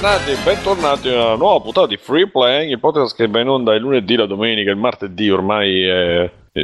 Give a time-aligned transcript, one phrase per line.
[0.00, 3.74] Bentornati, bentornati a una nuova puntata di Free Playing, il podcast che va in onda
[3.74, 6.22] il lunedì, la domenica, il martedì ormai è,
[6.52, 6.60] è,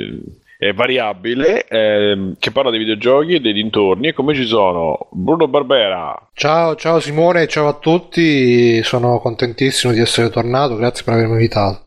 [0.56, 5.48] è variabile, ehm, che parla dei videogiochi e dei dintorni e come ci sono Bruno
[5.48, 11.32] Barbera, Ciao, ciao Simone, ciao a tutti, sono contentissimo di essere tornato, grazie per avermi
[11.34, 11.84] invitato.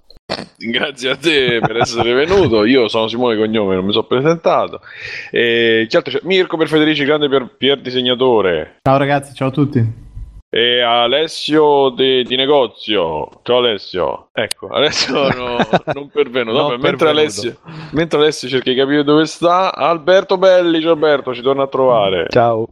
[0.56, 4.82] grazie a te per essere venuto, io sono Simone Cognome, non mi sono presentato,
[5.32, 6.20] e chi altro c'è?
[6.26, 8.76] Mirko per Federici, grande Pier, Pier disegnatore.
[8.84, 10.08] Ciao ragazzi, ciao a tutti.
[10.52, 13.30] E Alessio de- di negozio.
[13.44, 14.30] Ciao Alessio.
[14.34, 15.58] Ecco, Alessio no,
[15.94, 16.58] non pervenuto.
[16.58, 17.10] Non Vabbè, mentre, pervenuto.
[17.20, 17.58] Alessio,
[17.92, 22.26] mentre Alessio cerca di capire dove sta, Alberto Belli, ciao Alberto, ci torna a trovare.
[22.30, 22.68] Ciao.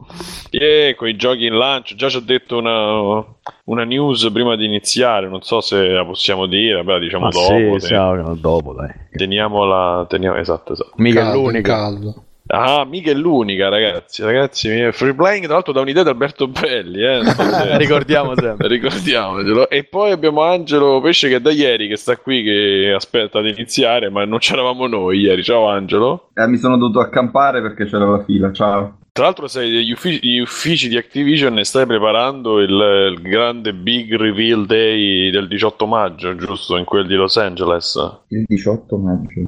[0.50, 3.24] E con i giochi in lancio, già ci ha detto una,
[3.66, 7.46] una news prima di iniziare, non so se la possiamo dire, vabbè, diciamo Ma dopo.
[7.46, 8.90] sì, te- siamo- dopo, dai.
[9.12, 10.92] Teniamola, teniamo, esatto, esatto.
[10.96, 11.74] Mica Caldo, l'unica.
[11.76, 12.22] caldo.
[12.50, 14.22] Ah, mica è l'unica, ragazzi.
[14.22, 17.22] Ragazzi, free playing, tra l'altro, da un'idea di Alberto Belli, eh.
[17.24, 18.68] se- Ricordiamo sempre.
[18.68, 19.68] Ricordiamocelo.
[19.68, 23.50] E poi abbiamo Angelo Pesce che è da ieri che sta qui che aspetta di
[23.50, 25.42] iniziare, ma non c'eravamo noi ieri.
[25.42, 26.30] Ciao Angelo.
[26.34, 28.50] Eh, mi sono dovuto accampare perché c'era la fila.
[28.50, 28.98] Ciao.
[29.12, 33.74] Tra l'altro sei degli uffici, gli uffici di Activision e stai preparando il, il grande
[33.74, 36.76] big reveal day del 18 maggio, giusto?
[36.76, 37.98] In quel di Los Angeles.
[38.28, 39.40] Il 18 maggio.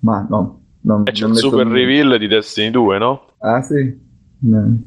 [0.00, 0.60] Ma no.
[0.86, 1.78] Non, E c'è non il metto super nulla.
[1.78, 3.26] reveal di Destiny 2, no?
[3.38, 3.98] Ah sì?
[4.40, 4.78] No.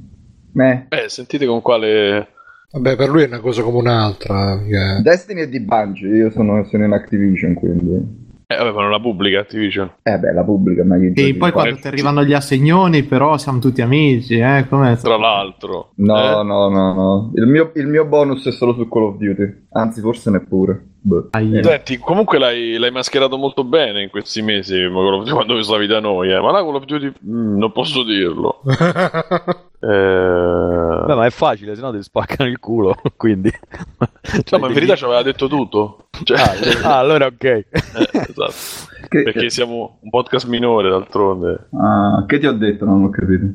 [0.56, 0.86] Eh.
[0.90, 2.28] Eh, sentite con quale...
[2.72, 4.58] Vabbè, per lui è una cosa come un'altra.
[4.64, 8.28] che- Destiny è di Bungie, io sono, sono in Activision quindi.
[8.52, 9.92] Eh, vabbè, ma non la pubblica Activision.
[10.02, 13.60] Eh beh, la pubblica, ma io E poi quando ti arrivano gli assegnoni, però siamo
[13.60, 14.66] tutti amici, eh?
[14.68, 14.98] Com'è?
[14.98, 15.92] Tra l'altro.
[15.98, 16.44] No, Eh?
[16.44, 17.32] no, no, no.
[17.36, 19.66] Il mio, il mio bonus è solo su Call of Duty.
[19.74, 20.84] Anzi, forse neppure.
[21.00, 21.30] Boh.
[21.32, 26.40] Senti, comunque l'hai, l'hai mascherato molto bene in questi mesi quando stavi da noi, eh.
[26.40, 28.62] ma là Call of Duty mm, non posso dirlo.
[29.82, 31.06] Eh...
[31.06, 32.96] Beh, ma è facile, sennò ti spaccano il culo.
[33.16, 33.52] Quindi.
[34.52, 36.08] No, ma in verità ci aveva detto tutto.
[36.24, 37.44] Cioè, Ah, ah, allora ok.
[37.44, 37.66] eh,
[38.12, 38.54] esatto.
[39.08, 41.68] Che, Perché siamo un podcast minore d'altronde.
[41.82, 42.86] ah, che ti ho detto?
[42.86, 43.46] Non ho capito.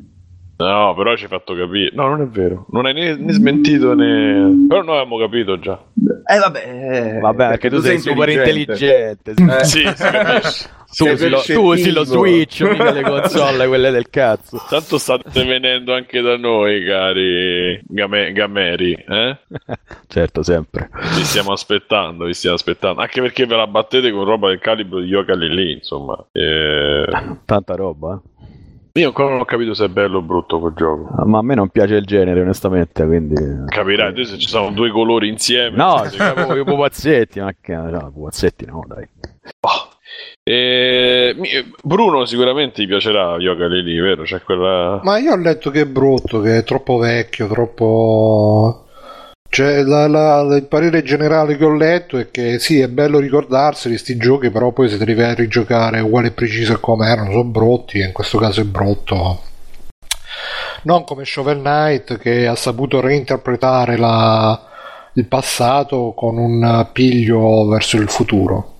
[0.57, 1.91] No, però ci hai fatto capire.
[1.93, 2.65] No, non è vero.
[2.71, 4.65] Non hai né, né smentito né.
[4.67, 5.77] Però noi abbiamo capito già.
[6.25, 7.19] Eh vabbè.
[7.21, 9.33] Vabbè, perché tu sei super intelligente.
[9.37, 9.63] Eh.
[9.65, 10.69] Sì, si capisce.
[10.95, 14.61] Tu usi, lo, tu usi lo Switch, mica le console, quelle del cazzo.
[14.69, 18.93] Tanto state venendo anche da noi, cari game- gameri.
[18.93, 19.37] Eh?
[20.07, 20.89] certo, sempre.
[21.15, 23.01] Vi stiamo aspettando, vi stiamo aspettando.
[23.01, 26.17] Anche perché ve la battete con roba del calibro di Yoka lì, insomma.
[26.31, 27.05] Eh,
[27.45, 28.13] Tanta roba.
[28.23, 28.33] eh.
[28.97, 31.13] Io ancora non ho capito se è bello o brutto quel gioco.
[31.17, 33.35] Ah, Ma a me non piace il genere, onestamente, quindi...
[33.67, 35.75] Capirai, te se ci sono due colori insieme.
[35.75, 37.75] No, se- i pupazzetti, ma che...
[37.75, 39.05] No, pupazzetti no, dai.
[39.59, 39.89] Oh.
[41.35, 44.21] Mi- Bruno sicuramente gli piacerà Yoga lì, vero?
[44.21, 44.99] C'è quella...
[45.01, 48.85] Ma io ho letto che è brutto, che è troppo vecchio, troppo...
[49.49, 53.97] Cioè, la- la- il parere generale che ho letto è che sì, è bello ricordarseli
[53.97, 57.07] sti giochi, però poi se te li vai a rigiocare uguale e preciso a come
[57.07, 59.41] erano, sono brutti, e in questo caso è brutto.
[60.83, 64.61] Non come Shovel Knight che ha saputo reinterpretare la-
[65.13, 68.73] il passato con un piglio verso il futuro.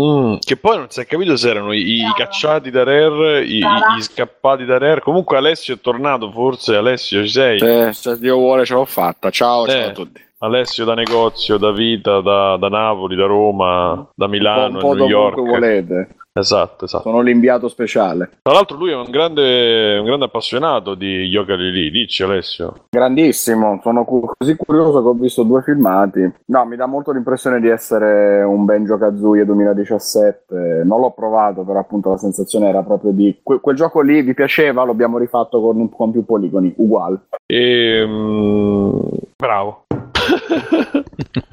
[0.00, 3.58] Mm, che poi non si è capito se erano i, i cacciati da Rare, i,
[3.60, 3.64] i-
[3.96, 5.00] gli scappati da Rare.
[5.00, 7.58] Comunque Alessio è tornato, forse Alessio ci sei?
[7.58, 9.30] Eh, se Dio vuole ce l'ho fatta.
[9.30, 9.84] Ciao, ciao Eh.
[9.84, 10.22] a tutti.
[10.40, 15.08] Alessio da negozio, da vita, da, da Napoli, da Roma, da Un Milano, po' New
[15.08, 15.36] York.
[15.36, 16.15] volete.
[16.38, 17.04] Esatto, esatto.
[17.04, 18.30] Sono l'inviato speciale.
[18.42, 22.74] Tra l'altro lui è un grande, un grande appassionato di Yoga Lili, dici Alessio?
[22.90, 26.30] Grandissimo, sono cu- così curioso che ho visto due filmati.
[26.46, 30.82] No, mi dà molto l'impressione di essere un Benjo Kazooie 2017.
[30.84, 34.34] Non l'ho provato, però appunto la sensazione era proprio di que- quel gioco lì vi
[34.34, 37.20] piaceva, lo abbiamo rifatto con, con più poligoni, uguale.
[37.46, 38.98] E, mm,
[39.36, 39.84] bravo.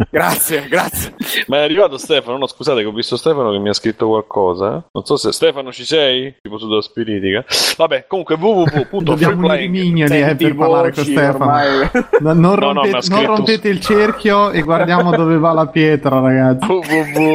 [0.10, 1.16] Grazie, grazie.
[1.48, 2.38] Ma è arrivato Stefano?
[2.38, 4.88] No, scusate che ho visto Stefano che mi ha scritto qualcosa.
[4.92, 6.36] Non so se Stefano ci sei?
[6.42, 7.44] Tipo su da spiritica.
[7.78, 9.74] Vabbè, comunque Dobbiamo unire i www.freeplaying.
[9.74, 11.44] mignoli eh, per parlare con Stefano.
[11.46, 11.90] ormai.
[12.20, 15.52] No, non, No, no, rompete, ha scritto- non rompete il cerchio e guardiamo dove va
[15.54, 16.68] la pietra, ragazzi.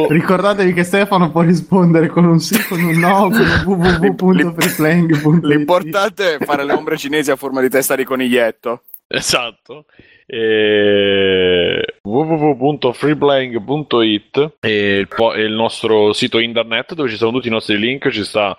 [0.07, 3.29] Ricordatevi che Stefano può rispondere con un sì, con un no,
[3.65, 5.43] www.freeplaying.it.
[5.43, 8.83] L'importante è fare le ombre cinesi a forma di testa di coniglietto.
[9.07, 9.85] Esatto.
[10.31, 11.83] E...
[12.03, 17.79] www.freeplaying.it è il, po- è il nostro sito internet dove ci sono tutti i nostri
[17.79, 18.55] link, ci sta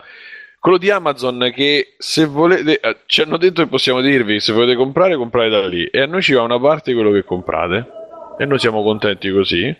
[0.58, 4.74] quello di Amazon che se volete eh, ci hanno detto che possiamo dirvi se volete
[4.74, 5.86] comprare comprate da lì.
[5.86, 7.98] E a noi ci va una parte di quello che comprate.
[8.36, 9.72] E noi siamo contenti così.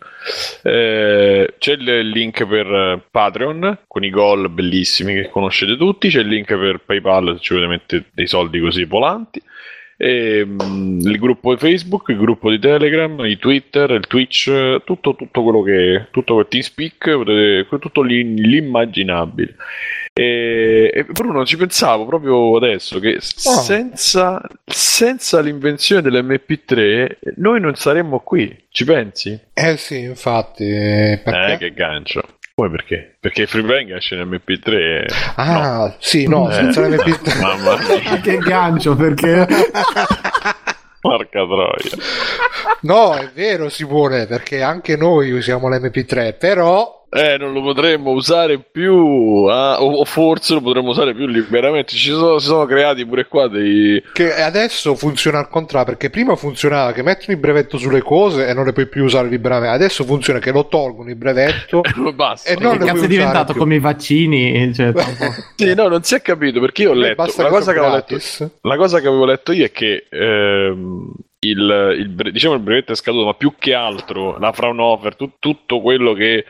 [0.63, 6.09] Eh, c'è il link per eh, Patreon con i goal bellissimi che conoscete tutti.
[6.09, 9.43] C'è il link per Paypal se ci volete mettere dei soldi così volanti
[10.03, 15.15] E, mm, il gruppo di Facebook, il gruppo di Telegram, i Twitter, il Twitch, tutto,
[15.15, 19.57] tutto quello che tutto quel TeamSpeak, potete- tutto l'immaginabile.
[20.15, 28.21] E, e Bruno, ci pensavo proprio adesso che senza, senza l'invenzione dell'MP3 noi non saremmo
[28.21, 29.39] qui, ci pensi?
[29.53, 30.65] Eh sì, infatti.
[30.65, 31.53] eh, Perché?
[31.53, 32.23] Eh, che gancio.
[32.61, 33.17] Poi perché?
[33.19, 35.07] Perché FreeBang esce in MP3.
[35.37, 36.53] Ah, sì, no, Eh.
[36.53, 37.41] senza l'MP3.
[37.41, 39.47] Mamma mia, che gancio perché
[41.01, 41.97] porca troia.
[42.83, 48.61] No, è vero Simone, perché anche noi usiamo l'MP3, però Eh, non lo potremmo usare
[48.61, 51.97] più, ah, o, o forse lo potremmo usare più liberamente.
[51.97, 54.01] Ci sono, si sono creati pure qua dei.
[54.13, 58.55] che adesso funziona al contrario, perché prima funzionava che mettono il brevetto sulle cose e
[58.55, 61.81] non le puoi più usare liberamente, adesso funziona che lo tolgono il brevetto
[62.15, 62.49] Basta.
[62.49, 63.61] E non che le cazzo puoi è diventato più.
[63.61, 64.93] come i vaccini cioè.
[65.57, 67.15] Sì, no, non si è capito perché io ho letto.
[67.17, 70.07] Basta La cosa che, sono avevo letto, la cosa che avevo letto io è che
[70.09, 75.33] ehm, il, il diciamo il brevetto è scaduto, ma più che altro la Fraunhofer, tu-
[75.39, 76.45] tutto quello che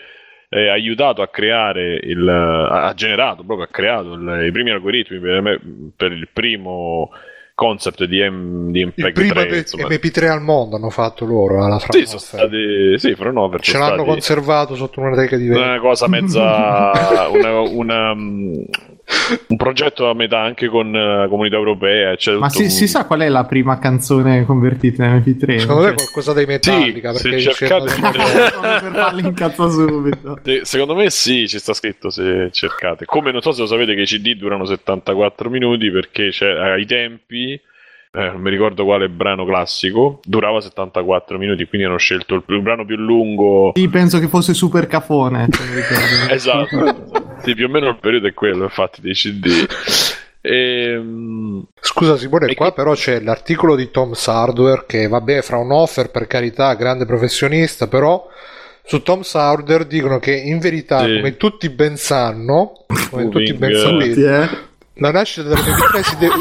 [0.52, 5.41] eh, aiutato a creare il ha generato proprio ha creato il- i primi algoritmi per,
[5.41, 5.61] me-
[5.97, 7.11] per il primo
[7.55, 9.87] concept di, M, di Il MPEG primo 3 MP- insomma.
[9.88, 12.19] MP3 al mondo hanno fatto loro alla Sì, sono Fraunhofer.
[12.19, 15.62] stati sì, Fraunhofer Ce l'hanno stati- conservato sotto una teca di vetro.
[15.62, 18.52] una cosa mezza una, una, mm,
[19.49, 22.89] un progetto a metà anche con la comunità europea c'è ma tutto si, un- si
[22.89, 27.12] sa qual è la prima canzone convertita in MP3 Secondo me Cioè, qualcosa dei Metallica,
[27.15, 30.39] Sì, perché se cercate- per farli incazzare subito.
[30.62, 33.05] Secondo me sì ci sta scritto se cercate.
[33.05, 36.87] Come non so se lo sapete che i CD durano 74 minuti perché c'è, ai
[36.87, 37.61] tempi
[38.12, 40.21] eh, non mi ricordo quale brano classico.
[40.25, 43.73] Durava 74 minuti quindi hanno scelto il, il brano più lungo.
[43.75, 45.49] Sì penso che fosse super cafone
[46.31, 47.09] esatto.
[47.43, 49.67] Sì, più o meno il periodo è quello infatti dei CD
[50.43, 55.59] Ehm, Scusa Simone, E qua che- però c'è l'articolo di Tom's Hardware che vabbè fra
[55.59, 58.27] un offer per carità, grande professionista, però
[58.83, 61.17] su Tom's Hardware dicono che in verità, Sì.
[61.17, 62.73] come tutti ben sanno,
[63.11, 64.59] come tutti ben Moving, Tutti, sapete, eh.
[64.95, 66.35] la nascita dell'MP3 si deve...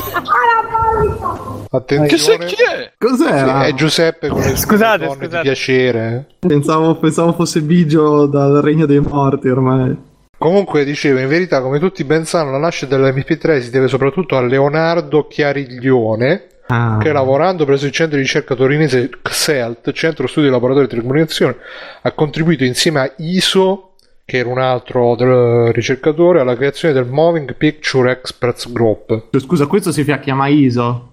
[0.89, 2.91] che, Attenzione, se- chi è?
[2.97, 3.63] cos'era?
[3.63, 5.41] Sì, è Giuseppe con le Scusate, donne di scusate.
[5.43, 6.25] piacere.
[6.39, 10.07] Pensavo, pensavo fosse Bigio dal Regno dei Morti ormai.
[10.37, 14.41] Comunque dicevo, in verità, come tutti ben sanno, la nascita dell'MP3 si deve soprattutto a
[14.41, 16.97] Leonardo Chiariglione, Ah.
[17.01, 21.55] che lavorando presso il centro di ricerca torinese XELT, centro studi e laboratorio di telecomunicazione,
[22.03, 23.88] ha contribuito insieme a ISO,
[24.29, 29.23] che era un altro del ricercatore, alla creazione del Moving Picture Experts Group.
[29.39, 31.07] Scusa, questo si chiama ISO.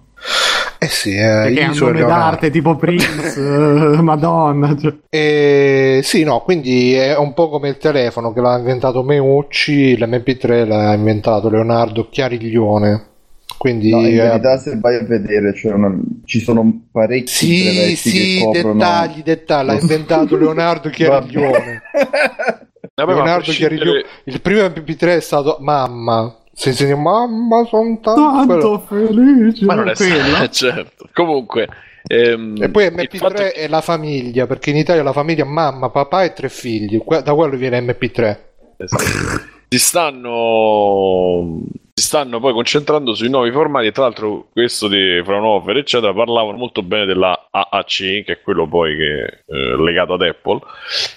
[0.79, 3.33] Eh sì, eh, Perché è un nome d'arte tipo Prince,
[3.95, 4.77] eh, Madonna.
[4.77, 4.93] cioè.
[5.09, 10.67] E sì, no, quindi è un po' come il telefono che l'ha inventato Meucci, l'MP3
[10.67, 13.05] l'ha inventato Leonardo Chiariglione.
[13.57, 18.11] Quindi No, in eh, verità se vai a vedere una- ci sono parecchi Sì, sì,
[18.37, 18.73] che coprono...
[18.73, 19.65] dettagli, dettagli.
[19.65, 20.37] L'ha inventato.
[20.37, 21.81] Leonardo Chiariglione.
[23.05, 24.05] Vabbè, Leonardo prescindere- Chiariglione.
[24.23, 26.35] Il primo MP3 è stato Mamma.
[26.51, 28.21] Si insegna Mamma, sono tanto.
[28.47, 29.65] Tanto felice.
[29.65, 30.49] Ma non è quello.
[30.49, 31.07] certo.
[31.13, 31.67] Comunque,
[32.07, 35.13] ehm, E poi il MP3 fatto è che- è la famiglia, perché in Italia la
[35.13, 36.99] famiglia mamma, papà e tre figli.
[37.23, 38.37] Da quello viene MP3.
[38.77, 39.55] Esatto.
[39.69, 41.61] Si stanno
[41.93, 46.57] si stanno poi concentrando sui nuovi formati e tra l'altro questo di Fraunhofer eccetera parlavano
[46.57, 50.59] molto bene della AAC che è quello poi che eh, legato ad Apple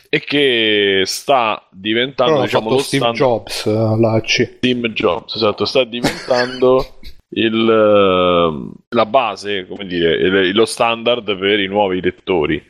[0.09, 4.55] e che sta diventando Però diciamo lo Steve standard Jobs, eh, la C.
[4.57, 6.85] Steve Jobs, esatto, sta diventando
[7.31, 12.70] il, ehm, la base, come dire, lo standard per i nuovi lettori.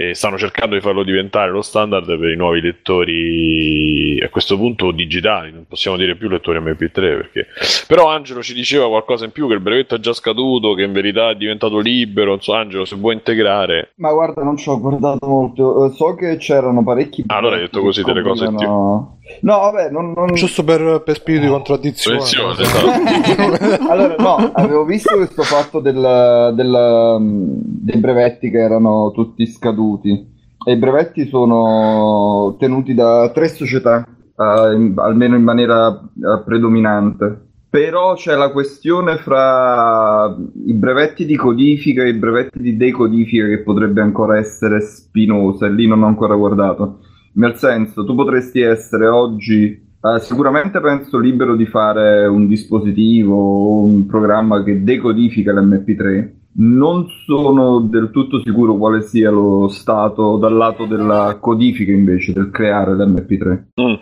[0.00, 4.92] E stanno cercando di farlo diventare lo standard per i nuovi lettori a questo punto
[4.92, 7.46] digitali, non possiamo dire più lettori MP3 perché...
[7.88, 10.92] Però Angelo ci diceva qualcosa in più che il brevetto è già scaduto, che in
[10.92, 13.90] verità è diventato libero, insomma Angelo se vuoi integrare...
[13.96, 15.86] Ma guarda, non ci ho guardato molto.
[15.86, 17.24] Eh, So che c'erano parecchi.
[17.26, 21.02] Ah, allora hai detto così delle cose in No, no, vabbè, non, non- Giusto per,
[21.04, 22.16] per spirito di contraddizione.
[22.18, 23.88] Attenzione, esatto.
[23.90, 30.36] allora, no, avevo visto questo fatto del, del, um, dei brevetti che erano tutti scaduti.
[30.64, 34.04] E i brevetti sono tenuti da tre società,
[34.36, 37.46] eh, in- almeno in maniera eh, predominante.
[37.70, 40.34] Però c'è la questione fra
[40.66, 45.70] i brevetti di codifica e i brevetti di decodifica che potrebbe ancora essere spinosa, e
[45.70, 47.00] lì non ho ancora guardato.
[47.38, 53.82] Nel senso, tu potresti essere oggi eh, sicuramente penso libero di fare un dispositivo o
[53.82, 56.36] un programma che decodifica l'MP3.
[56.60, 62.50] Non sono del tutto sicuro quale sia lo stato dal lato della codifica invece, del
[62.50, 63.62] creare l'MP3.
[63.80, 63.94] Mm.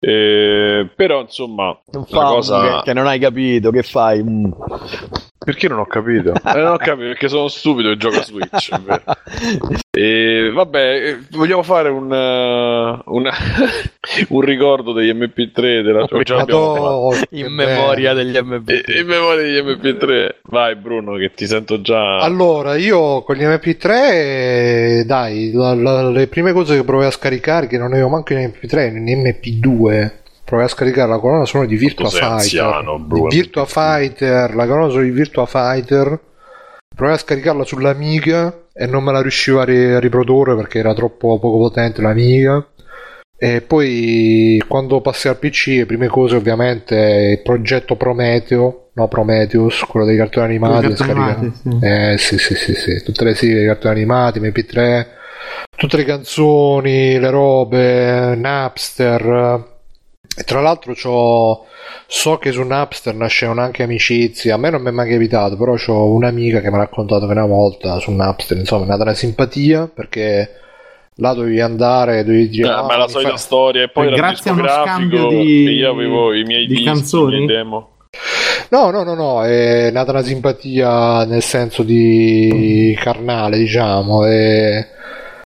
[0.00, 2.60] Eh, però insomma, Non fa cosa...
[2.60, 4.22] che, che non hai capito, che fai?
[4.22, 4.50] Mm.
[5.36, 6.32] Perché non ho capito?
[6.32, 8.70] Eh, non ho capito perché sono stupido e gioco a Switch.
[9.90, 13.34] E vabbè, eh, vogliamo fare un, eh, una-
[14.30, 17.10] un ricordo degli MP3 della già l'abbiamo fatto.
[17.10, 18.68] Madò, In memoria degli MB.
[18.70, 20.34] E- In memoria degli MP3.
[20.44, 22.18] Vai Bruno che ti sento già...
[22.20, 27.10] Allora, io con gli MP3, eh, dai, la- la- le prime cose che provai a
[27.10, 30.10] scaricare, che non avevo manco in MP3, in MP2,
[30.44, 32.28] provai a scaricare la colonna sonora di Virtua Fighter.
[32.28, 33.66] anziano, di Virtua MP3.
[33.66, 36.20] Fighter, la colonna sonora di Virtua Fighter.
[36.94, 40.94] Provai a scaricarla sull'Amiga e non me la riuscivo a, ri- a riprodurre perché era
[40.94, 42.64] troppo poco potente l'Amiga.
[43.36, 49.80] E poi quando passai al PC, le prime cose ovviamente il progetto Prometeo, no Prometheus,
[49.80, 51.78] quello dei cartoni animati, sì.
[51.80, 55.06] eh sì, sì, sì, sì, tutte le sigle dei cartoni animati, MP3,
[55.76, 59.72] tutte le canzoni, le robe, Napster.
[60.36, 61.66] E tra l'altro c'ho,
[62.06, 65.74] so che su Napster nascevano anche amicizie, a me non mi è mai capitato, però
[65.86, 69.14] ho un'amica che mi ha raccontato che una volta su Napster, insomma, è nata una
[69.14, 70.50] simpatia perché
[71.16, 72.68] là dovevi andare, dovevi dire...
[72.68, 75.68] Eh, "Ah, ma la solita fa-" storia e poi era grazie a uno scambio di-
[75.70, 77.34] io avevo i miei di dischi, canzoni?
[77.34, 77.88] i miei demo.
[78.70, 84.86] No, no, no, no, è nata una simpatia nel senso di carnale, diciamo, e,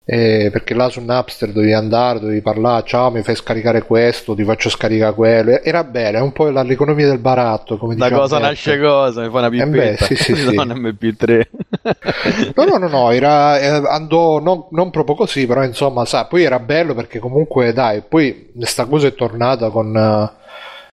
[0.06, 4.44] e perché là su Napster dovevi andare, dovevi parlare, ciao, mi fai scaricare questo, ti
[4.44, 8.40] faccio scaricare quello, era bella, è un po' l'economia del baratto, come Da diceva cosa
[8.40, 8.40] Beppe.
[8.40, 10.06] nasce cosa, mi fa una Eh beh, pippetta.
[10.06, 10.56] sì, sì, sì.
[10.56, 11.48] Non MP3.
[12.56, 16.44] No, no, no, no, era, eh, andò non, non proprio così, però insomma, sa, poi
[16.44, 20.32] era bello perché comunque, dai, poi questa cosa è tornata con eh,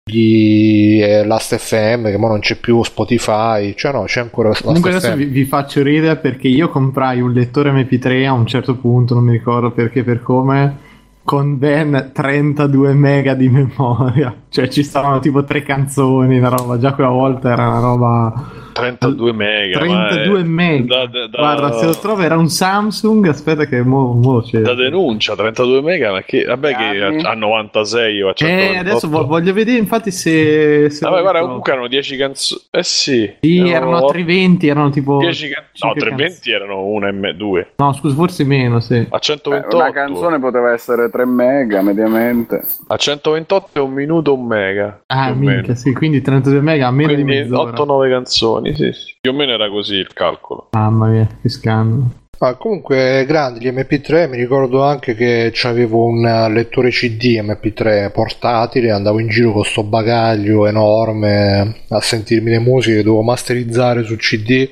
[0.09, 4.65] gli eh, Last FM, che ora non c'è più Spotify, cioè no, c'è ancora Last
[4.65, 8.77] Comunque adesso vi, vi faccio ridere perché io comprai un lettore MP3 a un certo
[8.77, 10.77] punto, non mi ricordo perché per come,
[11.25, 14.35] con ben 32 mega di memoria.
[14.49, 18.67] Cioè ci stavano tipo tre canzoni, una roba, già quella volta era una roba...
[18.79, 19.79] 32 mega.
[19.85, 20.97] ma è- 32 mega.
[20.97, 24.61] Da, da- da- Guarda, se lo trovo era un Samsung, aspetta che mo, mo c'è.
[24.61, 28.81] da denuncia 32 mega, ma che vabbè che a, a 96 o a Eh, 128.
[28.81, 30.89] adesso vo- voglio vedere infatti se...
[30.91, 32.61] se Vabbè, guarda, comunque erano 10 canzoni.
[32.71, 33.33] Eh sì.
[33.41, 35.19] Sì, erano 320, erano tipo...
[35.19, 37.73] 10 can- No, cinque 320 erano 1 e 2.
[37.77, 38.95] No, scusa, forse meno, sì.
[39.09, 39.77] A Eh, 128.
[39.77, 42.63] una canzone poteva essere 3 mega mediamente.
[42.89, 45.03] A 128 è un minuto un mega.
[45.07, 45.75] Ah, minchia, meno.
[45.75, 47.71] sì, quindi 32 mega a meno di Quindi mezz'ora.
[47.73, 49.15] 8-9 canzoni, sì, sì.
[49.21, 50.69] Più o meno era così il calcolo.
[50.73, 52.27] Mamma mia, che scandalo.
[52.41, 58.13] Ah, comunque grandi gli MP3, mi ricordo anche che avevo un eh, lettore CD MP3
[58.13, 64.15] portatile, andavo in giro con sto bagaglio enorme a sentirmi le musiche, dovevo masterizzare su
[64.15, 64.71] CD.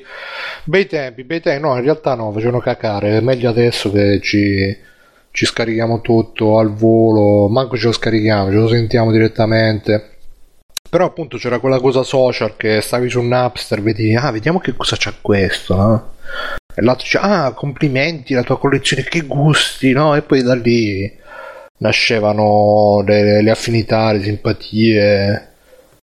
[0.63, 4.73] Bei tempi, bei tempi, no, in realtà no, facevano cacare, è meglio adesso che ci,
[5.31, 10.16] ci scarichiamo tutto al volo, manco ce lo scarichiamo, ce lo sentiamo direttamente.
[10.89, 14.95] Però appunto c'era quella cosa social che stavi su Napster, vedi, ah, vediamo che cosa
[14.97, 16.13] c'ha questo, no?
[16.73, 20.15] E l'altro dice, ah, complimenti, la tua collezione, che gusti, no?
[20.15, 21.11] E poi da lì
[21.79, 25.51] nascevano le, le affinità, le simpatie.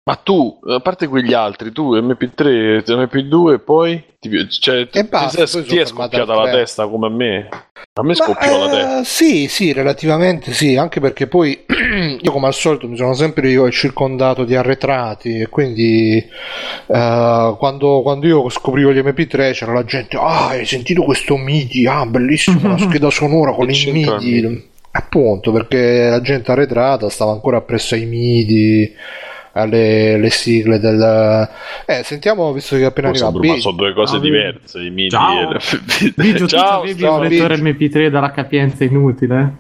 [0.05, 5.47] Ma tu, a parte quegli altri, tu MP3, MP2 e poi ti, cioè, ti, basta,
[5.47, 7.47] ti- ti è scoppiata la testa come a me.
[7.93, 8.99] A me scoppiò la testa.
[8.99, 11.63] eh, sì, sì, relativamente sì, anche perché poi
[12.19, 18.01] io come al solito mi sono sempre io circondato di arretrati e quindi eh, quando,
[18.01, 21.87] quando io scoprivo gli MP3 c'era la gente, ah, hai sentito questo MIDI?
[21.87, 23.91] Ah, bellissimo, la scheda sonora con i il.
[23.93, 24.71] MIDI?
[24.95, 28.93] Appunto, perché la gente arretrata stava ancora appresso ai MIDI,
[29.53, 31.47] alle le sigle del...
[31.85, 33.47] Eh, sentiamo, visto che è appena Forse, arrivato...
[33.47, 34.79] ma sono due cose Ciao, diverse.
[34.81, 35.49] I MIDI Ciao.
[35.49, 37.99] e le- Biggio, tu Ciao, avevi ciao, un lettore Biggio.
[37.99, 39.57] MP3 dalla capienza inutile?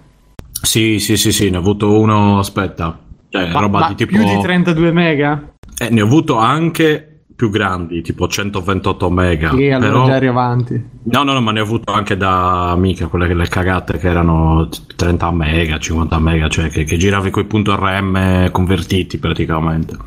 [0.61, 2.97] Sì, sì, sì, sì, ne ho avuto uno, aspetta,
[3.29, 4.11] cioè, Ma, roba ma di tipo...
[4.11, 5.53] più di 32 mega?
[5.77, 9.51] Eh, ne ho avuto anche più grandi, tipo 128 mega.
[9.51, 10.05] E allora però...
[10.05, 10.89] già eri avanti.
[11.03, 14.07] No, no, no, ma ne ho avuto anche da mica quelle che le cagate che
[14.07, 19.97] erano 30 mega, 50 mega, cioè che, che giravi coi punto RM convertiti praticamente.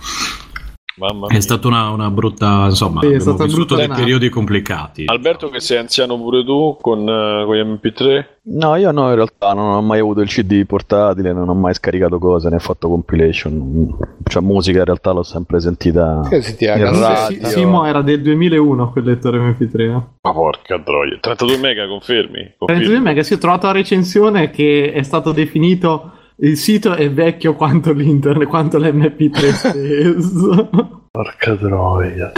[0.99, 1.41] Mamma È mia.
[1.41, 5.05] stata una, una brutta, insomma, Sì, è stata vissuto brutta dei periodi complicati.
[5.07, 8.25] Alberto, che sei anziano pure tu con, con gli MP3?
[8.49, 11.75] No, io no, in realtà non ho mai avuto il CD portatile, non ho mai
[11.75, 13.95] scaricato cose, ne ho fatto compilation.
[14.25, 16.23] Cioè, musica in realtà l'ho sempre sentita.
[16.29, 17.27] Che si ti radio.
[17.27, 19.81] Sì, Simo era del 2001 quel lettore MP3.
[19.81, 19.91] eh.
[20.23, 21.19] Ma porca troia.
[21.21, 22.55] 32 mega, confermi?
[22.57, 23.01] 32 Confermi.
[23.01, 27.93] mega, sì, ho trovato la recensione che è stato definito il sito è vecchio quanto
[27.93, 30.69] l'internet, quanto l'MP3 stesso.
[31.11, 32.33] Porca troia.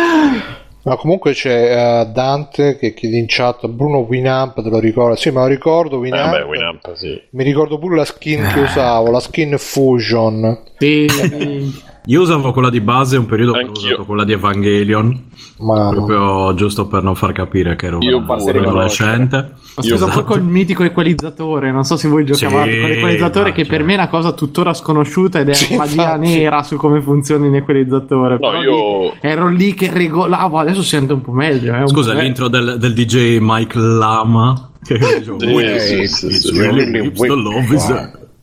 [0.85, 5.17] Ma comunque c'è eh, Dante che chiede in chat Bruno Winamp, te lo ricordo?
[5.17, 6.31] Sì, me lo ricordo Eh, Winamp.
[6.31, 7.21] vabbè, Winamp, sì.
[7.33, 10.59] Mi ricordo pure la skin che usavo, la skin Fusion.
[10.79, 11.83] sì, sì.
[12.07, 15.25] Io usavo quella di base un periodo ho usato quella di Evangelion,
[15.59, 19.37] Ma proprio giusto per non far capire che ero Io un adolescente.
[19.75, 20.11] Ho speso Esatto.
[20.13, 21.71] poi col mitico equalizzatore.
[21.71, 23.85] Non so se voi giocavate Sì, con l'equalizzatore, ma che per certo.
[23.85, 26.21] me è una cosa tuttora sconosciuta ed è Sì, magia infatti.
[26.37, 28.39] nera su come funziona in equalizzatore.
[28.41, 31.75] No, Però io- ero lì che regolavo, adesso sento un po' meglio.
[31.75, 32.21] eh, un Scusa, po'.
[32.21, 34.71] l'intro del, del DJ Mike Lama.
[34.83, 37.13] Che dicevo, "Wait, sì, it's sì, sì, really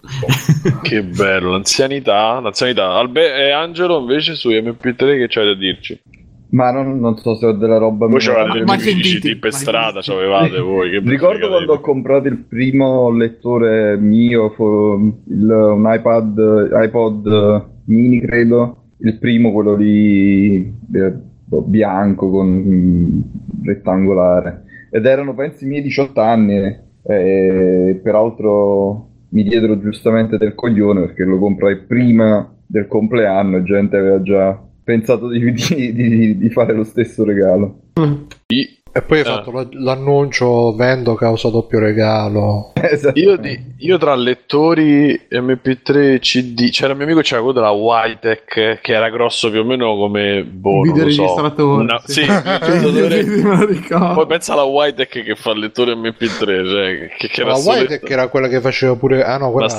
[0.08, 0.20] sì.
[0.22, 2.92] rips the love is there." Che bello, l'anzianità, l'anzianità.
[2.94, 6.02] Albe e Angelo invece su MP3 che c'hai da dirci?
[6.56, 10.60] Ma non, non so se ho della roba Voi c'avevate CD sentite, per strada, c'avevate
[10.60, 10.90] voi.
[10.90, 18.84] Che Ricordo quando ho comprato il primo lettore mio, il- un iPad, iPod mini credo,
[19.00, 21.14] il primo quello lì eh,
[21.66, 23.22] bianco con mm,
[23.64, 24.64] rettangolare.
[24.92, 31.26] Ed erano pensi i miei 18 anni e peraltro mi diedero giustamente del coglione perché
[31.26, 36.74] lo comprai prima del compleanno e gente aveva già pensato di, di- di- di fare
[36.74, 37.82] lo stesso regalo.
[38.48, 39.34] I- E poi hai Ah.
[39.36, 42.72] fatto la- l'annuncio vendo causa doppio regalo.
[42.76, 43.20] Esatto.
[43.20, 47.72] Io, di- io tra lettori MP3 CD c'era un mio amico che c'era quello della
[47.72, 50.92] Whitec che era grosso più o meno come boh, non lo so.
[50.94, 52.24] Videoregistratore, Una- sì.
[52.24, 52.24] sì,
[52.80, 54.14] Sì, videoregistratore.
[54.14, 57.58] Poi pensa alla Whitec che fa il lettore MP3, cioè che, che era La
[58.00, 59.24] che era quella che faceva pure.
[59.26, 59.78] Ah no, quella era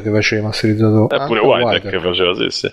[0.00, 1.14] che faceva i masterizzatori.
[1.14, 1.90] Eh, pure Anche Whitec Whitec.
[1.90, 2.70] che faceva sì, sì.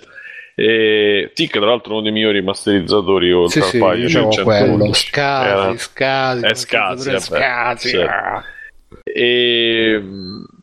[0.58, 4.32] E Tic, tra l'altro, uno dei migliori masterizzatori oltre Sì, al sì, Pioneer io c'avevo
[4.32, 4.76] 111.
[4.78, 4.92] quello.
[4.94, 6.44] Scasi, Era- scasi.
[6.46, 7.20] Eh, Scasi, vabbè.
[7.20, 7.88] scasi.
[7.88, 7.96] Sì.
[7.96, 8.42] ah.
[9.02, 10.02] E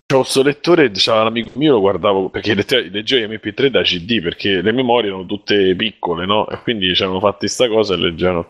[0.08, 4.22] c'ho questo lettore, diceva un amico mio, lo guardavo perché leggevo gli MP3 da CD
[4.22, 6.48] perché le memorie erano tutte piccole, no?
[6.50, 8.50] E quindi ci hanno fatti sta cosa e leggevano.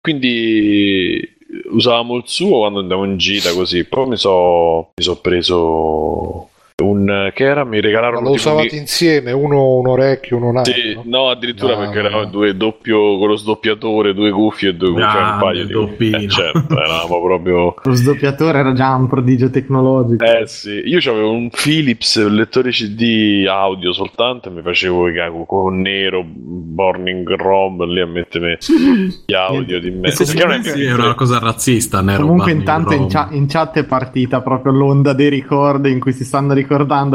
[0.00, 1.36] Quindi
[1.70, 3.84] usavamo il suo quando andavo in gita così.
[3.84, 6.50] Poi mi so, mi so preso
[6.82, 10.56] un che era, mi Ma regalarono lo un- usavate insieme, uno un orecchio, uno un
[10.58, 10.72] altro.
[10.72, 12.06] sì, no, addirittura No, perché no.
[12.08, 15.72] eravamo due doppio con lo sdoppiatore, due cuffie e due cuffie, un Grande, paio di
[15.72, 16.16] doppino.
[16.18, 20.24] Eh, certo, eravamo proprio Lo sdoppiatore era già un prodigio tecnologico.
[20.24, 25.14] Eh sì, io avevo un Philips, un lettore CD audio soltanto e mi facevo i
[25.14, 28.56] cago con nero, Burning Rom lì a mettermi
[29.26, 30.10] gli audio di me.
[30.10, 32.00] Sì, sì, era una cosa razzista.
[32.00, 36.24] Nero Comunque intanto in, in chat è partita proprio l'onda dei ricordi in cui si
[36.24, 36.61] stanno ricordando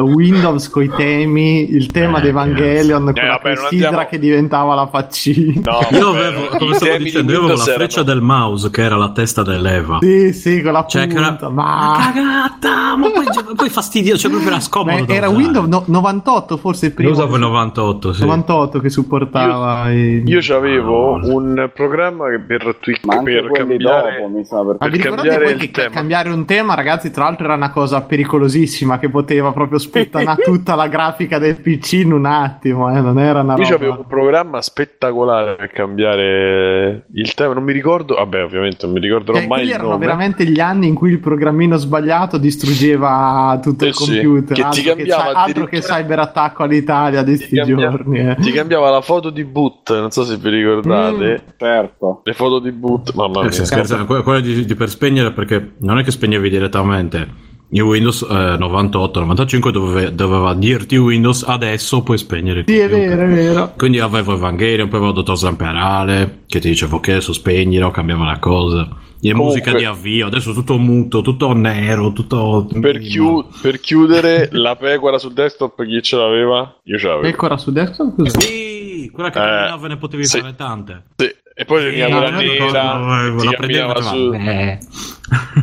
[0.04, 4.88] Windows coi temi, il tema Eh, di Evangelion, quella vabbè, clessidra andiamo- che diventava la
[4.88, 5.62] faccina.
[5.64, 8.96] No, Io avevo, come stavo dicendo, io avevo la freccia erano- del mouse che era
[8.96, 10.00] la testa dell'Eva.
[10.02, 12.12] Sì, sì, con la Cioè, che era- punta, ma...
[12.14, 15.06] Cagata, ma poi, poi fastidioso, cioè proprio era scomodo.
[15.06, 15.30] Da era.
[15.30, 18.22] Windows no- 98 forse il Io usavo il 98, sì.
[18.22, 20.24] 98 che supportava i...
[20.26, 24.90] Io avevo un programma che per, twi- Ma anche per cambiare dopo, mi sa, perché...
[24.90, 25.90] Per cambiare poi il che tema.
[25.90, 30.76] cambiare un tema, ragazzi, tra l'altro era una cosa pericolosissima che poteva proprio sputtanare tutta
[30.76, 33.76] la grafica del PC in un attimo, eh, non era una Io roba...
[33.76, 39.02] avevo un programma spettacolare per cambiare il tema, non mi ricordo, vabbè ovviamente non mi
[39.02, 40.06] ricorderò Cioè, mai il erano nome.
[40.06, 44.48] veramente gli anni in cui il programmino sbagliato distruggeva tutto Eh il sì, computer.
[44.48, 48.20] che ti altro, cambiava cy- altro che cyberattacco all'Italia di Ti sti cambia- giorni.
[48.20, 48.36] eh.
[48.40, 51.44] ti cambiava la foto di boot, non so se vi ricordate.
[51.58, 52.22] Certo.
[52.24, 53.50] Le foto di boot, mamma mia.
[53.50, 57.46] Eh, sì, scherzo, que- quella di, di per spegnere perché non è che spegnevi direttamente.
[57.70, 62.88] Il Windows eh, 98, 95 doveva, doveva dirti Windows adesso puoi spegnere il Sì, è
[62.88, 63.74] vero, è vero.
[63.76, 68.40] Quindi avevo Evangelion, poi avevo Dottor Zamperale che ti dicevo che adesso spegnilo, cambiava la
[68.40, 68.88] cosa.
[69.20, 72.68] E Comunque- musica di avvio, adesso tutto muto, tutto nero, tutto...
[72.80, 76.78] Per, chiu- per chiudere, la pecora su desktop chi ce l'aveva?
[76.84, 77.28] Io ce l'avevo.
[77.28, 78.16] Pecora su desktop?
[78.16, 78.40] Cos'è?
[78.40, 80.40] Sì, quella che Eh, camminava ne potevi sì.
[80.40, 81.04] fare tante.
[81.18, 81.26] Sì.
[81.60, 84.78] E poi veniva Sì, quella nera, la camminava prendeva su, eh.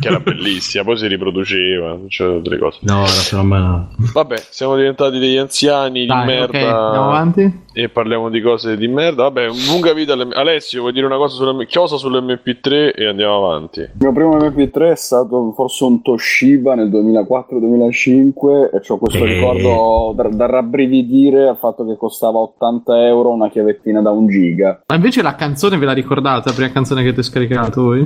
[0.01, 2.79] che era bellissima, poi si riproduceva, c'erano delle cose.
[2.81, 3.87] No, era me...
[4.13, 7.61] Vabbè, siamo diventati degli anziani di Dai, ok, merda andiamo avanti.
[7.71, 9.23] e parliamo di cose di merda.
[9.23, 10.11] Vabbè, lunga vita.
[10.13, 13.79] alle- Alessio, vuoi dire una cosa sulle cosa sull'MP3 e andiamo avanti?
[13.79, 19.33] Il mio primo MP3 è stato forse un Toshiba nel 2004-2005 e ho questo Eh.
[19.33, 24.81] ricordo da, da rabbrividire al fatto che costava 80 euro una chiavettina da un giga.
[24.87, 26.49] Ma invece la canzone ve la ricordate?
[26.49, 27.99] La prima canzone che ti hai scaricato voi?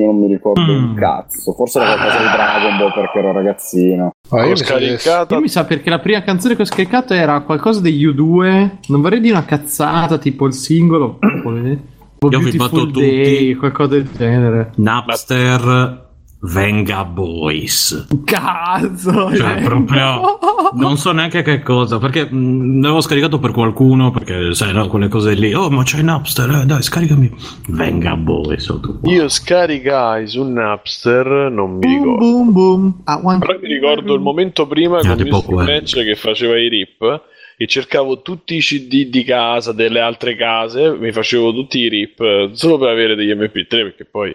[0.00, 0.84] Io non mi ricordo Mm.
[0.90, 4.10] un cazzo, forse era qualcosa di Dragon Ball perché ero ragazzino.
[4.30, 5.34] Ah, io scaricata.
[5.34, 8.70] Io mi sa perché la prima canzone che ho scaricato era qualcosa degli U2.
[8.88, 11.18] Non vorrei dire una cazzata tipo il singolo.
[12.24, 13.54] O Io Beautiful batto Day, tutti.
[13.56, 14.70] qualcosa del genere.
[14.76, 16.10] Napster,
[16.44, 18.08] Venga Boys.
[18.24, 19.32] Cazzo!
[19.34, 19.62] Cioè, eh.
[19.62, 20.38] proprio
[20.74, 21.98] non so neanche che cosa.
[21.98, 24.10] Perché mh, l'avevo scaricato per qualcuno.
[24.10, 25.54] Perché sai, no, quelle cose lì.
[25.54, 27.30] Oh, ma c'è Napster, eh, dai, scaricami.
[27.68, 28.66] Venga Boys.
[28.66, 29.12] qua.
[29.12, 32.18] Io scaricai su Napster, non mi Boom, ricordo.
[32.18, 33.02] boom, boom.
[33.06, 35.44] I want Però mi ricordo il momento prima Ah, con Mr.
[35.44, 35.70] quello.
[35.70, 37.22] Match che faceva i rip.
[37.56, 42.20] che cercavo tutti i CD di casa, delle altre case, mi facevo tutti i rip
[42.20, 44.34] eh, solo per avere degli MP3 perché poi...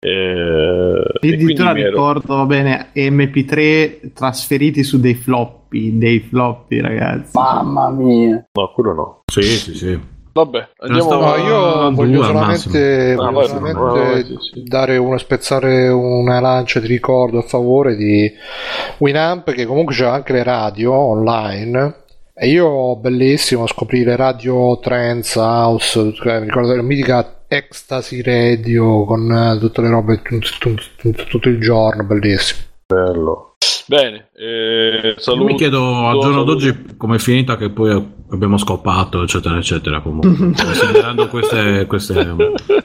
[0.00, 7.30] Eh, Addirittura ero- ricordo, va bene, MP3 trasferiti su dei floppy, dei floppy ragazzi.
[7.34, 8.46] Mamma mia.
[8.52, 9.20] No, quello no.
[9.26, 10.16] Sì, sì, sì.
[10.30, 13.16] Vabbè, andiamo stavo- No, io voglio solamente, massimo.
[13.16, 14.62] voglio Ah, vai, solamente vai, vai, sì, sì.
[14.62, 18.30] dare uno spezzare una lancia di ricordo a favore di
[18.98, 21.94] Winamp che comunque c'è anche le radio online
[22.34, 29.30] e io bellissimo scoprire radio trance house cioè, mi ricordo la mitica ecstasy radio con
[29.32, 33.56] eh, tutte le robe tutto il giorno bellissimo Bello.
[33.86, 35.44] Bene, eh, Io saluto.
[35.44, 40.00] mi chiedo al giorno d'oggi com'è finita che poi abbiamo scopato, eccetera, eccetera.
[40.00, 40.30] Comunque,
[40.64, 42.36] considerando queste, queste...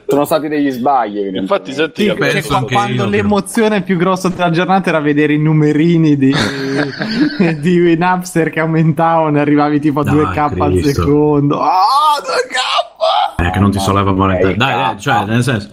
[0.07, 1.35] Sono stati degli sbagli.
[1.35, 5.39] Infatti, senti, Sì, che cioè, quando io, l'emozione più grossa della giornata era vedere i
[5.39, 6.33] numerini di,
[7.59, 11.01] di Winapster che aumentavano e arrivavi tipo a Dai, 2k al Cristo.
[11.01, 11.59] secondo.
[11.61, 13.45] Ah, 2k!
[13.45, 14.53] Eh, che non ti solleva volentieri.
[14.53, 14.99] Eh, Dai, dai, cazzo.
[14.99, 15.69] cioè, nel senso,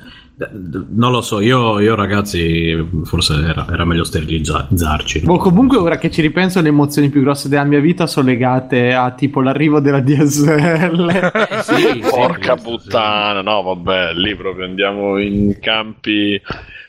[0.53, 5.21] non lo so, io, io ragazzi, forse era, era meglio sterilizzarci.
[5.21, 8.95] Boh, comunque ora che ci ripenso le emozioni più grosse della mia vita sono legate
[8.95, 11.09] a tipo l'arrivo della DSL.
[11.21, 16.41] Eh, sì, sì, Porca sì, puttana, no, vabbè, lì proprio andiamo in campi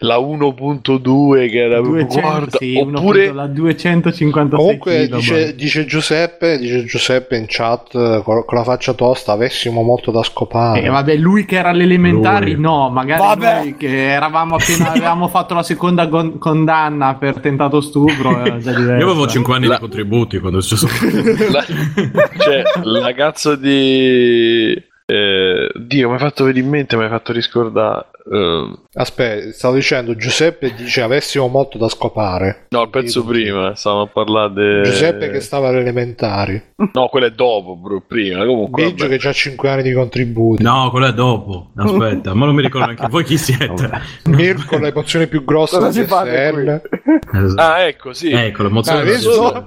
[0.03, 6.85] la 1.2 che era 200, guarda, sì, oppure la 256 comunque dice, dice Giuseppe dice
[6.85, 11.15] Giuseppe in chat eh, con, con la faccia tosta avessimo molto da scopare Eh, vabbè,
[11.17, 12.61] lui che era alle elementari, Lui.
[12.61, 13.53] no, magari Vabbè.
[13.59, 18.43] noi che eravamo appena avevamo fatto la seconda gon- condanna per tentato stupro.
[18.43, 19.05] Era già diverso.
[19.05, 20.87] Io avevo 5 anni La- di contributi quando è successo.
[21.51, 21.63] la,
[22.39, 27.31] cioè, la cazzo di eh, Dio, mi hai fatto venire in mente, mi hai fatto
[27.33, 28.05] riscordare.
[28.31, 32.65] eh, Aspetta, stavo dicendo Giuseppe dice avessimo molto da scopare.
[32.69, 36.61] no, il pezzo prima, stavamo a parlare di Giuseppe che stava alle elementari.
[36.93, 38.45] No, quello è dopo, bro, prima.
[38.45, 39.17] Comunque, Biggio vabbè.
[39.17, 40.61] che ha 5 anni di contributi.
[40.63, 41.71] No, quello è dopo.
[41.75, 43.89] Aspetta, ma non mi ricordo neanche voi chi siete.
[44.25, 46.63] Mirko le emozioni più grosse Cosa della si fate qui?
[46.63, 46.81] DSL.
[47.45, 47.61] Esatto.
[47.61, 48.31] Ah, ecco, sì.
[48.31, 49.63] Ecco, l'emozione Ah, della visto?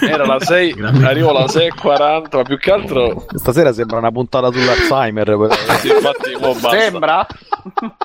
[0.00, 1.06] Era la 6, Grande.
[1.06, 5.34] arrivo alla 6.40, ma più che altro Stasera sembra una puntata sull'Alzheimer.
[5.36, 6.78] quella- sì, infatti mo basta.
[6.78, 7.26] Sembra?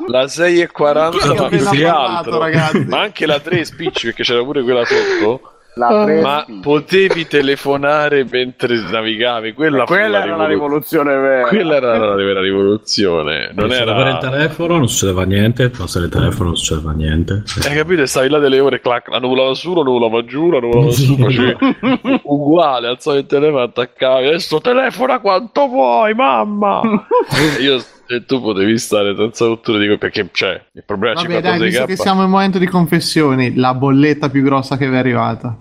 [0.07, 2.85] La 6.40 Scusa, ma più che altro ragazzi.
[2.85, 6.59] ma anche la 3 speech perché c'era pure quella sotto ma speech.
[6.61, 11.47] potevi telefonare mentre navigavi quella, fu Quella era la rivoluzione vera.
[11.47, 15.69] quella era la vera rivoluzione non Iniziato per il era telefono, non succedeva niente.
[15.69, 17.43] Passare il telefono, non succedeva niente.
[17.65, 20.91] hai capito stavi là delle ore clac la nuvolava su la nuvolava giù la nuvolava
[20.91, 21.55] su facevi
[22.23, 26.81] uguale alzavi il telefono attaccavi adesso telefona quanto vuoi mamma
[27.61, 27.81] io
[28.11, 31.85] e tu potevi stare senza rotture di perché c'è il problema Vabbè, dai, 56k visto
[31.85, 35.57] che siamo in momento di confessioni, la bolletta più grossa che vi è arrivata.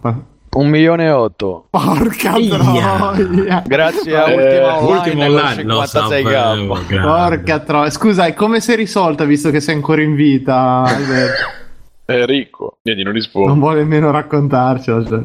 [0.53, 1.67] Un milione e otto.
[1.71, 2.59] Porca Ia.
[2.59, 3.63] troia!
[3.65, 5.87] Grazie a Eh, Online, Ultimo online, 56k.
[5.87, 6.29] sapevo.
[6.29, 7.01] grande.
[7.01, 7.91] Porca troia!
[7.91, 10.83] Scusa, e come si è risolta visto che sei ancora in vita?
[10.83, 11.59] Alberto?
[12.05, 15.07] è ricco niente non rispondo Non vuole nemmeno raccontarcelo.
[15.07, 15.25] Cioè.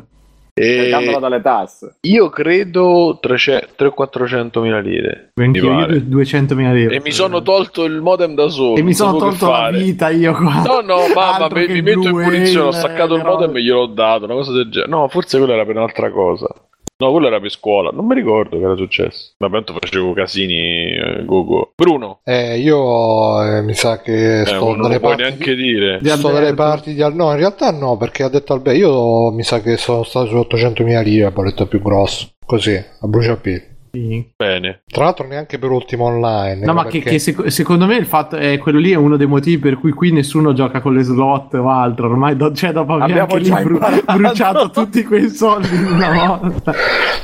[0.57, 1.97] Caccandola dalle tasse.
[2.01, 5.31] io credo 300 400 mila lire.
[5.35, 5.97] Anche io pare.
[5.97, 6.93] 200.000 euro.
[6.95, 8.77] E mi sono tolto il modem da solo.
[8.77, 10.61] E mi sono tolto la vita io qua.
[10.65, 12.67] No, no, mamma, mi, mi metto in punizione.
[12.67, 14.23] Ho Whale, staccato il modem e gliel'ho dato.
[14.23, 14.89] Una cosa del genere.
[14.89, 16.47] No, forse quello era per un'altra cosa.
[16.97, 17.89] No, quello era per scuola.
[17.91, 19.33] Non mi ricordo che era successo.
[19.39, 20.95] Ma tanto facevo casini.
[20.95, 21.71] Eh, go go.
[21.75, 22.19] Bruno.
[22.23, 25.99] Eh, io eh, mi sa che Eh, sto non dalle lo puoi neanche dire.
[26.01, 29.31] Di sto dalle parti di Al- no in realtà no perché ha detto Alberto io
[29.31, 33.63] mi sa che sono stato su 800.000 lire la bolletta più grossa così a bruciapelo
[33.95, 34.29] Sì.
[34.35, 34.81] Bene.
[34.85, 38.05] tra l'altro neanche per ultimo online No, ma che, perché- che sec- secondo me il
[38.05, 41.03] fatto è quello lì è uno dei motivi per cui qui nessuno gioca con le
[41.03, 42.09] slot o altro.
[42.09, 46.73] Ormai do- cioè, dopo aver Abbiamo già bru- bruciato tutti quei soldi in una volta.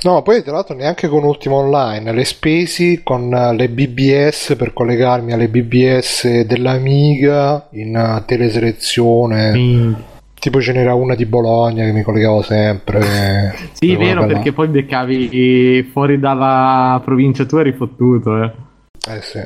[0.03, 4.73] no poi tra l'altro neanche con ultimo online le spesi con eh, le BBS per
[4.73, 10.09] collegarmi alle BBS dell'Amiga in eh, teleselezione
[10.41, 14.33] tipo ce n'era una di Bologna che mi collegavo sempre Sì, Era una vero, bella-
[14.33, 18.41] perché poi beccavi fuori dalla provincia tu eri fottuto.
[18.43, 18.51] Eh.
[19.09, 19.39] Eh sì.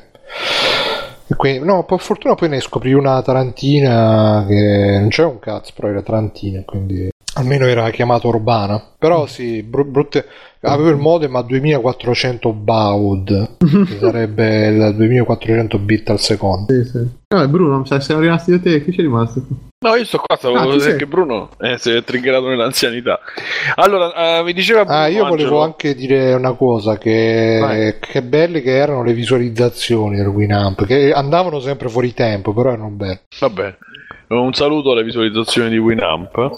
[1.35, 5.89] Quindi, no, per fortuna poi ne scopri una tarantina che non c'era un cazzo, però
[5.89, 8.81] era tarantina, quindi almeno era chiamata urbana.
[8.97, 10.25] Però sì, bru- brutte...
[10.61, 16.73] avevo il modem a 2400 baud, che sarebbe il 2400 bit al secondo.
[16.73, 17.07] Sì, sì.
[17.27, 19.43] Vabbè, Bruno, cioè, siamo rimasti e te, chi c'è rimasto?
[19.85, 22.47] No, io sto qua, stavo Ah, tu dire sei- che Bruno eh, si è triggerato
[22.47, 23.19] nell'anzianità.
[23.75, 27.95] Allora, eh, mi diceva Bruno, Ah, io volevo Angelo- anche dire una cosa, che, Vai.
[27.99, 32.89] che belle che erano le visualizzazioni del Winamp, che andavano sempre fuori tempo, però erano
[32.89, 33.23] belle.
[33.39, 33.77] Vabbè,
[34.29, 36.55] un saluto alle visualizzazioni di Winamp.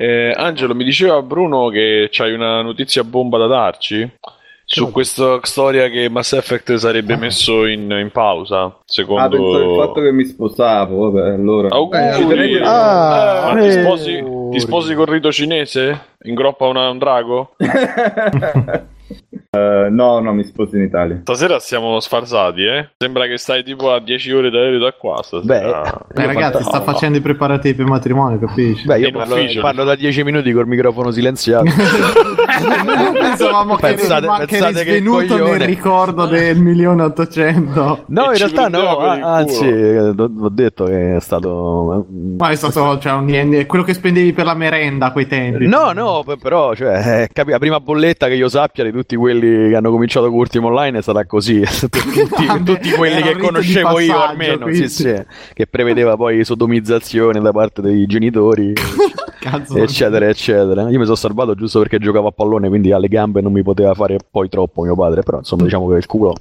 [0.00, 4.08] Eh, Angelo, mi diceva Bruno che c'hai una notizia bomba da darci?
[4.64, 9.28] Su questa storia che Mass Effect sarebbe messo in, in pausa, Ah, secondo...
[9.28, 11.68] penso il fatto che mi sposavo, vabbè, allora.
[11.74, 12.60] Auguri!
[12.62, 13.72] Ah, Ma ti, eh.
[13.72, 16.00] sposi, ti sposi col rito cinese?
[16.24, 17.54] In groppa una- un drago?
[19.50, 21.20] Eh, no, no, mi sposo in Italia.
[21.22, 22.90] Stasera siamo sfarsati, eh?
[22.98, 26.04] Sembra che stai tipo a 10 ore d'aereo da qua stasera.
[26.14, 28.84] Eh, ragazzi, sta facendo i preparativi per matrimonio, capisci?
[28.84, 31.64] Beh, io parlo, parlo da 10 minuti col microfono silenziato.
[32.58, 38.04] Pensavamo che, Pensate- che pensate eri che svenuto nel ricordo del milione ottocento.
[38.08, 42.06] No, E in realtà no, il anzi, eh, ho detto che è stato...
[42.38, 45.66] Ma è stato cioè, un niente- quello che spendevi per la merenda a quei tempi.
[45.66, 49.37] No, no, però, cioè, eh, capi- la prima bolletta che io sappia di tutti quelli
[49.40, 51.60] che hanno cominciato con Ultimo Online stata così.
[51.90, 51.98] tutti,
[52.46, 55.14] Vabbè, tutti quelli che conoscevo io almeno, sì, sì,
[55.54, 58.72] che prevedeva poi sodomizzazione da parte dei genitori,
[59.74, 60.88] eccetera, eccetera.
[60.88, 63.94] Io mi sono salvato giusto perché giocavo a pallone, quindi alle gambe non mi poteva
[63.94, 66.34] fare poi troppo mio padre, però insomma diciamo che il culo,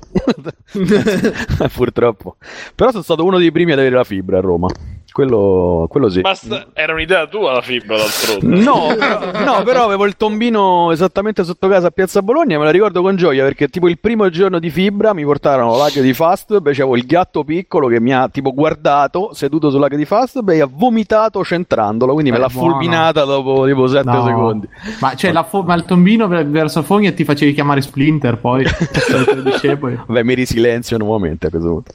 [1.73, 2.37] purtroppo.
[2.75, 4.67] Però sono stato uno dei primi ad avere la fibra a Roma.
[5.11, 6.21] Quello, quello sì.
[6.21, 8.59] Ma sta- era un'idea tua la fibra d'altronde.
[8.61, 9.19] No, però,
[9.57, 13.15] no, però avevo il tombino esattamente sotto casa a Piazza Bologna, me la ricordo con
[13.15, 17.05] gioia perché tipo il primo giorno di fibra mi portarono l'ag di Fastweb, c'avevo il
[17.07, 22.13] gatto piccolo che mi ha tipo guardato seduto sull'ag di Fastweb e ha vomitato centrandolo,
[22.13, 22.71] quindi me Eh, l'ha buono.
[22.73, 24.23] fulminata dopo tipo 7 No.
[24.25, 24.67] secondi.
[24.99, 28.63] Ma, cioè, la fo- ma il tombino ver- verso Fogna ti facevi chiamare Splinter poi
[29.25, 29.99] tuoi discepoli.
[30.05, 31.91] Vabbè, mi risilenzio nuovamente a questo punto.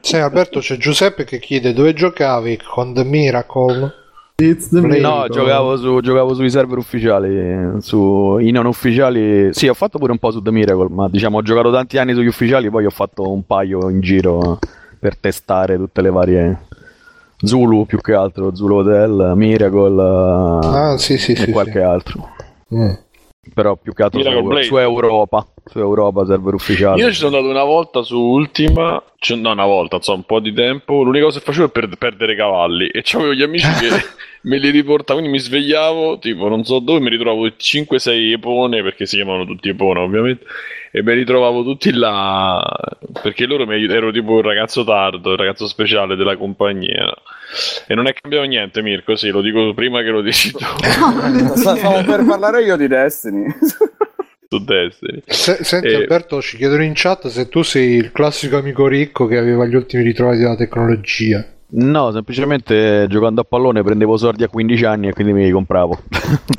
[0.00, 3.94] Sì, Alberto c'è Giuseppe che chiede dove giocavi con The Miracle.
[4.34, 4.56] The
[4.98, 9.52] No, giocavo, su, giocavo sui server ufficiali, su, i non ufficiali.
[9.52, 12.14] Sì, ho fatto pure un po' su The Miracle, ma diciamo ho giocato tanti anni
[12.14, 14.58] sugli ufficiali, poi ho fatto un paio in giro
[14.98, 16.58] per testare tutte le varie
[17.36, 21.50] Zulu più che altro, Zulu Hotel, Miracle Ah, sì, sì, e sì.
[21.52, 21.78] qualche sì.
[21.78, 22.28] altro.
[22.74, 22.92] Mm.
[23.54, 27.00] Però più che altro su, su Europa, su Europa server ufficiali.
[27.00, 30.40] Io ci sono andato una volta su Ultima, cioè, no una volta, insomma un po'
[30.40, 32.88] di tempo, l'unica cosa che facevo è per- perdere cavalli.
[32.88, 33.88] E avevo gli amici che
[34.48, 39.04] me li riportavano, quindi mi svegliavo, tipo non so dove, mi ritrovavo 5-6 epone, perché
[39.04, 40.46] si chiamano tutti epone ovviamente,
[40.90, 42.66] e me li trovavo tutti là,
[43.20, 47.14] perché loro mi aiut- ero tipo un ragazzo tardo, il ragazzo speciale della compagnia.
[47.86, 50.64] E non è cambiato niente, Mirko, sì, lo dico prima che lo dici tu.
[51.56, 53.44] Stavo per parlare io di Destiny.
[54.52, 55.22] Su Destiny.
[55.26, 55.94] Se- senti Eh.
[55.94, 59.76] Alberto, ci chiedono in chat se tu sei il classico amico ricco che aveva gli
[59.76, 61.44] ultimi ritrovati della tecnologia.
[61.72, 66.00] No, semplicemente giocando a pallone prendevo soldi a 15 anni e quindi me li compravo.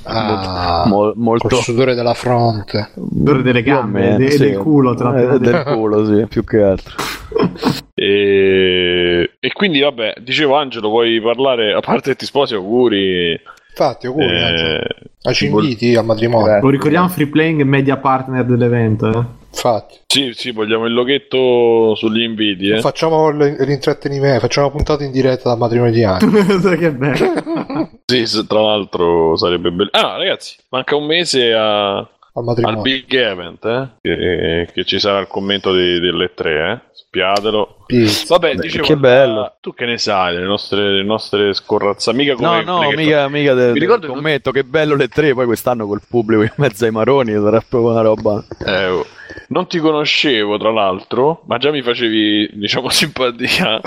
[0.03, 2.91] Ah, Mol- molto col sudore della fronte.
[2.95, 4.37] Odore delle gambe e de- sì.
[4.37, 5.51] del culo, tra Eh, l'altro.
[5.51, 6.95] del culo, sì, più che altro.
[7.93, 9.31] E...
[9.39, 13.39] e quindi, vabbè, dicevo Angelo, vuoi parlare, a parte che ti sposi, auguri.
[13.69, 14.25] Infatti, auguri.
[14.27, 14.87] Eh,
[15.23, 16.59] Ma ci inviti al matrimonio?
[16.61, 19.07] Lo ricordiamo free playing e media partner dell'evento.
[19.09, 19.39] Eh?
[19.53, 19.99] Infatti.
[20.07, 22.79] sì, sì, vogliamo il loghetto sugli inviti, eh.
[22.79, 26.41] Facciamo l- l'intrattenimento, facciamo una puntata in diretta dal matrimonio di Angelo.
[26.59, 27.89] Sai che bello.
[28.11, 29.89] Sì, tra l'altro sarebbe bello.
[29.93, 33.89] Ah, ragazzi, manca un mese a- al al big event, eh?
[34.01, 36.79] Che, che ci sarà il commento di- delle tre, eh?
[36.93, 37.80] Spiatelo.
[38.05, 38.25] Sì.
[38.27, 39.41] Vabbè, Beh, dicevo, che bello.
[39.41, 42.95] ah, tu che ne sai, le nostre, le nostre scorrazze, mica No, come no, che
[42.95, 46.41] mica, mica del, Mi del ricordo- commento, che bello le tre, poi quest'anno col pubblico
[46.43, 48.43] in mezzo ai maroni sarà proprio una roba.
[48.65, 49.05] Eh, oh.
[49.47, 53.79] Non ti conoscevo, tra l'altro, ma già mi facevi, diciamo, simpatia.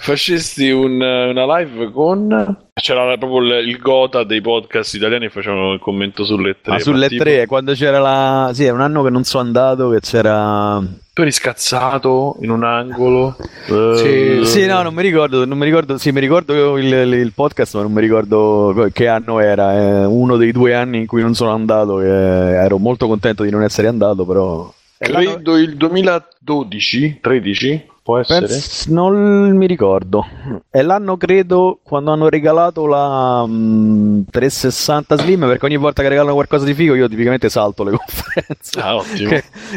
[0.00, 2.58] Facesti un- una live con.
[2.74, 6.72] C'era proprio il, il Gota dei podcast italiani e facevano il commento sulle tre.
[6.72, 8.50] Ma sulle tipo- tre, quando c'era la...
[8.52, 10.80] Sì, è un anno che non sono andato, che c'era...
[11.14, 13.36] Tu eri scazzato in un angolo.
[13.66, 17.32] Sì, Eh, Sì, no, non mi ricordo, non mi ricordo, sì, mi ricordo il, il-
[17.32, 19.72] podcast, ma non mi ricordo che anno era.
[19.74, 23.50] È uno dei due anni in cui non sono andato, che ero molto contento di
[23.50, 24.72] non essere andato, però...
[24.98, 28.46] Credo il 2012, 13, può essere.
[28.46, 30.24] Pens- non mi ricordo.
[30.70, 36.34] È l'anno, credo, quando hanno regalato la mm, 360 Slim, perché ogni volta che regalano
[36.34, 38.78] qualcosa di figo io tipicamente salto le conferenze.
[38.80, 39.30] Ah, ottimo.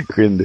[0.07, 0.43] Quindi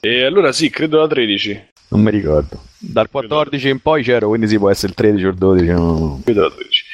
[0.00, 1.66] E allora sì, credo la 13.
[1.88, 2.62] non mi ricordo.
[2.80, 5.66] Dal 14 in poi c'ero, quindi sì, può essere il 13 o il 12.
[5.72, 6.20] no.
[6.22, 6.84] Credo la 13.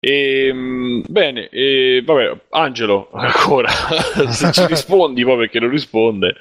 [0.00, 3.68] E, bene, e, vabbè, Angelo, ancora,
[4.32, 6.34] se ci rispondi poi perché non risponde.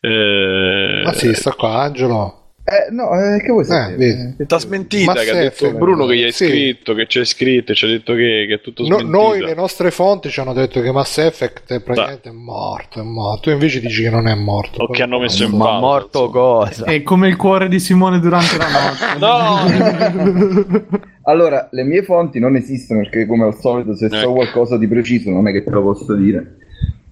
[0.00, 2.43] Eh, Ma sì, sta qua, Angelo.
[2.66, 4.34] Eh, no, eh, che vuoi Eh, sapere?
[4.38, 6.46] Che T'ha ti- smentita Mass che ha detto Effect, Bruno che gli hai sì.
[6.46, 9.18] scritto, che c'è scritto, ci ha detto che, che è tutto No- smentita.
[9.18, 13.00] noi, le nostre fonti, ci hanno detto che Mass Effect è praticamente morto.
[13.00, 13.40] È morto.
[13.42, 14.82] Tu invece dici che non è morto.
[14.84, 16.30] O che hanno messo in Ma pausa, morto insomma.
[16.32, 16.84] cosa?
[16.86, 18.66] È come il cuore di Simone durante la
[19.18, 19.18] notte.
[19.18, 21.02] No!
[21.26, 24.32] Allora, le mie fonti non esistono perché, come al solito, se so Ecco.
[24.32, 26.56] qualcosa di preciso non è che te lo posso dire.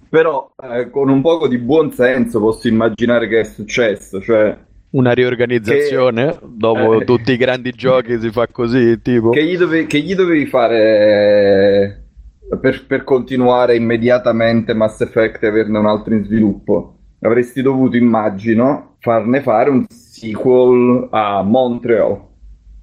[0.07, 4.21] Però, eh, con un poco di buon senso posso immaginare che è successo.
[4.21, 4.55] Cioè,
[4.93, 6.37] Una riorganizzazione?
[6.43, 7.05] Dopo Eh.
[7.05, 9.31] tutti i grandi giochi si fa così, tipo...
[9.31, 12.03] che gli, dove- che gli dovevi fare
[12.51, 16.97] eh, per, per continuare immediatamente Mass Effect e averne un altro in sviluppo?
[17.21, 22.21] Avresti dovuto, immagino, farne fare un sequel a Montreal,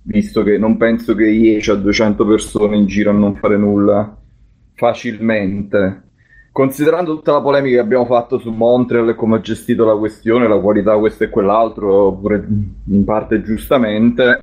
[0.02, 4.16] visto che non penso che EA c'ha 200 persone in giro a non fare nulla
[4.74, 6.02] facilmente.
[6.52, 10.48] Considerando tutta la polemica che abbiamo fatto su Montreal e come ha gestito la questione,
[10.48, 12.44] la qualità, questo e quell'altro, pure
[12.86, 14.40] in parte giustamente,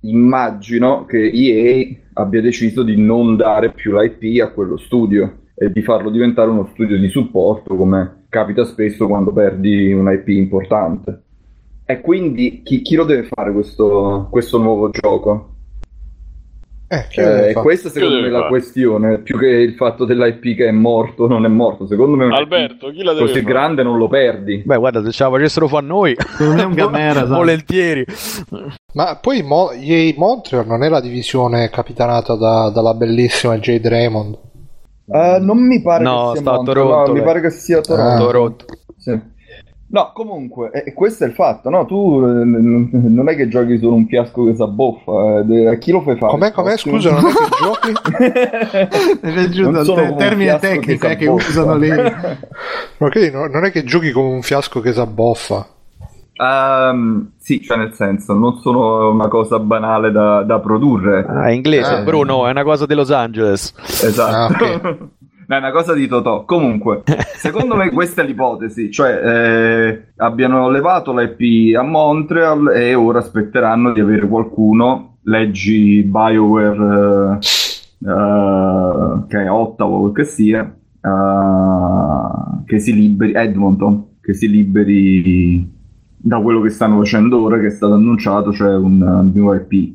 [0.00, 5.82] immagino che EA abbia deciso di non dare più l'IP a quello studio e di
[5.82, 11.22] farlo diventare uno studio di supporto, come capita spesso quando perdi un IP importante.
[11.86, 15.55] E quindi chi, chi lo deve fare questo, questo nuovo gioco?
[16.88, 18.48] Eh, Eh, e questa secondo me è la fare?
[18.50, 21.86] questione, più che il fatto dell'IP che è morto o non è morto.
[21.86, 23.44] Secondo me Alberto, chi la deve così fare?
[23.52, 24.62] grande non lo perdi.
[24.64, 26.14] Beh, guarda, se ce la facessero fa noi,
[26.74, 27.34] gamera, esatto.
[27.34, 28.04] volentieri.
[28.94, 34.38] Ma poi Mo- EA Montreal non è la divisione capitanata da- dalla bellissima Jade Raymond.
[35.08, 37.24] Eh, non mi pare No, che sia Montreal, Toronto, no, mi lei.
[37.26, 38.12] pare che sia Toronto.
[38.12, 38.16] Ah.
[38.26, 38.64] Toronto.
[38.96, 39.20] Sì.
[39.88, 41.86] No, comunque, e, e questo è il fatto, no?
[41.86, 45.92] Tu eh, non è che giochi solo un fiasco che sa boffa, eh, a chi
[45.92, 46.32] lo fai fare?
[46.32, 46.76] Com'è, com'è?
[46.76, 47.92] Scusa, non è che giochi?
[49.20, 51.88] È Non il te- termine tecnico sa eh, che usano lì.
[52.98, 55.66] Ma che no- non è che giochi come un fiasco che sa boffa.
[56.38, 61.24] Ehm, sì, cioè nel senso, non sono una cosa banale da, da produrre.
[61.26, 62.02] Ah, è inglese, Ah.
[62.02, 63.72] Bruno, è una cosa di Los Angeles.
[64.02, 64.64] Esatto.
[64.64, 64.96] Ah, ok.
[65.48, 66.44] No, è una cosa di Totò.
[66.44, 67.02] Comunque,
[67.36, 73.92] secondo me questa è l'ipotesi, cioè eh, abbiano levato l'IP a Montreal e ora aspetteranno
[73.92, 80.62] di avere qualcuno, leggi BioWare eh, eh, che è Ottawa o che sia,
[81.00, 85.74] eh, che si liberi, Edmonton, che si liberi
[86.16, 89.94] da quello che stanno facendo ora, che è stato annunciato, cioè un, un nuovo IP.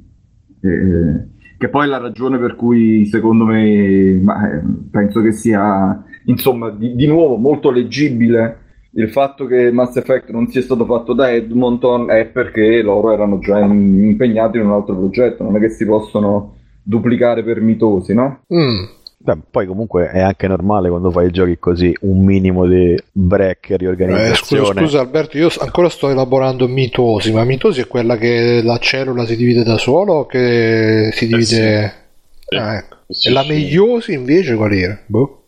[0.62, 1.30] Eh,
[1.62, 6.72] che poi è la ragione per cui secondo me ma, eh, penso che sia insomma
[6.72, 8.58] di, di nuovo molto leggibile
[8.94, 13.38] il fatto che Mass Effect non sia stato fatto da Edmonton è perché loro erano
[13.38, 18.16] già in- impegnati in un altro progetto non è che si possono duplicare per mitosi
[18.16, 18.40] no?
[18.52, 19.01] Mm.
[19.24, 23.74] Beh, poi comunque è anche normale quando fai giochi così, un minimo di break e
[23.74, 24.64] Eh, riorganizzazione.
[24.66, 29.26] scusa, scusa Alberto, io ancora sto elaborando mitosi, ma mitosi è quella che la cellula
[29.26, 31.94] si divide da sola o che si divide...
[32.48, 32.56] Sì.
[32.56, 32.98] Ah, ecco.
[33.10, 35.00] Sì, e la meiosi invece qual era?
[35.06, 35.46] Boh.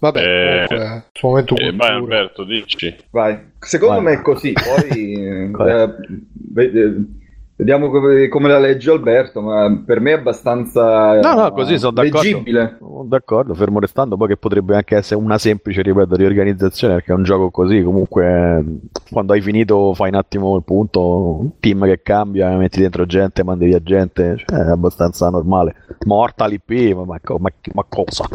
[0.00, 1.90] Vabbè, Eh, comunque, sul momento Eh, vai.
[1.90, 2.96] Alberto, dici.
[3.10, 4.14] vai secondo Vai.
[4.14, 5.50] me è così poi eh,
[6.56, 6.94] eh,
[7.56, 11.92] vediamo come, come la legge Alberto ma per me è abbastanza No, no, così sono
[11.92, 12.20] d'accordo.
[12.22, 17.12] leggibile Sono D'accordo, fermo restando, poi che potrebbe anche essere una semplice, ripeto, riorganizzazione, perché
[17.12, 18.64] è un gioco così, comunque
[19.10, 23.42] quando hai finito fai un attimo il punto, un team che cambia, metti dentro gente,
[23.44, 25.74] mandi via gente, cioè, è abbastanza normale.
[26.06, 28.26] Morta l'IP, ma, ma, ma- ma cosa?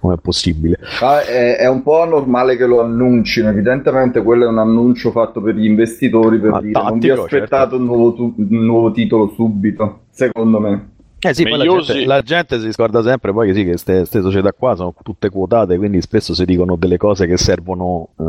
[0.00, 0.78] Non è possibile?
[1.00, 5.40] Ah, è, è un po' anormale che lo annuncino, evidentemente quello è un annuncio fatto
[5.40, 7.76] per gli investitori per Ma dire non vi tattico, aspettate certo.
[7.76, 10.90] un, nuovo tu- un nuovo titolo subito, secondo me.
[11.24, 14.20] Eh sì, poi la gente, la gente si scorda sempre poi che sì, che queste
[14.22, 18.24] società qua sono tutte quotate, quindi spesso si dicono delle cose che servono eh,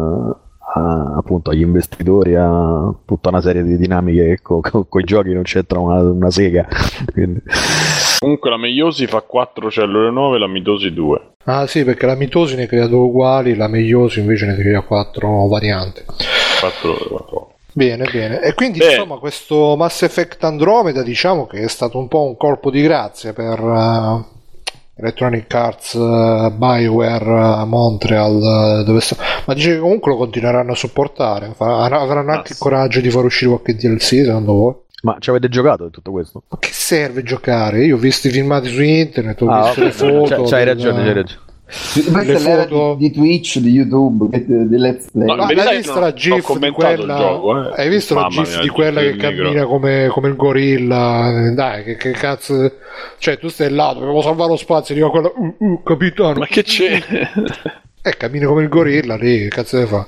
[0.75, 4.61] a- appunto agli investitori, a tutta una serie di dinamiche che con
[5.01, 6.67] i giochi non c'entrano una, una sega.
[7.11, 7.41] Quindi-
[8.19, 11.31] Comunque la meiosi fa 4 cellule nuove, la mitosi 2.
[11.45, 15.47] Ah sì, perché la mitosi ne crea due uguali, la meiosi invece ne crea quattro
[15.47, 16.03] varianti.
[16.61, 17.52] 4, 4.
[17.73, 18.41] Bene, bene.
[18.41, 18.91] E quindi Bene.
[18.93, 23.33] insomma questo Mass Effect Andromeda diciamo che è stato un po' un colpo di grazia
[23.33, 24.31] per eh,
[24.95, 29.15] Electronic Arts, eh, Bioware, eh, Montreal, dove sta...
[29.45, 33.23] ma dice che comunque lo continueranno a supportare, Fa- avranno anche il coraggio di far
[33.25, 34.73] uscire qualche DLC secondo voi?
[35.03, 36.43] Ma ci avete giocato di tutto questo?
[36.47, 37.83] Ma che serve giocare?
[37.83, 40.35] Io ho visto i filmati su internet, ho Ah, visto ok, le foto.
[40.43, 41.41] c'hai, c'hai del- ragione, c'hai ragione.
[41.93, 45.25] Questa Le è l'era foto- di, di Twitch, di YouTube, che- di Let's Play.
[45.27, 47.17] No, verità hai visto la GIF di quella?
[47.17, 47.81] gioco, eh.
[47.81, 51.51] Hai visto la Mamma GIF mia, di quella che cammina come, come il gorilla?
[51.53, 52.71] Dai, che, che cazzo.
[53.17, 56.39] Cioè, tu stai là, dovevo salvare lo spazio, dico quello, uh, uh, capitano.
[56.39, 57.01] Ma che c'è?
[58.05, 60.05] Eh, cammina come il gorilla lì, che cazzo ne fa?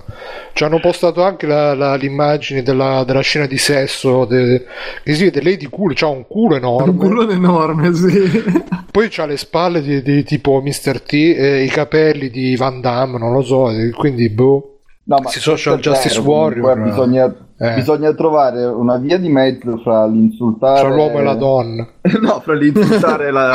[0.52, 4.66] Ci hanno postato anche la- la- l'immagine della, della scena di sesso, de-
[5.02, 6.90] che si vede lei di culo, c'ha un culo enorme.
[6.90, 8.44] Un culo enorme, sì.
[8.92, 11.00] Poi c'ha le spalle di, di tipo Mr.
[11.02, 14.80] T e i capelli di Van Damme, non lo so, quindi boh.
[15.06, 17.74] No, ma Questi social justice vero, comunque warrior, Bisogna, eh.
[17.76, 21.88] bisogna trovare una via di mezzo fra l'insultare Tra l'uomo e la donna.
[22.22, 23.54] no, fra l'insultare la,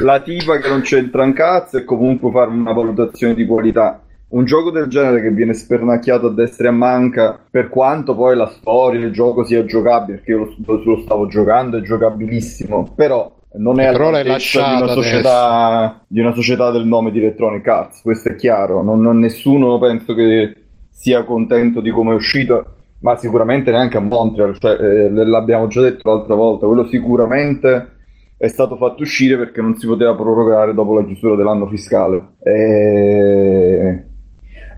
[0.00, 4.00] la tipa che non c'entra un cazzo e comunque fare una valutazione di qualità.
[4.28, 8.34] Un gioco del genere che viene spernacchiato a destra e a manca, per quanto poi
[8.34, 13.30] la storia, il gioco sia giocabile, perché io lo, lo stavo giocando, è giocabilissimo, però
[13.54, 18.00] non è però l'hai di una, società, di una società del nome di Electronic Arts,
[18.00, 18.82] questo è chiaro.
[18.82, 20.54] Non, non- nessuno penso che
[20.88, 25.80] sia contento di come è uscito, ma sicuramente neanche a Montreal, cioè, eh, l'abbiamo già
[25.82, 27.90] detto l'altra volta, quello sicuramente
[28.36, 32.34] è stato fatto uscire perché non si poteva prorogare dopo la chiusura dell'anno fiscale.
[32.42, 34.04] E...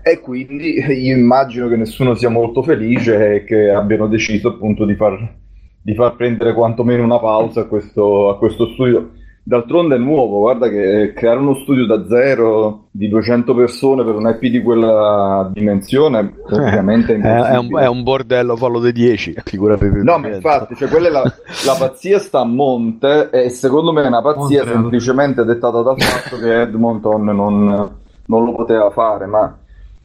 [0.03, 4.95] e quindi io immagino che nessuno sia molto felice e che abbiano deciso appunto di
[4.95, 5.35] far,
[5.81, 9.11] di far prendere quantomeno una pausa a questo, a questo studio.
[9.47, 14.27] D'altronde è nuovo, guarda che creare uno studio da zero di 200 persone per un
[14.27, 19.35] IP di quella dimensione ovviamente è È, è un, è un bordello fallo dei 10,
[19.45, 19.87] figurati.
[20.01, 24.01] No, ma infatti, cioè, quella è la, la pazzia sta a monte e secondo me
[24.01, 24.67] è una pazzia Montreal.
[24.67, 27.89] semplicemente dettata dal fatto che Edmonton non,
[28.25, 29.55] non lo poteva fare, ma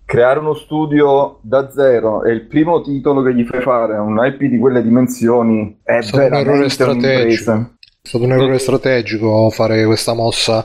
[0.05, 4.21] creare uno studio da zero e il primo titolo che gli fai fare a un
[4.23, 7.79] IP di quelle dimensioni è È stato un errore veramente strategico.
[8.03, 10.65] È stato un errore strategico fare questa mossa.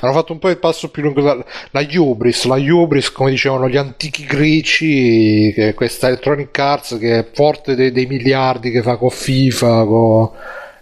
[0.00, 1.22] Hanno fatto un po' il passo più lungo.
[1.22, 1.34] La,
[1.70, 7.74] la la Hubris, come dicevano gli antichi greci, che questa Electronic Arts che è forte
[7.74, 10.30] dei, dei miliardi che fa con FIFA con-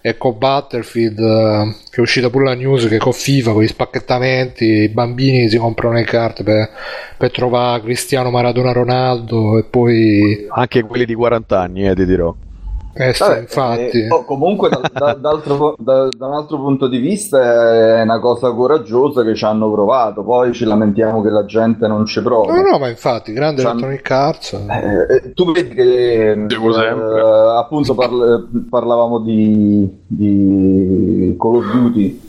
[0.01, 3.69] e con Battlefield, eh, che è uscita pure la news che con FIFA, con gli
[3.69, 6.69] spacchettamenti, i bambini si comprano le carte per,
[7.17, 10.47] per trovare Cristiano Maradona Ronaldo e poi...
[10.49, 12.35] Anche quelli di 40 anni, eh, ti dirò.
[12.95, 13.81] Eh, sì, Vabbè, infatti...
[14.03, 17.41] eh, oh, comunque da, da- d'altro- da- da un altro punto di vista
[17.99, 22.05] è una cosa coraggiosa che ci hanno provato, poi ci lamentiamo che la gente non
[22.05, 22.53] ci prova.
[22.53, 24.53] No, no, ma infatti, grande Electronic Arts.
[24.53, 26.47] Eh, eh, tu vedi che eh,
[27.57, 32.21] appunto parl- parlavamo di, di Call of Duty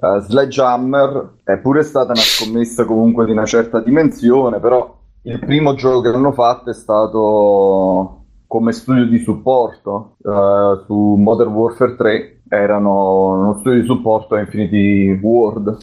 [0.00, 5.74] eh, Sledgehammer è pure stata una scommessa comunque di una certa dimensione però il primo
[5.74, 8.21] gioco che hanno fatto è stato
[8.52, 14.40] come studio di supporto eh, su Modern Warfare 3 erano uno studio di supporto a
[14.40, 15.78] Infinity World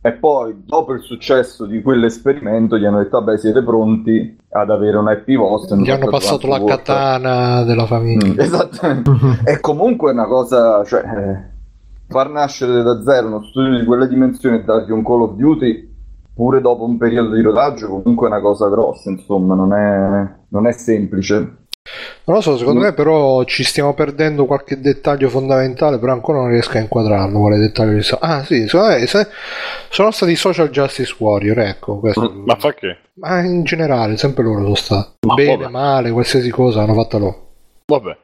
[0.00, 4.96] e poi, dopo il successo di quell'esperimento, gli hanno detto: Vabbè, siete pronti ad avere
[4.96, 5.76] un IP vostro.
[5.76, 8.32] Gli hanno passato la katana della famiglia.
[8.32, 9.10] Mm, esattamente.
[9.46, 11.50] E comunque è una cosa, cioè, eh,
[12.08, 15.94] far nascere da zero uno studio di quelle dimensioni e dargli un Call of Duty,
[16.34, 20.66] pure dopo un periodo di rodaggio, comunque è una cosa grossa, insomma, non è, non
[20.66, 21.58] è semplice.
[22.24, 22.84] Non lo so, secondo Mm.
[22.84, 27.58] me però ci stiamo perdendo qualche dettaglio fondamentale, però ancora non riesco a inquadrarlo, quale
[27.58, 28.18] dettaglio ci sta.
[28.20, 29.26] Ah sì, secondo me se-
[29.88, 32.32] sono stati social justice warrior, ecco, questo.
[32.44, 32.96] Ma fa che?
[33.14, 35.08] Ma in generale, sempre loro sono stati.
[35.26, 35.70] Ma Bene, vabbè.
[35.70, 37.46] male, qualsiasi cosa hanno fatto loro.
[37.86, 38.16] Vabbè.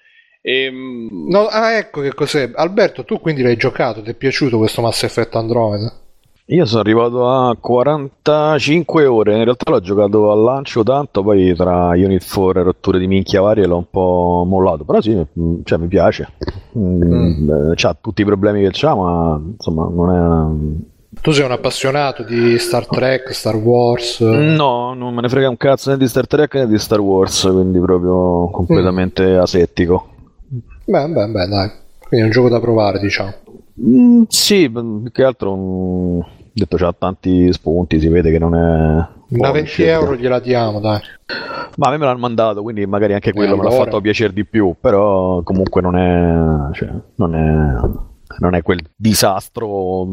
[0.42, 2.50] Ehm, No, ah, ecco che cos'è.
[2.54, 5.92] Alberto, tu quindi l'hai giocato, ti è piaciuto questo Mass Effect Andromeda?
[6.50, 11.88] Io sono arrivato a 45 ore, in realtà l'ho giocato al lancio tanto, poi tra
[11.90, 15.78] Unit 4 e rotture di minchia varie l'ho un po' mollato, però sì, mm, cioè,
[15.78, 16.26] mi piace.
[16.78, 20.86] Mm, eh, C'ha tutti i problemi che c'ha, ma insomma non
[21.20, 24.22] Tu sei un appassionato di Star Trek, Star Wars.
[24.22, 24.24] è...
[24.24, 27.42] No, non me ne frega un cazzo né di Star Trek né di Star Wars,
[27.42, 30.08] quindi proprio completamente asettico.
[30.86, 31.70] Beh, beh, beh, dai.
[31.98, 33.34] Quindi è un gioco da provare, diciamo.
[33.80, 36.20] Mm, sì, più che altro mm,
[36.58, 39.16] detto c'ha tanti spunti, si vede che non è...
[39.30, 39.92] Una poi 20 scelta.
[39.92, 41.00] euro gliela diamo, dai.
[41.76, 43.84] Ma a me me l'hanno mandato, quindi magari anche quello me l'ha allora?
[43.84, 50.06] fatto piacere di più, però comunque non è, cioè, non è, non è quel disastro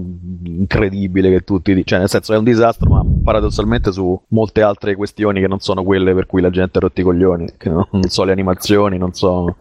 [0.43, 4.95] incredibile che tutti dicono, cioè nel senso è un disastro, ma paradossalmente su molte altre
[4.95, 8.23] questioni che non sono quelle per cui la gente ha rotti i coglioni, non so
[8.25, 9.55] le animazioni, non so,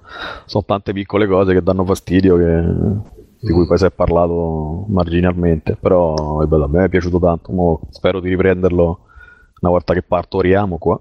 [0.47, 3.14] sono tante piccole cose che danno fastidio che-
[3.45, 7.53] di cui poi si è parlato marginalmente, però è bello, a me è piaciuto tanto,
[7.53, 8.99] mo spero di riprenderlo
[9.61, 10.99] una volta che partoriamo qua.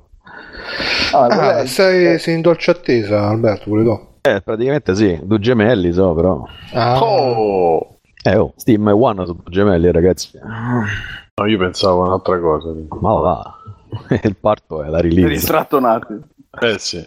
[1.13, 4.07] Ah, Ah, è- sei, sei in dolce attesa, Alberto, pure tu.
[4.21, 6.43] Eh, praticamente sì, due gemelli so, però.
[6.73, 7.97] Ah, oh!
[8.23, 10.39] Eh, oh, Steam è One sono due gemelli, ragazzi.
[11.35, 12.69] No, io pensavo a un'altra cosa.
[13.01, 13.53] Ma va.
[14.23, 15.41] Il parto è la release.
[15.41, 16.13] strattonati.
[16.61, 17.05] Eh sì.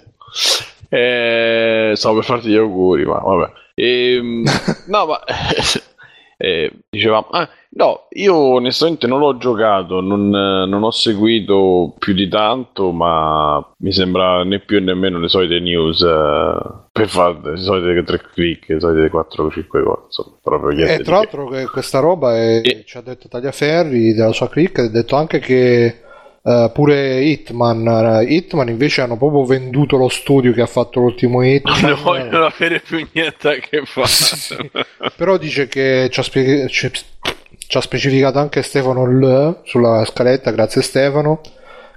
[0.88, 3.50] Eh, stavo per farti gli auguri, ma vabbè.
[3.78, 4.42] Ehm,
[4.88, 5.20] no, ma
[6.38, 12.12] E dicevamo, ah, no, io onestamente non l'ho giocato, non, eh, non ho seguito più
[12.12, 16.58] di tanto, ma mi sembra né più né meno le solite news eh,
[16.92, 20.92] per fare le solite tre click, le solite 4 o 5 cose, insomma, proprio E
[20.92, 21.64] Eh, tra l'altro che.
[21.68, 26.00] questa roba è- E- ci ha detto Tagliaferri della sua click, ha detto anche che
[26.46, 27.86] eh, pure Hitman,
[28.22, 31.80] eh, Hitman invece hanno proprio venduto lo studio che ha fatto l'ultimo Hitman.
[31.82, 34.06] non vogliono avere più niente a che fare.
[34.16, 34.70] Sì.
[35.16, 40.52] Però dice che ci ha, spie- ci- ci ha specificato anche Stefano L sulla scaletta,
[40.52, 41.40] grazie Stefano,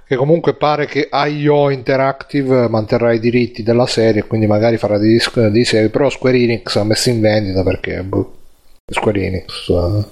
[0.04, 5.10] che comunque pare che IO Interactive manterrà i diritti della serie, quindi magari farà dei,
[5.12, 8.32] disc- dei serie, però Square Enix ha messo in vendita perché boh,
[8.90, 10.04] Square Enix eh,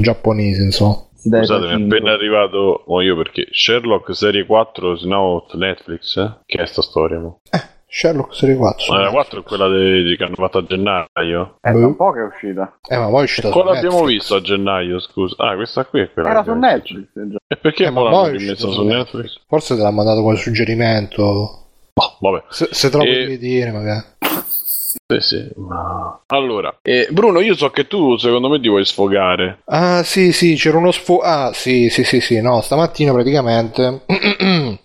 [0.00, 1.05] giapponesi, insomma.
[1.26, 5.02] Si dà i Scusate, mi è appena arrivato mo io perché Sherlock serie 4 is
[5.02, 6.32] now su Netflix, eh?
[6.46, 7.18] Che è sta storia?
[7.18, 7.40] Mo?
[7.88, 8.92] Sherlock Serie 4.
[8.94, 11.56] Ma la 4 è quella de- di- che hanno fatto a gennaio.
[11.60, 12.78] È da un po' che è uscita.
[12.88, 14.14] Eh, ma poi è uscita Quella abbiamo Netflix.
[14.18, 15.34] visto a gennaio, scusa.
[15.38, 16.28] Ah, questa qui è quella.
[16.30, 16.52] Era su.
[16.54, 17.06] Netflix.
[17.16, 17.36] eh, già.
[17.48, 19.40] E perché Eh, l'hanno rimesso su Netflix?
[19.48, 21.22] Forse te l'ha mandato come suggerimento.
[21.92, 22.44] Boh, vabbè.
[22.50, 24.04] Se, se te lo E- volevi dire, magari.
[25.06, 26.20] Sì, sì, ma...
[26.26, 29.60] Allora, eh, Bruno, io so che tu secondo me ti vuoi sfogare.
[29.66, 31.18] Ah, sì, sì, c'era uno sfo...
[31.18, 34.02] Ah, sì, sì, sì, sì, no, stamattina praticamente...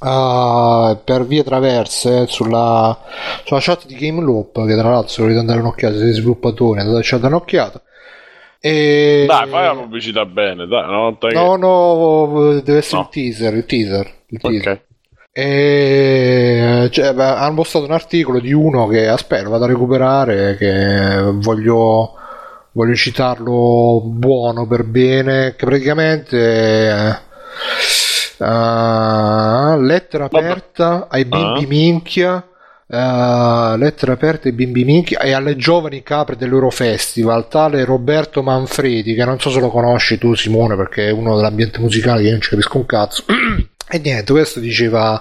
[0.00, 2.96] ah, per vie traverse sulla,
[3.44, 7.14] sulla chat di Game Loop, che tra l'altro se volete andare un'occhiata, siete sviluppatori, andate
[7.14, 7.82] a dare un'occhiata.
[8.60, 9.24] E...
[9.26, 11.34] Dai, fai la pubblicità bene, dai, una volta che...
[11.34, 13.02] No, no, deve essere No.
[13.02, 14.72] il teaser, il teaser, il teaser.
[14.72, 14.88] Ok.
[15.32, 21.30] E cioè, beh, hanno postato un articolo di uno che aspetta, vado a recuperare, che
[21.34, 22.14] voglio,
[22.72, 27.18] voglio citarlo buono per bene, che praticamente
[28.38, 31.66] eh, lettera aperta ai bimbi Ah.
[31.68, 32.44] minchia.
[32.92, 39.24] eh, lettera aperta ai bimbi minchia e alle giovani capre dell'Eurofestival tale Roberto Manfredi che
[39.24, 42.40] non so se lo conosci tu Simone perché è uno dell'ambiente musicale che io non
[42.40, 43.24] ci capisco un cazzo
[43.90, 45.20] e niente questo diceva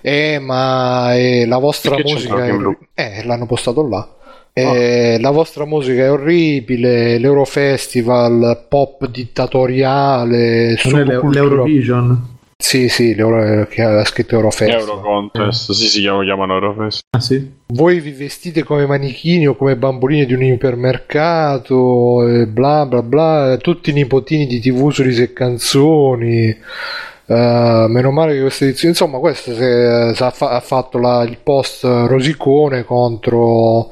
[0.00, 2.54] eh ma eh, la vostra Perché musica è
[2.94, 4.08] eh l'hanno postato là
[4.52, 12.36] Eh, la vostra musica è orribile l'Eurofestival pop dittatoriale l'E- l'Eurovision.
[12.56, 17.00] sì sì che ha scritto Eurofestival Eurocontest, sì, si chiama- chiamano Eurofest.
[17.16, 17.48] Ah sì?
[17.68, 23.90] voi vi vestite come manichini o come bambolini di un ipermercato, bla bla bla, tutti
[23.90, 26.56] i nipotini di TV su risi e canzoni.
[27.28, 31.22] Eh, meno male che questa edizione, insomma, questo se- se ha, fa- ha fatto la-
[31.24, 33.90] il post rosicone contro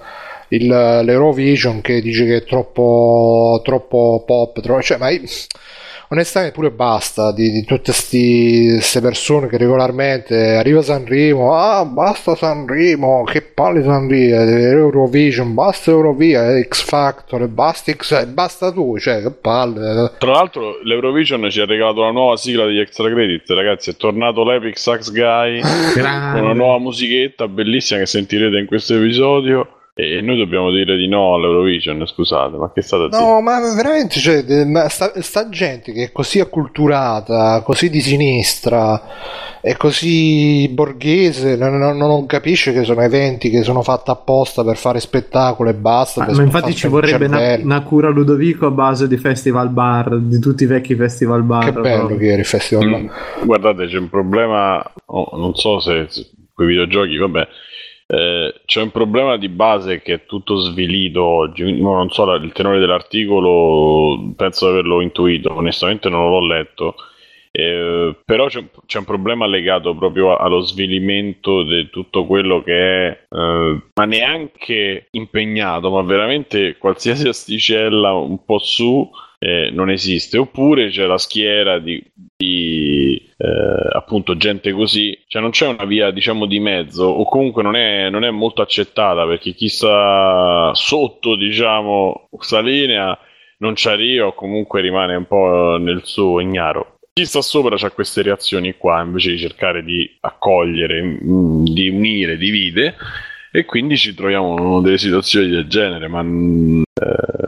[0.48, 5.20] il- l'Eurovision che dice che è troppo, troppo pop, troppo- cioè, ma io-
[6.08, 13.24] onestamente pure basta di, di tutte queste persone che regolarmente arriva Sanremo ah basta Sanremo
[13.24, 20.12] che palle Sanremo Eurovision basta Eurovia X Factor basta X basta tu cioè che palle
[20.18, 24.44] Tra l'altro l'Eurovision ci ha regalato la nuova sigla degli extra credit, ragazzi, è tornato
[24.44, 25.60] l'Epic Sax Guy
[25.94, 31.08] con una nuova musichetta bellissima che sentirete in questo episodio e noi dobbiamo dire di
[31.08, 33.18] no all'Eurovision, scusate, ma che state a dire?
[33.18, 39.02] No, ma veramente, cioè, ma sta, sta gente che è così acculturata, così di sinistra,
[39.62, 44.76] è così borghese, non, non- non capisce che sono eventi che sono fatti apposta per
[44.76, 46.26] fare spettacolo e basta.
[46.26, 50.38] Ah, ma infatti ci vorrebbe una, una cura Ludovico a base di festival bar, di
[50.40, 51.64] tutti i vecchi festival bar.
[51.64, 52.18] Che bello proprio.
[52.18, 52.86] che era il festival.
[52.86, 53.08] Mm,
[53.46, 57.48] Guardate, c'è un problema, oh, non so se, se quei videogiochi, vabbè,
[58.06, 62.52] eh, c'è un problema di base che è tutto svilito oggi, no, non so il
[62.52, 66.94] tenore dell'articolo, penso di averlo intuito, onestamente non l'ho letto,
[67.50, 73.08] eh, però c'è, un- c'è un problema legato proprio allo svilimento di tutto quello che
[73.08, 79.08] è, eh, ma neanche impegnato, ma veramente qualsiasi asticella un po' su
[79.46, 82.02] eh, non esiste, oppure c'è la schiera di,
[82.36, 87.62] di, eh, appunto gente così, cioè non c'è una via diciamo di mezzo o comunque
[87.62, 93.16] non è, non è molto accettata perché chi sta sotto diciamo questa linea
[93.58, 96.98] non ci arriva o comunque rimane un po' nel suo ignaro.
[97.12, 102.36] Chi sta sopra ha queste reazioni qua invece di cercare di accogliere, mm, di unire,
[102.36, 102.96] divide
[103.52, 107.45] e quindi ci troviamo in delle situazioni del genere, ma mm, eh,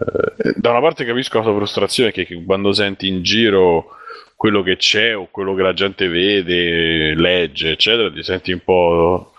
[0.56, 3.96] da una parte capisco la tua frustrazione che, che quando senti in giro
[4.36, 9.32] quello che c'è o quello che la gente vede, legge, eccetera, ti senti un po'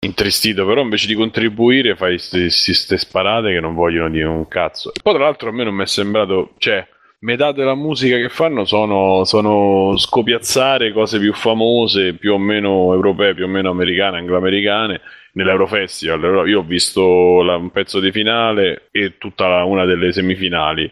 [0.00, 4.92] intristito, però invece di contribuire fai queste sparate che non vogliono dire un cazzo.
[4.92, 6.84] E poi tra l'altro a me non mi è sembrato, cioè,
[7.20, 13.34] metà della musica che fanno sono, sono scopiazzare cose più famose, più o meno europee,
[13.34, 15.00] più o meno americane, angloamericane,
[15.32, 16.22] nell'Eurofestival.
[16.24, 20.90] Allora, Io ho visto la- un pezzo di finale e tutta la- una delle semifinali.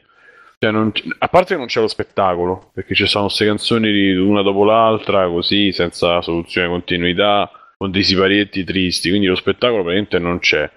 [0.61, 4.43] Cioè, non a parte che non c'è lo spettacolo, perché ci sono queste canzoni una
[4.43, 10.18] dopo l'altra, così, senza soluzione di continuità, con dei siparietti tristi, quindi lo spettacolo praticamente
[10.18, 10.68] non c'è.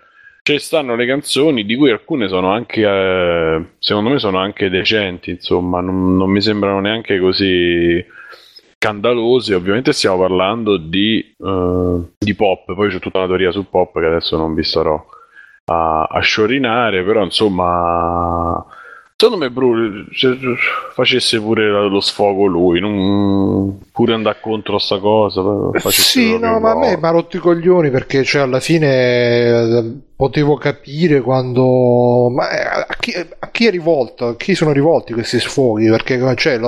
[0.43, 5.31] Ci stanno le canzoni, di cui alcune sono anche, eh, secondo me, sono anche decenti,
[5.31, 8.03] insomma, non, non mi sembrano neanche così
[8.81, 9.53] scandalose.
[9.53, 14.05] Ovviamente stiamo parlando di, eh, di pop, poi c'è tutta una teoria su pop che
[14.07, 14.99] adesso non vi starò
[15.65, 18.65] a, a sciorinare, però insomma,
[19.21, 20.35] secondo me Bru se
[20.93, 25.43] facesse pure lo sfogo lui, non, pure andare contro a sta cosa.
[25.73, 28.87] facesse Sì, no, ma a me mi ha rotto i coglioni perché cioè, alla fine
[28.87, 32.29] eh, potevo capire quando...
[32.29, 34.27] Ma eh, a chi, a chi è rivolto?
[34.29, 35.87] A chi sono rivolti questi sfoghi?
[35.87, 36.59] Perché cioè,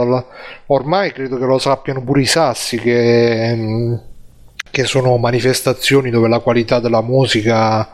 [0.68, 4.12] ormai credo che lo sappiano pure i sassi che...
[4.74, 7.92] che sono manifestazioni dove la qualità della musica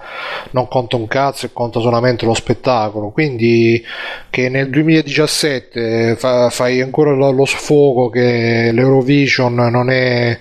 [0.51, 3.09] non conta un cazzo e conta solamente lo spettacolo.
[3.09, 3.83] Quindi
[4.29, 10.39] che nel 2017 fa- fai ancora lo, sfogo che l'Eurovision non è,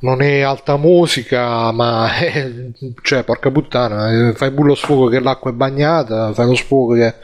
[0.00, 2.50] non è alta musica, ma è,
[3.00, 6.96] cioè, porca puttana, eh, fai pure lo sfogo che l'acqua è bagnata, fai lo sfogo
[6.96, 7.14] che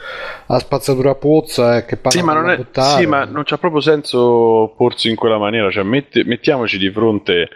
[0.46, 2.98] la spazzatura pozza e che Sì, ma, non è- buttare.
[3.02, 5.70] sì, ma non c'ha proprio senso porsi in quella maniera.
[5.70, 7.48] Cioè, mette- mettiamoci di fronte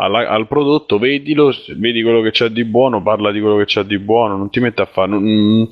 [0.00, 3.82] alla- al prodotto, vedilo, vedi quello che c'è di buono, parla di quello che c'è
[3.84, 5.08] di buono, non ti metti a fare.
[5.10, 5.68] Non,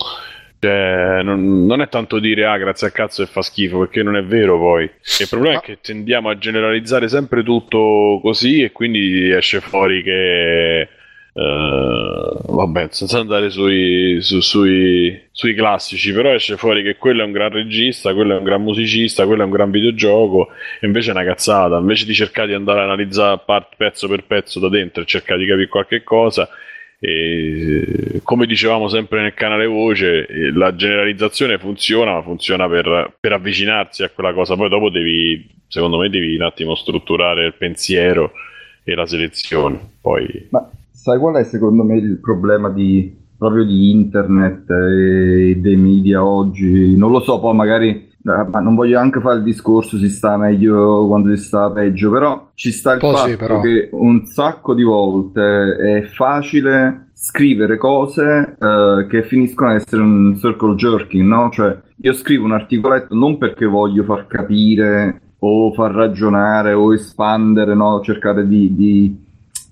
[0.61, 4.17] cioè, non- non è tanto dire ah, grazie a cazzo e fa schifo, perché non
[4.17, 4.85] è vero poi.
[5.21, 10.03] Il problema Ma- è che tendiamo a generalizzare sempre tutto così e quindi esce fuori
[10.03, 10.89] che.
[11.39, 17.25] Eh, vabbè, senza andare sui, su- sui, sui classici, però esce fuori che quello è
[17.25, 20.49] un gran regista, quello è un gran musicista, quello è un gran videogioco,
[20.81, 21.79] e invece è una cazzata.
[21.79, 25.39] Invece di cercare di andare a analizzare part- pezzo per pezzo da dentro e cercare
[25.39, 26.49] di capire qualche cosa,
[26.99, 33.33] e, come dicevamo sempre nel canale Voce, eh, la generalizzazione funziona, ma funziona per, per
[33.33, 34.57] avvicinarsi a quella cosa.
[34.57, 38.33] Poi dopo devi, secondo me, devi un attimo strutturare il pensiero
[38.83, 39.79] e la selezione.
[40.01, 40.69] Poi Ma
[40.99, 46.97] sai qual è secondo me il problema di, proprio di internet e dei media oggi?
[46.97, 50.37] Non lo so, poi magari, eh, ma non voglio anche fare il discorso si sta
[50.37, 53.61] meglio quando si sta peggio, però ci sta il po' fatto però.
[53.61, 60.37] che un sacco di volte è facile scrivere cose eh, che finiscono ad essere un
[60.37, 61.49] circle jerking, no?
[61.53, 67.75] Cioè io scrivo un articoletto non perché voglio far capire o far ragionare o espandere,
[67.75, 68.01] no?
[68.03, 69.27] Cercare di, di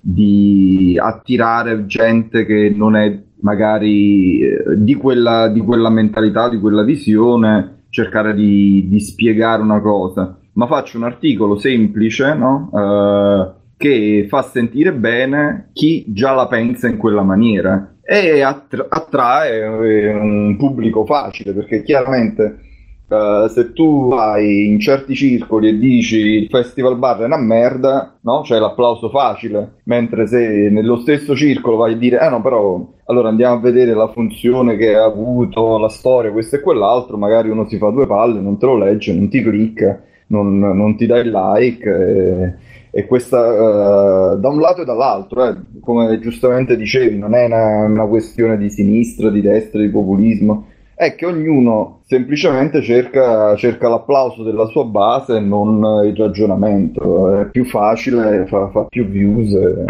[0.08, 6.84] di attirare gente che non è magari eh, di quella, di quella mentalità, di quella
[6.84, 12.70] visione, cercare di, di spiegare una cosa, ma faccio un articolo semplice, no?
[12.72, 19.58] Eh, che fa sentire bene chi già la pensa in quella maniera e attra- attrae
[19.60, 22.60] eh, un pubblico facile perché chiaramente
[23.08, 28.18] eh, se tu vai in certi circoli e dici il festival bar è una merda,
[28.22, 28.40] no?
[28.42, 33.28] C'è l'applauso facile, mentre se nello stesso circolo vai a dire, eh no, però allora
[33.28, 37.68] andiamo a vedere la funzione che ha avuto, la storia, questo e quell'altro, magari uno
[37.68, 41.18] si fa due palle, non te lo legge, non ti clicca, non, non ti dà
[41.18, 41.88] il like.
[41.88, 42.54] E,
[42.90, 47.84] e questa eh, da un lato e dall'altro, eh, come giustamente dicevi, non è una,
[47.84, 50.68] una questione di sinistra, di destra, di populismo
[50.98, 57.38] è che ognuno semplicemente cerca, cerca l'applauso della sua base e non il ragionamento.
[57.38, 59.84] È più facile, fa, fa più views e,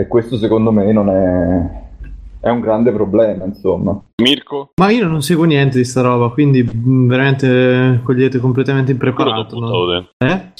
[0.00, 4.00] e questo secondo me non è, è un grande problema, insomma.
[4.22, 4.70] Mirko?
[4.76, 9.58] Ma io non seguo niente di sta roba, quindi mh, veramente cogliete completamente impreparato.
[9.58, 10.06] no?
[10.16, 10.52] Eh?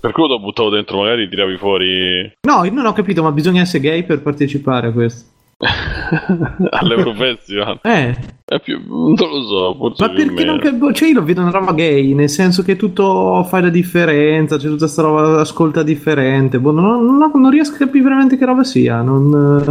[0.00, 3.62] Per quello t'ho buttato dentro, magari tiravi fuori No, io non ho capito, ma bisogna
[3.62, 5.30] essere gay per partecipare a questo.
[6.70, 7.78] all'Eurofestival.
[7.82, 10.58] Eh, È più, non lo so, forse ma perché non meno.
[10.58, 10.92] capisco?
[10.92, 14.68] Cioè, io lo vedo una roba gay, nel senso che tutto fa la differenza, c'è
[14.68, 16.58] tutta sta roba ascolta differente.
[16.58, 19.00] Boh, non, non- non riesco a capire veramente che roba sia.
[19.02, 19.58] Non.
[19.60, 19.64] eh,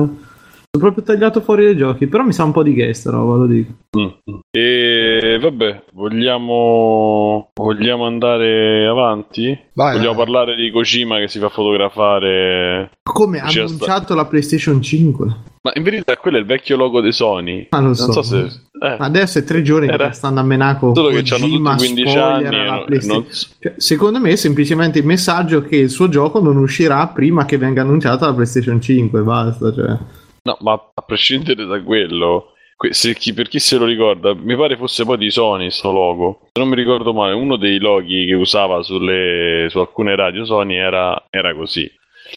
[0.74, 3.36] Sono proprio tagliato fuori dai giochi, però mi sa un po' di gay sta roba,
[3.36, 3.74] lo dico.
[4.00, 4.08] Mm.
[4.52, 9.48] E vabbè, vogliamo, vogliamo andare avanti?
[9.74, 10.24] Vai, vogliamo vai.
[10.26, 12.92] parlare di Kojima che si fa fotografare?
[13.04, 15.36] Come ha annunciato la PlayStation 5?
[15.64, 17.68] Ma in verità quello è il vecchio logo dei Sony.
[17.70, 18.22] Ah, lo Non so.
[18.24, 18.40] se...
[18.40, 20.94] eh, Ma adesso è tre giorni Era- che stanno a Menaco.
[20.96, 23.26] Solo che c'hanno tutti Kojima 15 spoiler anni non-
[23.60, 27.58] Cioè, secondo me è semplicemente il messaggio che il suo gioco non uscirà prima che
[27.58, 29.22] venga annunciata la PlayStation 5.
[29.22, 29.72] Basta.
[29.72, 29.98] Cioè.
[30.44, 34.56] No, ma a prescindere da quello, que- se chi- per chi se lo ricorda, mi
[34.56, 36.40] pare fosse poi di Sony sto logo.
[36.52, 40.76] Se non mi ricordo male, uno dei loghi che usava sulle, su alcune radio Sony
[40.76, 41.88] era, era così.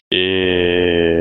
[0.07, 1.19] E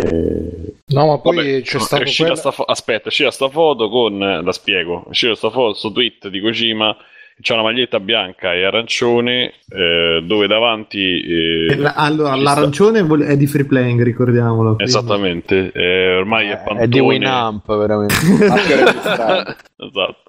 [0.86, 2.38] No, ma poi Vabbè, c'è stato uscita quella...
[2.38, 5.04] sta fo- aspetta, uscita sta foto con la spiego.
[5.08, 6.94] Uscita sta foto, sto tweet di Kojima.
[7.40, 11.20] C'è una maglietta bianca e arancione eh, dove davanti
[11.68, 14.74] eh, la- allora, ci l'arancione vol- è di free playing, ricordiamolo.
[14.74, 18.14] sta- esattamente eh, ormai è Eh, pantone è di Winamp, veramente.
[19.76, 20.22] Esatto.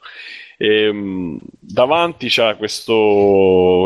[0.57, 2.93] Ehm, davanti c'è questo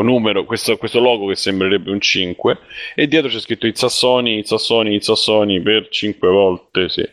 [0.02, 2.58] numero, questo, questo logo che sembrerebbe un 5
[2.94, 7.08] e dietro c'è scritto Izzassoni, Izzassoni, Izzassoni per 5 volte, sì.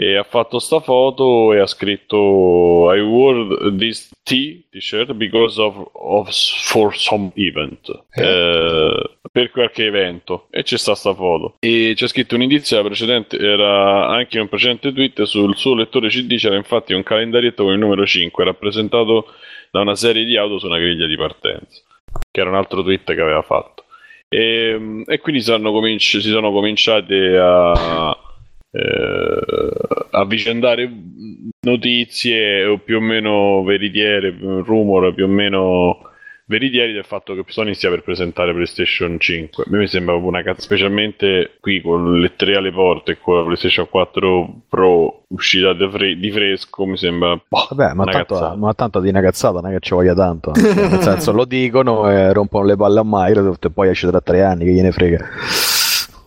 [0.00, 6.30] E ha fatto sta foto e ha scritto I wore this t-shirt because of, of
[6.30, 7.90] for some event.
[8.14, 10.48] Eh, per qualche evento.
[10.50, 11.54] E c'è sta sta foto.
[11.60, 12.76] E c'è scritto un indizio
[13.30, 17.78] era anche un precedente tweet sul suo lettore CD c'era infatti un calendarietto con il
[17.78, 19.26] numero 5 rappresentato
[19.70, 21.82] da una serie di auto su una griglia di partenza
[22.32, 23.84] che era un altro tweet che aveva fatto.
[24.28, 28.16] E, e quindi cominci- si sono cominciate a
[28.72, 29.40] eh,
[30.10, 30.90] avvicendare
[31.60, 36.07] notizie o più o meno veritiere, rumor più o meno
[36.48, 39.64] veritieri del fatto che Sony stia per presentare PlayStation 5.
[39.66, 43.18] A me mi sembra proprio una cazzo, specialmente qui con le tre alle porte e
[43.20, 48.02] con la PlayStation 4 Pro uscita di, fre- di fresco, mi sembra boh, Vabbè, ma
[48.04, 48.56] una tanto, cazzata.
[48.56, 50.54] ma tanto di una cazzata non è che ci voglia tanto.
[50.54, 50.60] eh.
[50.60, 54.20] Cioè, Nel senso, lo dicono e rompono le palle a Microsoft e poi esce tra
[54.22, 55.28] tre anni, che gliene frega.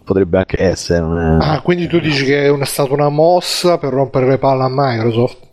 [0.04, 1.00] Potrebbe anche essere.
[1.04, 4.64] è- Ah, quindi tu dici che è una- stata una mossa per rompere le palle
[4.64, 5.50] a Microsoft?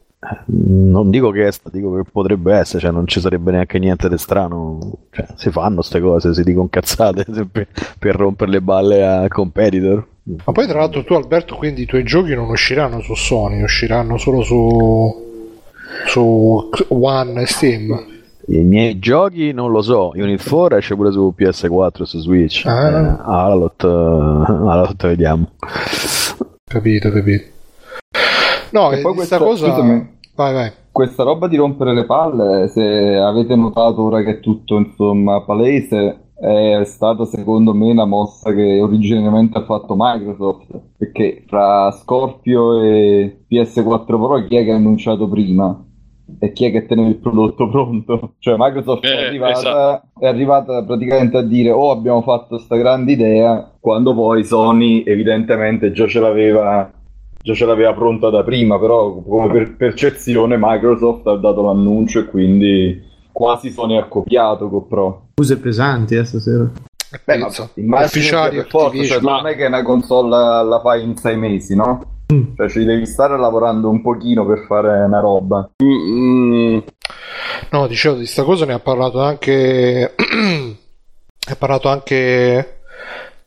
[0.47, 4.19] Non dico che è dico che potrebbe essere, cioè non ci sarebbe neanche niente di
[4.19, 4.79] strano.
[5.11, 10.07] Cioè, si fanno queste cose, si dicono cazzate per, per rompere le balle a competitor.
[10.45, 14.19] Ma poi tra l'altro tu Alberto, quindi i tuoi giochi non usciranno su Sony, usciranno
[14.19, 15.27] solo su
[16.07, 18.17] su One e Steam.
[18.51, 22.65] I miei giochi non lo so, Unit 4 esce pure su PS4 e su Switch.
[22.67, 22.89] Ah.
[22.89, 23.87] Eh, Alot, eh,
[24.69, 25.51] Alot vediamo.
[26.65, 27.57] Capito, capito.
[28.73, 30.17] No, E e poi questa- sta cosa scusami.
[30.35, 30.71] Vai, vai.
[30.93, 36.31] Questa roba di rompere le palle, se avete notato ora che è tutto insomma palese,
[36.41, 40.67] è stata secondo me la mossa che originariamente ha fatto Microsoft,
[40.97, 45.85] perché fra Scorpio e PS4 Pro chi è che ha annunciato prima?
[46.41, 48.35] E chi è che teneva il prodotto pronto?
[48.39, 50.21] Cioè Microsoft è, Eh, arrivata, esatto.
[50.21, 55.91] è arrivata praticamente a dire oh abbiamo fatto questa grande idea, quando poi Sony evidentemente
[55.93, 56.91] già ce l'aveva
[57.49, 62.25] già ce l'aveva pronta da prima, però come per percezione Microsoft ha dato l'annuncio e
[62.27, 65.23] quindi quasi Sony ha copiato con Pro.
[65.31, 66.69] Accuse pesanti eh, stasera.
[67.25, 69.23] Beh, ma immagino Ufficiali forza, cioè, Activision.
[69.23, 72.03] non è che una console la, la fai in sei mesi, no?
[72.55, 75.71] Cioè ci devi stare lavorando un pochino per fare una roba.
[75.83, 76.79] Mm,
[77.71, 80.15] No, dicevo di sta cosa ne ha parlato anche
[81.51, 82.78] ha parlato anche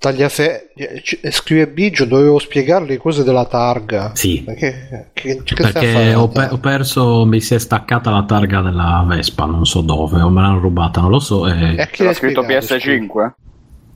[0.01, 0.71] Tagliafe
[1.03, 4.41] ci- scrive Biggio dovevo spiegare le cose della targa Sì.
[4.43, 9.05] perché che, che Perché ho, pe- ho perso, mi si è staccata la targa della
[9.07, 11.47] Vespa, non so dove, o me l'hanno rubata, non lo so.
[11.47, 11.75] E...
[11.75, 12.77] Eh, chi C'era l'ha scritto spiegato, scusa?
[12.87, 13.31] PS5?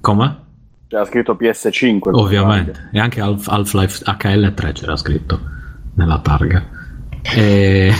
[0.01, 0.37] Come?
[0.89, 1.99] C'era scritto PS5.
[2.11, 5.39] Ovviamente, e anche Half- Half-Life HL3 c'era scritto
[5.95, 6.63] nella targa.
[7.33, 7.91] E...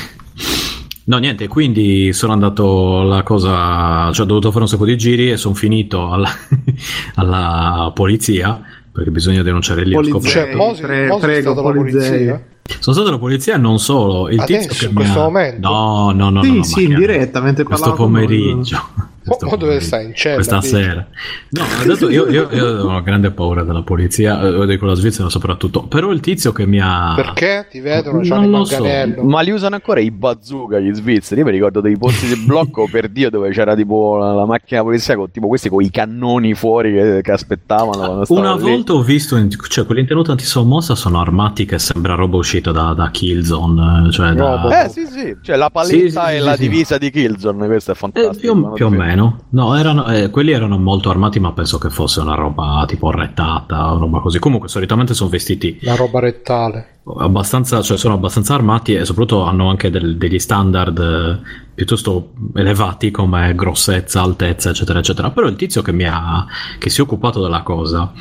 [1.08, 5.30] No, niente, quindi sono andato alla cosa, cioè ho dovuto fare un sacco di giri
[5.32, 6.30] e sono finito alla,
[7.16, 8.60] alla polizia
[8.92, 9.94] perché bisogna denunciare lì.
[9.94, 10.20] ho Polizia.
[10.20, 12.44] scoperto- cioè Mosi, Pre- Mosi è prego, stato la polizia.
[12.80, 15.24] Sono stato alla polizia e non solo, il Adesso, tizio che in mi questo ha...
[15.24, 15.70] momento?
[15.70, 18.82] No, no, no, Sì, no, no, sì, in diretta, mentre questo con pomeriggio.
[18.96, 20.06] Ma- Questo ma dove stai?
[20.06, 20.76] In cella, Questa Biggio?
[20.76, 21.08] sera.
[21.50, 25.30] No, adesso io, io, io ho una grande paura della polizia, eh, di quella svizzera
[25.30, 25.84] soprattutto.
[25.88, 27.14] Però il tizio che mi ha...
[27.16, 28.76] perché ti vedono c'hanno Non il lo so.
[28.84, 31.40] manganello Ma li usano ancora i bazooka gli svizzeri.
[31.42, 34.82] Io mi ricordo dei posti di blocco per Dio dove c'era tipo la, la macchina
[34.84, 38.24] polizia con tipo questi con i cannoni fuori che, che aspettavano.
[38.28, 38.62] Una lì.
[38.62, 42.72] volta ho visto, in- cioè quelli in tenuta antisommossa sono armati che sembra roba uscita
[42.72, 44.56] da, da Killzone, eh, cioè da...
[44.62, 44.84] Roba.
[44.86, 46.62] Eh sì sì, cioè la paletta Sì, sì, e sì, la sì.
[46.62, 48.54] divisa di Killzone, questo è Eh, fantastico.
[48.54, 52.20] più, più o meno, no, erano, eh, quelli erano molto armati, ma penso che fosse
[52.20, 54.40] una roba tipo rettata o roba così.
[54.40, 59.70] Comunque, solitamente sono vestiti la roba rettale abbastanza, cioè sono abbastanza armati e soprattutto hanno
[59.70, 61.40] anche del- degli standard eh,
[61.76, 65.32] piuttosto elevati come grossezza, altezza, eccetera, eccetera.
[65.32, 66.46] Però il tizio che mi ha,
[66.80, 68.12] che si è occupato della cosa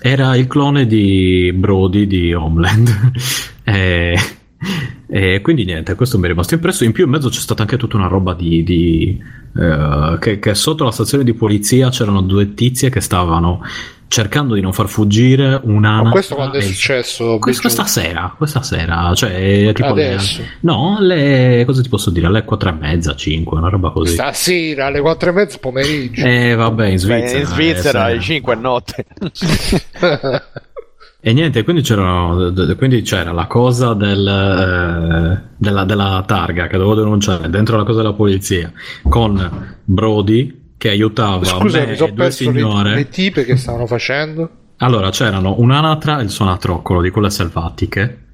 [0.00, 3.12] era il clone di Brody di Homeland.
[3.64, 4.18] e,
[5.08, 6.84] e quindi niente, questo mi è rimasto impresso.
[6.84, 8.62] In più in mezzo c'è stata anche tutta una roba di...
[8.62, 9.22] di,
[9.58, 13.62] eh, che, che sotto la stazione di polizia c'erano due tizie che stavano
[14.08, 16.04] cercando di non far fuggire un'ana.
[16.04, 17.74] ma questo quando è successo Questa, Biggio?
[17.82, 20.42] questa sera, questa sera, cioè tipo alle- Adesso.
[20.60, 22.26] no, alle cosa ti posso dire?
[22.28, 24.12] Alle 4 e mezza, 5, una roba così.
[24.12, 27.38] stasera alle 4 e mezza pomeriggio Eh, vabbè, in Beh, Svizzera.
[27.40, 29.06] in Svizzera eh, alle 5 è notte.
[31.26, 36.94] E niente, quindi, d- quindi c'era la cosa del, eh, della, della targa che dovevo
[36.94, 38.70] denunciare dentro la cosa della polizia
[39.08, 42.94] con Brody che aiutava Scusa, me mi sono due perso le, signore.
[42.94, 44.50] le tipe che stavano facendo.
[44.76, 48.25] Allora, c'erano un'anatra e il sonatroccolo di quelle selvatiche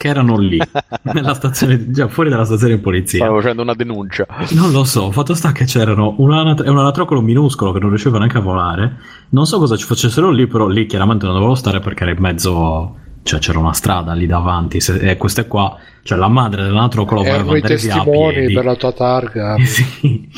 [0.00, 0.56] che erano lì,
[1.12, 3.18] nella stazione, già fuori dalla stazione di polizia.
[3.18, 4.26] Stavo facendo una denuncia.
[4.52, 8.16] Non lo so, fatto sta che c'erano un, anat- un anatroccolo minuscolo che non riusciva
[8.16, 8.96] neanche a volare.
[9.30, 12.18] Non so cosa ci facessero lì, però lì chiaramente non dovevo stare perché era in
[12.18, 12.94] mezzo.
[13.22, 14.80] Cioè c'era una strada lì davanti.
[14.80, 18.32] Se, e queste qua, cioè la madre dell'anatroccolo voleva Erano i andare via a testimoni
[18.32, 18.54] piedi.
[18.54, 19.54] per la tua targa.
[19.56, 20.30] Eh sì.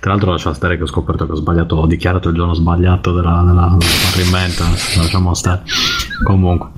[0.00, 3.12] Tra l'altro lascia stare che ho scoperto che ho sbagliato, ho dichiarato il giorno sbagliato
[3.12, 4.64] della, della, del fallimento.
[4.96, 5.62] Lasciamo stare.
[6.24, 6.70] Comunque.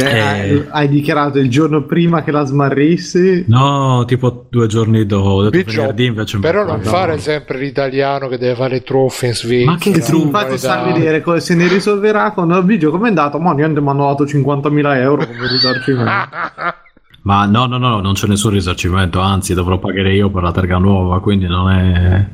[0.00, 0.66] Eh, Eh.
[0.70, 3.44] hai- dichiarato il giorno prima che la smarrissi.
[3.48, 5.28] No, tipo due giorni dopo.
[5.28, 9.34] Ho detto Biccio, venerdì invece però non fare sempre l'italiano che deve fare truffe in
[9.34, 9.70] Svizzera.
[9.72, 12.90] Ma che Sì, truffa, infatti sta a vedere come se ne risolverà con il video
[12.90, 16.10] com'è andato ma niente mi hanno dato 50.000 euro come risarcimento
[17.22, 20.78] Ma no, no, no, non c'è nessun risarcimento, anzi dovrò pagare io per la targa
[20.78, 22.24] nuova, quindi non è...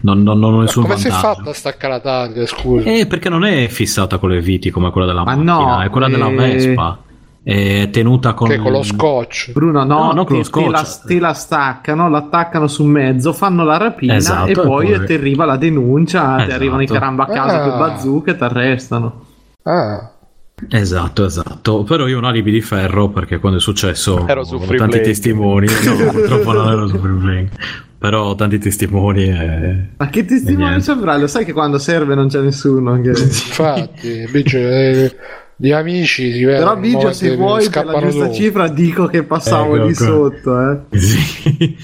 [0.00, 1.34] Non, non, non ho Ma nessun come sei vantaggio.
[1.36, 2.90] fatta a staccare la targa, scusa?
[2.90, 5.88] Eh, perché non è fissata con le viti come quella della Ma macchina, no, è
[5.88, 6.98] quella della eh, Vespa.
[7.44, 8.48] È tenuta con...
[8.48, 9.52] che con lo scotch.
[9.52, 10.64] Bruno no, No, no, con te, lo scotch.
[10.64, 14.92] te la, te la staccano l'attaccano su mezzo fanno la rapina Esatto, e e poi,
[14.94, 16.54] poi- ti arriva la denuncia ti Esatto.
[16.54, 17.68] arrivano i caramba a casa Ah.
[17.68, 19.24] con bazooka e ti arrestano
[19.64, 20.10] Ah,
[20.70, 21.82] Esatto, esatto.
[21.82, 24.78] Però io ho un alibi di ferro perché quando è successo Ero su ho Free
[24.78, 25.06] tanti Play.
[25.08, 25.66] testimoni.
[25.84, 27.48] No, purtroppo non ero su Free Play.
[27.98, 29.88] Però ho tanti testimoni e...
[29.96, 30.80] ma che niente.
[30.84, 31.16] c'avrà?
[31.16, 33.08] lo sai che quando serve non c'è nessuno che...
[33.10, 35.16] infatti, biggio, eh,
[35.56, 36.74] gli amici si vedono.
[36.74, 38.34] però Biggio se vuoi per la giusta dopo.
[38.34, 40.04] cifra dico che passavo Ecco, lì ecco.
[40.04, 40.98] sotto eh.
[40.98, 41.76] Sì.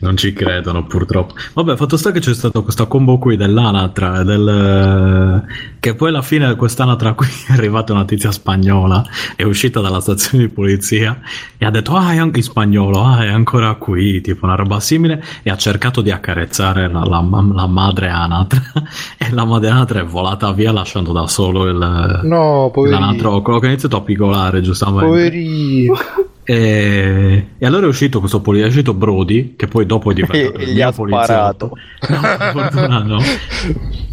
[0.00, 1.34] Non ci credono purtroppo.
[1.54, 5.44] Vabbè, fatto sta che c'è stata questa combo qui dell'anatra, del...
[5.80, 9.04] che poi alla fine quest'anatra qui è arrivata una tizia spagnola,
[9.34, 11.20] è uscita dalla stazione di polizia
[11.58, 14.80] e ha detto ah è anche in spagnolo, ah è ancora qui, tipo una roba
[14.80, 18.62] simile e ha cercato di accarezzare la, la- la madre anatra
[19.16, 22.20] e la madre anatra è volata via lasciando da solo il...
[22.22, 23.00] No, poverino.
[23.00, 25.94] L'anatrocolo che ha iniziato a pigolare giustamente Poverino.
[26.48, 30.58] e, e allora è uscito questo poli- è uscito Brody, che poi dopo è diventato
[30.58, 31.72] E il gli mio ha sparato.
[32.08, 32.20] No,
[32.52, 33.18] fortuna no.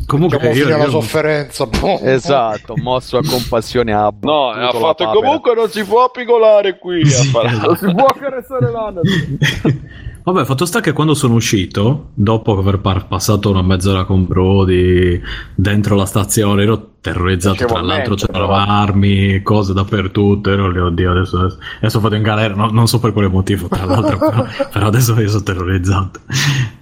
[0.08, 1.66] Comunque Siamo io, io- sofferenza.
[1.68, 2.00] boh.
[2.02, 7.06] Esatto, mosso a compassione ha No, ha fatto comunque non si può pigolare qui.
[7.06, 7.76] Sì, esatto.
[7.86, 9.02] Si può accarezzare l'anno.
[10.24, 15.22] Vabbè, fatto sta che quando sono uscito, dopo aver passato una mezz'ora con Brody
[15.54, 17.66] dentro la stazione, ero terrorizzato.
[17.66, 18.58] Tra l'altro c'erano però.
[18.58, 20.50] armi, cose dappertutto.
[20.50, 22.56] Ero lì, oddio, adesso, adesso, adesso vado in galera.
[22.56, 26.22] no- non so per quale motivo, tra l'altro, però, però adesso io sono terrorizzato.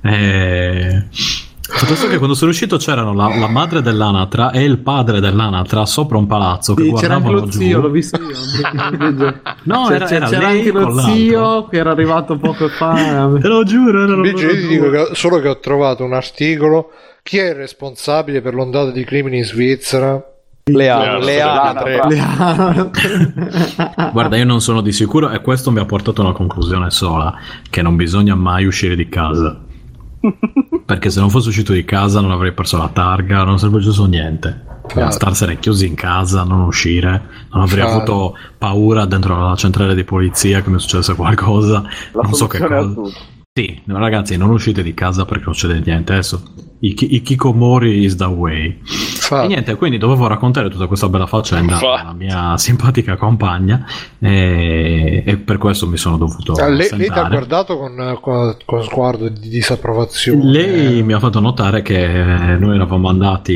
[0.02, 1.08] E...
[1.74, 5.86] Fatto sta che quando sono uscito c'erano la, la madre dell'anatra e il padre dell'anatra
[5.86, 7.60] sopra un palazzo che Sì, c'era anche lo giù.
[7.60, 8.36] zio, l'ho visto io.
[9.64, 12.94] No, C'è- era, era c'era anche lo zio che era arrivato poco fa.
[13.40, 16.92] Te lo giuro, Biggio, loro io ti dico che- solo che ho trovato un articolo.
[17.24, 20.24] Chi è il responsabile per l'ondata di crimini in Svizzera?
[20.64, 22.00] Le, anatre.
[24.12, 27.34] Guarda, io non sono di sicuro e questo mi ha portato a una conclusione sola,
[27.70, 29.60] che non bisogna mai uscire di casa.
[30.86, 34.06] Perché se non fossi uscito di casa non avrei perso la targa, non sarebbe successo
[34.06, 34.70] niente.
[34.94, 35.12] Infatti.
[35.14, 37.10] starsene chiusi in casa, non uscire,
[37.52, 38.12] non avrei Infatti.
[38.12, 42.60] avuto paura dentro la centrale di polizia che mi successe qualcosa, La non so che
[42.60, 42.94] cosa.
[43.54, 46.14] Sì, ragazzi, non uscite di casa perché non succede niente.
[46.14, 46.44] Adesso
[46.84, 48.66] i, Kikomori is the way.
[48.66, 48.76] E
[49.34, 49.48] Infatti.
[49.48, 53.86] niente, quindi dovevo raccontare tutta questa bella faccenda Fa- alla mia simpatica compagna
[54.20, 58.56] e, e per questo mi sono dovuto Ah, lei, lei ti ha guardato con, con-
[58.66, 60.44] con sguardo di disapprovazione.
[60.44, 62.08] Lei mi ha fatto notare che
[62.60, 63.56] noi eravamo andati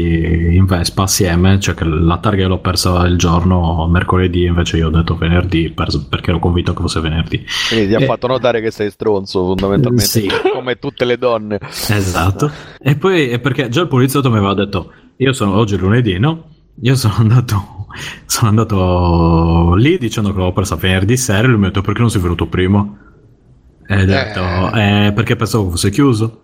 [0.56, 4.92] in Vespa assieme, cioè che la targa l'ho persa il giorno mercoledì, invece io ho
[4.92, 7.44] detto venerdì per- perché ero convinto che fosse venerdì.
[7.70, 10.30] Quindi ti ha fatto notare che sei stronzo, fondamentalmente, Sì.
[10.54, 11.60] come tutte le donne.
[11.62, 12.50] Esatto.
[12.82, 16.18] E poi è perché già il poliziotto mi aveva detto: Io sono oggi è lunedì,
[16.20, 16.50] no?
[16.82, 17.88] Io sono andato,
[18.26, 21.44] sono andato lì dicendo che l'avevo persa venerdì sera.
[21.44, 22.86] E lui mi ha detto: Perché non sei venuto prima?
[23.88, 26.42] E ho detto: "Eh, Perché pensavo fosse chiuso.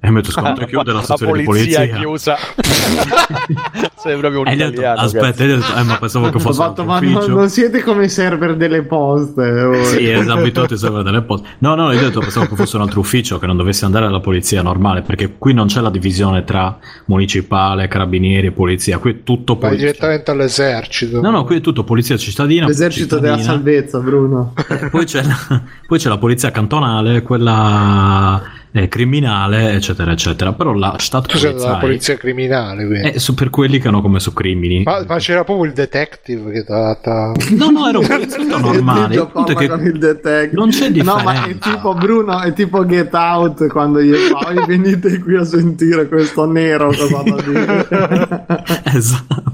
[0.00, 1.96] E Secondo te chiude la stazione di polizia polizia?
[1.96, 2.36] è chiusa.
[3.98, 5.00] sei proprio un E gli ho detto, italiano.
[5.00, 7.34] aspetta, detto, eh, ma pensavo che fosse fatto, un ma non, ufficio.
[7.34, 9.84] non siete come i server delle poste.
[9.84, 11.48] Sì, è abituati a server delle poste.
[11.58, 14.06] No, no, io ho detto pensavo che fosse un altro ufficio, che non dovessi andare
[14.06, 19.10] alla polizia normale, perché qui non c'è la divisione tra municipale, carabinieri e polizia, qui
[19.10, 19.86] è tutto Vai polizia.
[19.88, 21.20] direttamente all'esercito.
[21.20, 22.66] No, no, qui è tutto polizia cittadina.
[22.66, 23.54] L'esercito della cittadina.
[23.64, 24.54] salvezza, Bruno.
[24.90, 28.40] Poi c'è, la, poi c'è la polizia cantonale, quella
[28.72, 30.52] eh, criminale, eccetera, eccetera.
[30.52, 33.08] Però la Tu sei della Stadtpolizei polizia criminale, quindi.
[33.10, 34.82] è su per quelli che hanno commesso crimini.
[34.84, 36.94] Ma, ma c'era proprio il detective che t'ha...
[36.96, 39.14] t'ha- No, no, era un poliziotto normale.
[39.14, 40.50] Il punto che con il detective.
[40.52, 41.70] non c'è No, ma è differenza.
[41.74, 46.88] tipo Bruno, è tipo Get Out quando gli poi venite qui a sentire questo nero
[46.88, 48.46] cosa da dire.
[48.94, 49.46] esatto.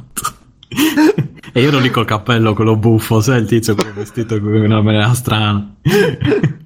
[1.57, 4.83] E io ero lì col cappello, quello buffo, sai il tizio quello vestito con una
[4.83, 5.75] maniera strana.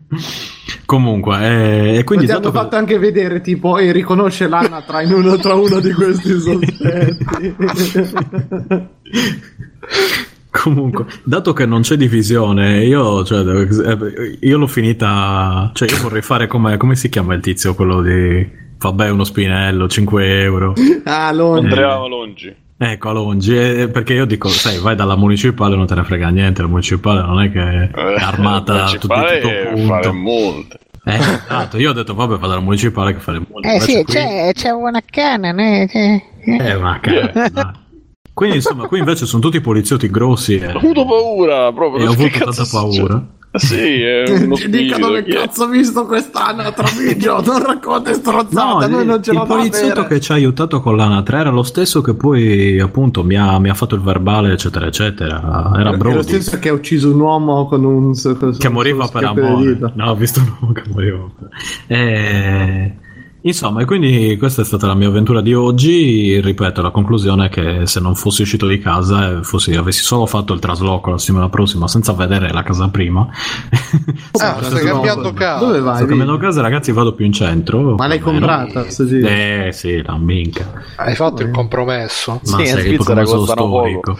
[0.86, 5.36] Comunque, eh, e quindi ti hanno fatto anche vedere tipo e riconosce l'anatra in uno
[5.36, 7.54] tra uno di questi sospetti.
[10.50, 15.70] Comunque, dato che non c'è divisione, io, cioè, eh, io l'ho finita.
[15.74, 18.66] Cioè, io vorrei fare come, come si chiama il tizio, quello di.
[18.78, 20.72] Vabbè, uno spinello, 5 euro.
[21.04, 21.68] ah, Londra.
[21.68, 22.56] Andrea Malongi.
[22.80, 26.28] Ecco, a Longi, eh, perché io dico, sai, vai dalla municipale non te ne frega
[26.28, 29.86] niente, la municipale non è che è armata a tutto, tutto punto.
[29.86, 30.08] fare.
[31.04, 33.74] Eh, esatto, io ho detto, vabbè, vado alla municipale che fa le multe.
[33.74, 36.22] Eh sì, qui- c'è, c'è una canna, eh, eh.
[36.44, 37.32] Eh, ma che...
[37.50, 37.86] dai.
[38.32, 42.04] Quindi, insomma, qui invece sono tutti poliziotti grossi Ho avuto paura proprio.
[42.04, 43.36] e ho avuto tanta succede?
[43.50, 45.12] Sì, è uno Ti dicono spirito.
[45.12, 45.34] che chi è?
[45.40, 49.44] cazzo ho visto quest'anatra video, non racconti No, strozzate, noi il, non ce il la
[49.44, 53.36] da poliziotto che ci ha aiutato con l'anatra era lo stesso che poi, appunto, mi
[53.36, 55.72] ha, mi ha fatto il verbale, eccetera, eccetera.
[55.74, 56.22] Era È lo Brody.
[56.22, 59.78] stesso che ha ucciso un uomo con un con- che moriva per amore.
[59.94, 61.24] No, ho visto un uomo che moriva.
[61.86, 62.94] Eh,
[63.42, 66.40] insomma, e quindi questa è stata la mia avventura di oggi.
[66.40, 70.26] Ripeto, la conclusione è che se non fossi uscito di casa e fossi, avessi solo
[70.26, 73.26] fatto il trasloco la settimana prossima senza vedere la casa prima.
[74.40, 75.64] Ah, stai cambiando casa.
[75.64, 75.96] Dove vai?
[75.96, 77.94] Sto cambiando casa, ragazzi, vado più in centro.
[77.96, 78.84] Ma l'hai comprata?
[78.86, 80.70] Eh sì, la minchia.
[80.96, 82.38] Hai fatto il compromesso.
[82.42, 83.78] Sì, Ma in sei Svizzera proprio costano poco.
[83.80, 84.18] storico.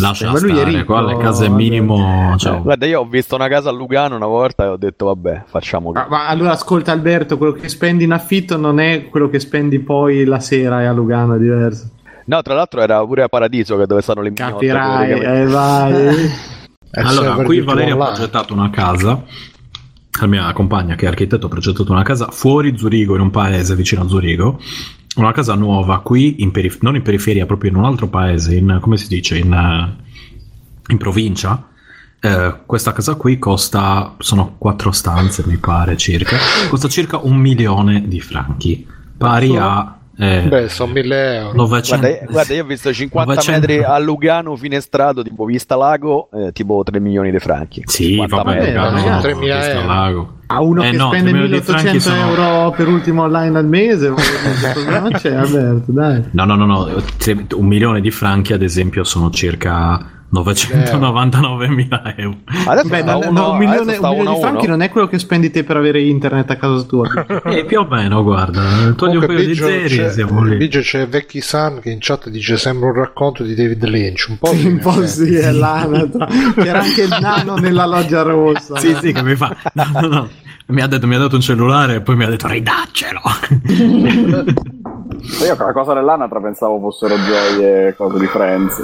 [0.00, 1.56] Lascia Eh, stare, ricco, qua le case vabbè.
[1.62, 2.34] minimo.
[2.38, 5.42] Cioè, Guarda, io ho visto una casa a Lugano una volta e ho detto, vabbè,
[5.48, 9.40] facciamo Ma, ma allora ascolta Alberto, quello che spendi in affitto non è quello che
[9.40, 11.90] spendi poi la sera e a Lugano, è diverso.
[12.24, 16.16] No, tra l'altro era pure a Paradiso che dove stanno le mignotte, Capirai, eh, vai.
[16.92, 19.24] È Allora, qui Valeria ha progettato una casa.
[20.20, 23.74] La mia compagna, che è architetto, ha progettato una casa fuori Zurigo, in un paese
[23.74, 24.60] vicino a Zurigo.
[25.16, 28.76] Una casa nuova qui, in perif- non in periferia, proprio in un altro paese, in,
[28.82, 31.68] come si dice, in, eh, in provincia.
[32.24, 36.36] Eh, questa casa qui costa, sono quattro stanze mi pare circa,
[36.68, 38.86] costa circa un milione di franchi,
[39.18, 41.52] pari a eh, Beh, sono 1000 euro.
[41.56, 46.28] 900 Guarda, guarda, io ho visto 50 900 metri a Lugano finestrato, tipo vista lago,
[46.32, 47.82] eh, tipo 3 milioni di franchi.
[47.86, 48.72] Sì, 50 vabbè, metri.
[48.74, 49.86] vabbè, no, ragazzi, 3.000 vista euro.
[49.86, 50.32] lago.
[50.46, 53.22] A uno Eh che no, spende 3 milioni di franchi 1800 sono- euro per ultimo
[53.22, 56.22] online al mese, non c'è Alberto, dai.
[56.30, 57.02] No, no, no, no,
[57.56, 62.38] un milione di franchi ad esempio sono circa 999.000 euro.
[62.66, 65.18] Adesso Beh, no, uno- no, un milione, un milione di franchi non è quello che
[65.18, 67.08] spendi te per avere internet a casa tua.
[67.44, 70.56] E più o meno, guarda, togli un paio di Biggio zeri c'è, e siamo lì.
[70.56, 74.26] Biggio c'è Vecchi San che in chat dice sembra un racconto di David Lynch.
[74.30, 76.26] Un po', sì, un po' sì, è l'anatra.
[76.56, 78.78] C'era anche il nano nella loggia rossa.
[78.78, 79.54] Sì, sì, che mi fa...
[79.74, 80.28] No, no, no.
[80.68, 83.20] Mi ha, detto, mi ha dato un cellulare e poi mi ha detto ridaccelo.
[85.44, 88.82] Io con la cosa dell'anatra pensavo fossero gioie cose di Friends.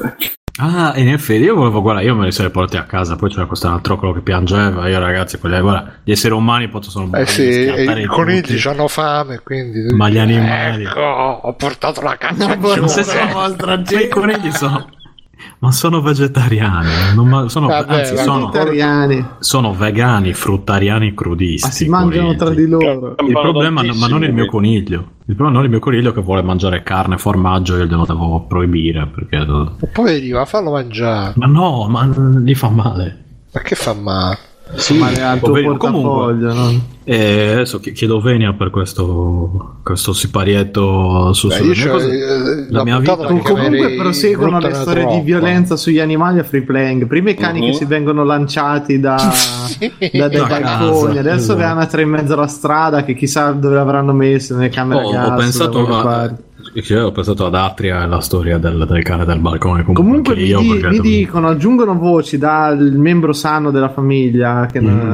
[0.60, 3.46] Ah, in effetti io volevo, guarda, io me li sarei portati a casa, poi c'era
[3.46, 7.42] questo altro quello che piangeva, io ragazzi, quelli, guarda, gli esseri umani possono Eh sì,
[7.48, 9.94] i conigli hanno fame, quindi...
[9.94, 13.84] Ma gli animali- Ecco, ho portato la caccia non se so, sono- vostra Ma i
[13.84, 14.08] gente.
[14.08, 14.88] conigli sono...
[15.60, 19.26] Ma sono vegetariani, non ma- sono, Vabbè, anzi sono, Vegetariani.
[19.40, 21.66] sono vegani, fruttariani, crudisti.
[21.66, 22.38] Ma si mangiano conigli.
[22.38, 23.16] tra di loro.
[23.26, 25.16] Il problema, ma non il mio coniglio.
[25.26, 28.06] Il problema non è il mio coniglio che vuole mangiare carne e formaggio, io glielo
[28.06, 29.44] devo proibire perché.
[29.44, 31.32] Ma poi dico, fallo mangiare.
[31.36, 33.24] Ma no, ma gli fa male.
[33.52, 34.38] Ma che fa male?
[34.74, 35.76] Sì, male al tuo poverino.
[35.76, 36.52] portafoglio.
[36.54, 36.96] no?
[37.04, 42.10] E adesso chi- chiedo venia per questo, questo siparietto su Beh, c'ho- cose.
[42.10, 45.22] eh, La mia puntata vita- la Comunque proseguono le storie di troppa.
[45.24, 47.06] violenza sugli animali a free playing.
[47.06, 47.72] Prima i cani che Mhm.
[47.72, 49.16] si vengono lanciati da,
[50.12, 51.58] da- dai Da balconi, casa, adesso esatto.
[51.58, 55.26] le anatre in mezzo alla strada che chissà dove l'avranno messe nelle camere gas.
[55.26, 56.32] ho da pensato a,
[56.86, 59.82] io ho pensato ad Atria e la storia del, del cane del balcone.
[59.84, 64.80] Comunque, Comunque mi, io, di- mi dicono, aggiungono voci dal membro sano della famiglia che,
[64.80, 65.12] Mm.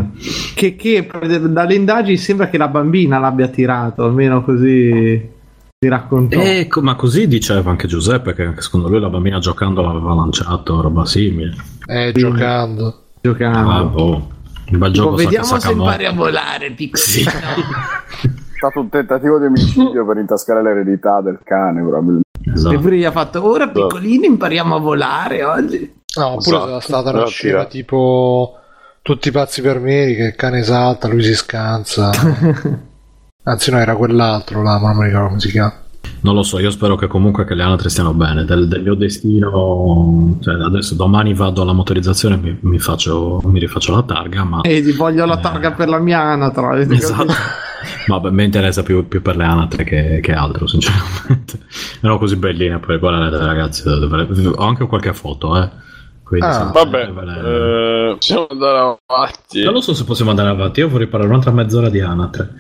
[0.55, 1.09] che, che
[1.49, 5.33] dalle indagini sembra che la bambina l'abbia tirato, almeno così
[5.79, 6.41] si raccontò.
[6.41, 11.05] Ecco, ma così diceva anche Giuseppe che secondo lui la bambina giocando l'aveva lanciato, roba
[11.05, 11.55] simile.
[11.87, 13.03] Eh, giocando.
[13.21, 13.71] giocando.
[13.71, 14.29] Ah, boh.
[14.71, 17.03] Un bel Tipo, gioco sa- vediamo se impari a volare, piccolo.
[17.03, 17.25] Sì.
[18.65, 22.23] Stato un tentativo di omicidio per intascare l'eredità del cane, probabilmente.
[22.47, 22.79] E Esatto.
[22.79, 25.93] pure gli ha fatto, ora piccolini impariamo a volare oggi.
[26.17, 26.81] No, oppure Esatto.
[26.81, 27.65] stata una scena tira.
[27.67, 28.55] tipo
[29.03, 32.11] tutti pazzi per me che il cane salta, lui si scansa.
[33.45, 35.75] Anzi, no, era quell'altro là, ma non mi ricordo come si chiama.
[36.21, 38.45] Non lo so, io spero che comunque che le anatre stiano bene.
[38.47, 43.59] Del, del mio destino, cioè adesso domani vado alla motorizzazione e mi, mi faccio, mi
[43.59, 44.61] rifaccio la targa, ma...
[44.63, 46.79] E ti voglio la targa per la mia anatra.
[46.81, 47.33] Esatto.
[48.07, 51.59] Ma beh, mi interessa più, più per le anatre che, che altro, sinceramente.
[52.01, 55.83] Erano così belline, poi guardate ragazzi, ho anche qualche foto, eh.
[56.25, 59.63] Quindi, Ah, Vabbè, eh, possiamo andare avanti.
[59.63, 62.55] Non lo so se possiamo andare avanti, io vorrei parlare un'altra mezz'ora di anatre.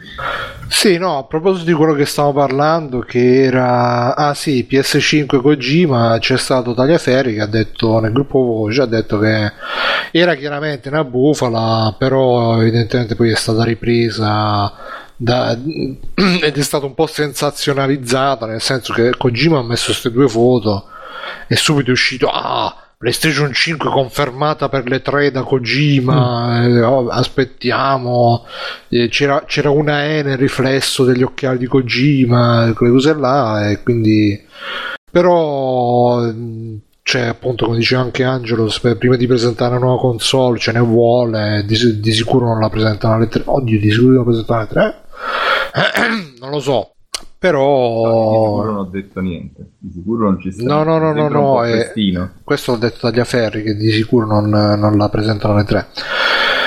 [0.69, 4.15] Sì, no, a proposito di quello che stavo parlando, che era...
[4.15, 9.19] Ah sì, PS5 Kojima, c'è stato Tagliaferri che ha detto nel gruppo voce, ha detto
[9.19, 9.53] che
[10.11, 14.73] era chiaramente una bufala, però evidentemente poi è stata ripresa
[15.17, 15.57] da-
[16.43, 20.85] ed è stata un po' sensazionalizzata, nel senso che Kojima ha messo queste due foto
[21.49, 22.29] e subito è uscito...
[22.29, 22.79] Ah!
[23.05, 28.47] PlayStation 5 confermata per le 3 da Kojima, eh, oh, aspettiamo,
[28.89, 33.83] eh, c'era, c'era una E nel riflesso degli occhiali di Kojima, quelle cose là, e
[33.83, 34.43] quindi...
[35.11, 40.73] Però, mh, cioè, appunto, come diceva anche Angelo, prima di presentare una nuova console ce
[40.73, 43.43] ne vuole, di, di sicuro non la presentano alle 3.
[43.45, 45.03] Oddio, di sicuro la presentano alle 3?
[46.41, 46.94] non lo so.
[47.25, 48.57] Di Però...
[48.57, 49.67] sicuro non ho detto niente.
[49.79, 50.63] Di sicuro non ci sta.
[50.65, 51.93] No, no, no, no, no, è-.
[52.43, 55.87] Questo l'ho detto Tagliaferri che di sicuro non, non la presentano alle 3.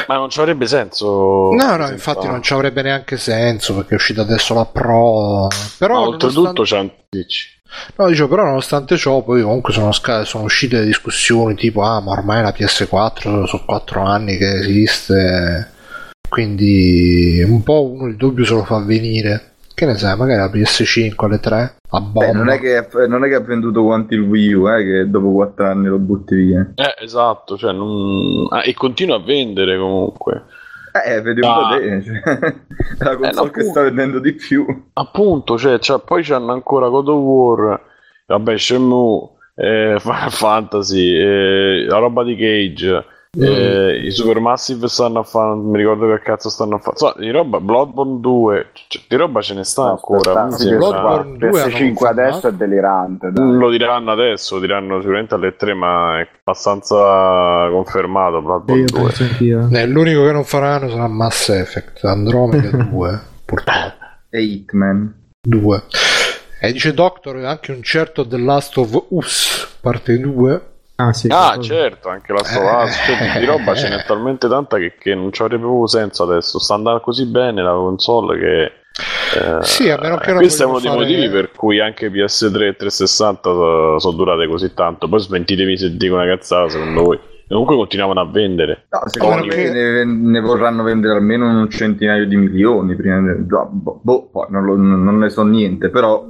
[0.07, 1.51] Ma non ci avrebbe senso.
[1.51, 5.47] No, no, infatti non ci avrebbe neanche senso perché è uscita adesso la Pro.
[5.77, 7.55] Però Ma oltretutto nonostante- c'è.
[7.97, 12.11] No, dicevo, però nonostante ciò, poi comunque sono, sca- sono uscite discussioni tipo, ah, ma
[12.11, 15.71] ormai la PS4 sono 4 anni che esiste,
[16.29, 19.55] quindi un po' uno il dubbio se lo fa venire.
[19.77, 22.25] Che ne sai, magari la PS5 alle 3 a bomba.
[22.25, 25.07] Beh, non è, che, non è che ha venduto quanti il Wii U, eh, che
[25.07, 26.71] dopo 4 anni lo butti via.
[26.73, 28.47] Eh, esatto, cioè non...
[28.49, 30.45] ah, e continua a vendere comunque.
[31.05, 31.53] Eh, vedi un Ah.
[31.69, 32.01] po' te.
[32.03, 32.55] Cioè,
[33.05, 34.65] la console no, che sta vendendo di più.
[34.93, 37.81] Appunto, cioè, c'ha- poi c'hanno ancora God of War,
[38.25, 43.05] vabbè, Shenmue, eh, Final Fantasy, eh, la roba di Cage,
[43.39, 47.13] eh, i Supermassive stanno a fare, non mi ricordo che cazzo stanno a fare, insomma,
[47.17, 50.49] di roba, Bloodborne 2, cioè, di roba ce ne sta No, ancora.
[50.51, 52.07] sì, Bloodborne 2 hanno PS5 confermato?
[52.07, 53.31] adesso è delirante.
[53.31, 53.51] dai.
[53.53, 59.01] Lo diranno adesso, lo diranno sicuramente alle 3, ma è abbastanza confermato Bloodborne Io 2.
[59.01, 59.69] penso anch'io.
[59.71, 64.05] Eh, l'unico che non faranno sarà Mass Effect, Andromeda 2, purtroppo.
[64.29, 65.13] E Hitman.
[65.47, 65.83] 2.
[66.59, 70.61] E dice Doctor anche un certo The Last of Us, parte 2.
[70.99, 71.27] Ah, sì.
[71.29, 75.31] Ah, certo, anche la Stovaz, cioè, di roba ce n'è talmente tanta che, che non
[75.31, 76.57] ci avrebbe proprio senso adesso.
[76.59, 78.63] Sta andando così bene la console che.
[78.63, 82.09] eh, Sì, a meno che non questo è uno dei fare- motivi per cui anche
[82.09, 85.07] PS3 e 360 so- sono durate così tanto.
[85.07, 87.17] Poi smentitemi se dico una cazzata, secondo voi.
[87.17, 88.87] E comunque continuavano a vendere.
[88.89, 93.45] No, secondo me che- ne, ne vorranno vendere almeno un centinaio di milioni prima di...
[93.47, 96.25] no, boh, boh, poi non, lo- non ne so niente, però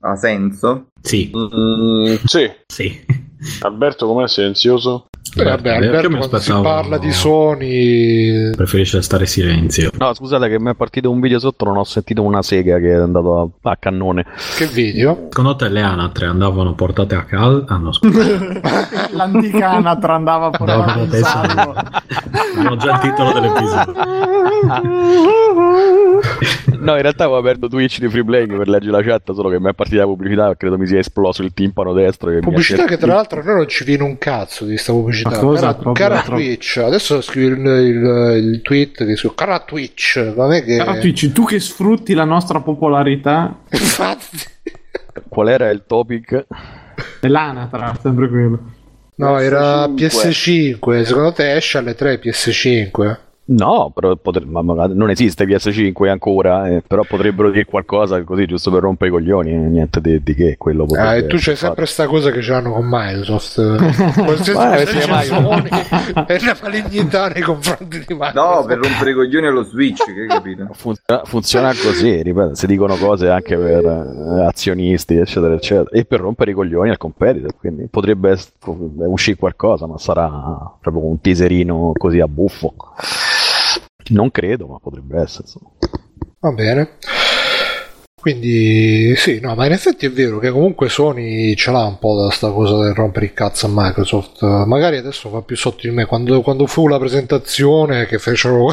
[0.00, 0.86] ha senso.
[1.00, 3.26] Sì, Mm, sì, sì.
[3.62, 5.06] Alberto com'è silenzioso?
[5.36, 9.90] Eh, vabbè, Io Alberto mi quando si aspettavo- parla di Sony Preferisce stare silenzio.
[9.98, 12.90] No, scusate che mi è partito un video sotto, non ho sentito una sega che
[12.92, 14.24] è andato a, a cannone.
[14.56, 15.26] che video?
[15.28, 17.62] Secondo te le anatre andavano portate a casa?
[17.66, 18.60] Ah no, scusa.
[19.12, 21.74] L'antica anatra andava portata in portata in salvo.
[22.56, 23.94] Abbiamo già il titolo dell'episodio.
[26.80, 29.58] No, in realtà avevo aperto Twitch di Free Playing per leggere la chat, solo che
[29.60, 32.30] mi è partita la pubblicità e credo mi sia esploso il timpano destro.
[32.30, 35.38] Che Pubblicità che tra l'altro a noi non ci viene un cazzo di sta pubblicità.
[35.38, 35.74] Cosa?
[35.76, 36.22] Cara, cara.
[36.22, 40.76] Twitch, adesso scrivi il, il- il tweet che scrive cara Twitch, non è che...
[40.76, 44.38] Però Twitch, tu che sfrutti la nostra popolarità, Infatti...
[45.28, 46.46] Qual era il topic?
[47.28, 48.60] l'anatra, sempre quello.
[49.16, 50.78] No, era PS5.
[50.78, 53.16] PS5, secondo te esce alle 3 PS5?
[53.50, 58.44] No, però potre- ma magari non esiste PS5 ancora, eh, però potrebbero dire qualcosa così
[58.44, 61.36] giusto per rompere i coglioni, eh, niente di, di che quello potrebbe Ah, e tu
[61.36, 61.86] c'hai sempre fatto.
[61.86, 63.56] sta cosa che ce l'hanno con Microsoft.
[64.22, 65.68] Qualsiasi Ma, cosa ma- Sony
[66.26, 68.34] è una malignità nei confronti di Microsoft.
[68.34, 70.68] No, per rompere i coglioni allo Switch, che hai capito?
[70.74, 76.20] Funziona, funziona così, ripeto, si dicono cose anche per eh, azionisti, eccetera, eccetera, e per
[76.20, 78.52] rompere i coglioni al competitor, quindi potrebbe es-
[79.06, 80.28] uscire qualcosa, ma sarà
[80.80, 82.74] proprio un teaserino così a buffo.
[84.08, 85.44] Non credo, ma potrebbe essere.
[85.44, 85.70] insomma.
[86.40, 86.96] Va bene.
[88.20, 92.20] Quindi sì, no, ma in effetti è vero che comunque Sony ce l'ha un po'
[92.20, 94.42] da sta cosa del rompere il cazzo a Microsoft.
[94.42, 96.04] Magari adesso fa più sotto di me.
[96.04, 98.72] Quando, quando fu la presentazione che fecero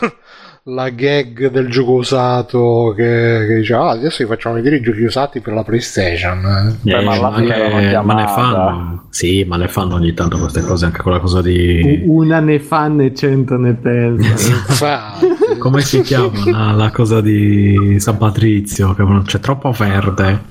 [0.67, 5.03] la gag del gioco usato che, che dice ah adesso vi facciamo vedere i giochi
[5.03, 9.57] usati per la PlayStation Eh, ma alla ma, l'hanno ne, ma ne fanno, sì, ma
[9.57, 12.01] ne fanno ogni tanto queste cose, anche quella cosa di...
[12.05, 15.34] Una ne fanno e cento ne pensano.
[15.59, 18.93] Come si chiama la, la cosa di San Patrizio?
[18.93, 20.43] Che non- c'è troppo verde.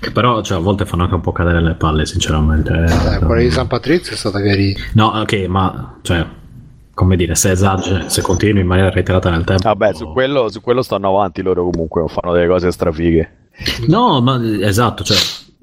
[0.00, 2.72] Che però cioè, a volte fanno anche un po' cadere le palle, sinceramente.
[2.72, 6.26] Eh, quella di San Patrizio è stata carina No, ok, ma cioè,
[6.94, 9.62] come dire, se esageri, se continui in maniera reiterata nel tempo.
[9.62, 13.30] Vabbè, su quello, su quello stanno avanti loro comunque, fanno delle cose strafighe.
[13.88, 15.16] No, ma esatto, cioè,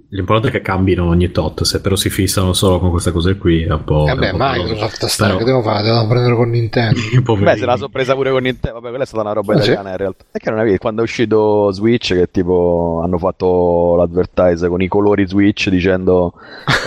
[0.10, 1.64] l'importante è che cambino ogni tot.
[1.64, 4.06] Se però si fissano solo con queste cose qui, è un po'.
[4.06, 7.00] eh è un beh po' Microsoft però- sta che devo fare devo prendere con Nintendo.
[7.38, 8.76] Beh, se la sorpresa pure con Nintendo.
[8.80, 9.64] Vabbè, quella è stata una roba Ah, sì?
[9.72, 10.24] italiana in realtà.
[10.32, 14.88] E che non avevi quando è uscito Switch, che tipo hanno fatto l'advertise con i
[14.88, 16.34] colori Switch dicendo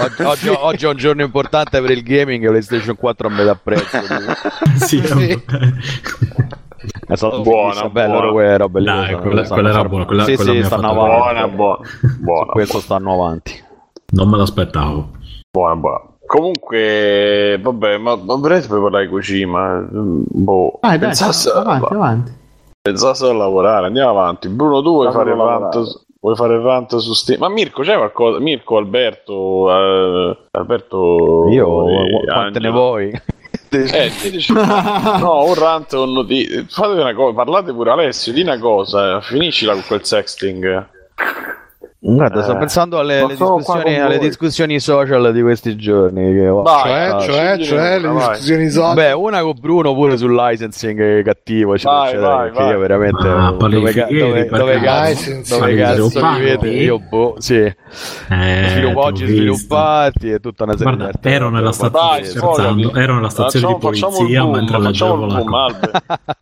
[0.01, 3.55] oggi, oggi- oggi è un giorno importante per il gaming e PlayStation 4 a metà
[3.55, 3.99] prezzo.
[3.99, 4.77] tipo.
[4.87, 5.01] sì,
[7.07, 7.39] è stato.
[7.43, 8.07] Beh, buona.
[8.07, 8.87] loro quelle robe lì.
[8.87, 11.17] Sanno- quella- sanno quella era buona, quella- sì, quella sì, stanno avanti.
[11.17, 11.79] Buona, buona,
[12.21, 13.65] buona, questo stanno avanti.
[14.13, 15.09] Non me l'aspettavo.
[15.51, 16.01] buona, buona.
[16.27, 19.79] Comunque, vabbè, ma, ma veramente puoi parlare di Kojima?
[19.93, 22.33] Mm, Boh, Vai, dai, pensasse, avanti, avanti.
[22.81, 24.49] pensasse a lavorare, andiamo avanti.
[24.49, 25.33] Bruno, tu vuoi fare
[25.85, 27.41] su- vuoi fare il rant su Steam?
[27.41, 28.39] Ma Mirko, c'è qualcosa?
[28.39, 31.49] Mirko, Alberto, eh, Alberto...
[31.51, 31.67] Io,
[32.27, 32.73] quante ne Angelo?
[32.73, 33.11] vuoi?
[33.73, 38.59] Eh, diteci- no, un rant o noti- Fate una cosa, parlate pure Alessio, di una
[38.59, 40.87] cosa, finiscila con quel sexting.
[42.03, 46.33] Guarda, sto Eh, pensando alle, alle discussioni, alle discussioni social di questi giorni.
[46.33, 48.29] Che ho Vai, cioè cioè cioè una, le vai.
[48.31, 52.01] discussioni social Beh, una con Bruno pure sul licensing cattivo, eccetera,
[52.37, 52.71] Vai, vai, vai.
[52.71, 56.69] io veramente Ah, dove, ca- dove, dove cazzo, dove cazzo mi vede?
[56.71, 57.57] Io boh, sì.
[57.59, 57.75] Eh,
[58.71, 59.43] Svilu- ti oggi ho visto.
[59.43, 63.79] sviluppati e tutta una serie Guarda, di ero nella stazione, scherzando, ero nella stazione di
[63.79, 65.45] polizia mentre leggevo la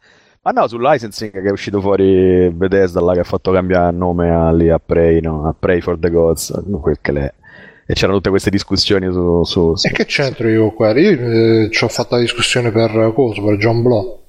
[0.48, 4.30] Ma no, sul licensing che è uscito fuori Bethesda là che ha fatto cambiare nome
[4.30, 5.46] a, lì a Prey, no?
[5.46, 7.32] A Prey for the Gods, quel che l'è.
[7.84, 9.44] E c'erano tutte queste discussioni su...
[9.44, 10.98] su, su- e che c'entro io qua?
[10.98, 13.42] Io eh, ci ho fatto la discussione per cosa?
[13.42, 14.22] Per John Blow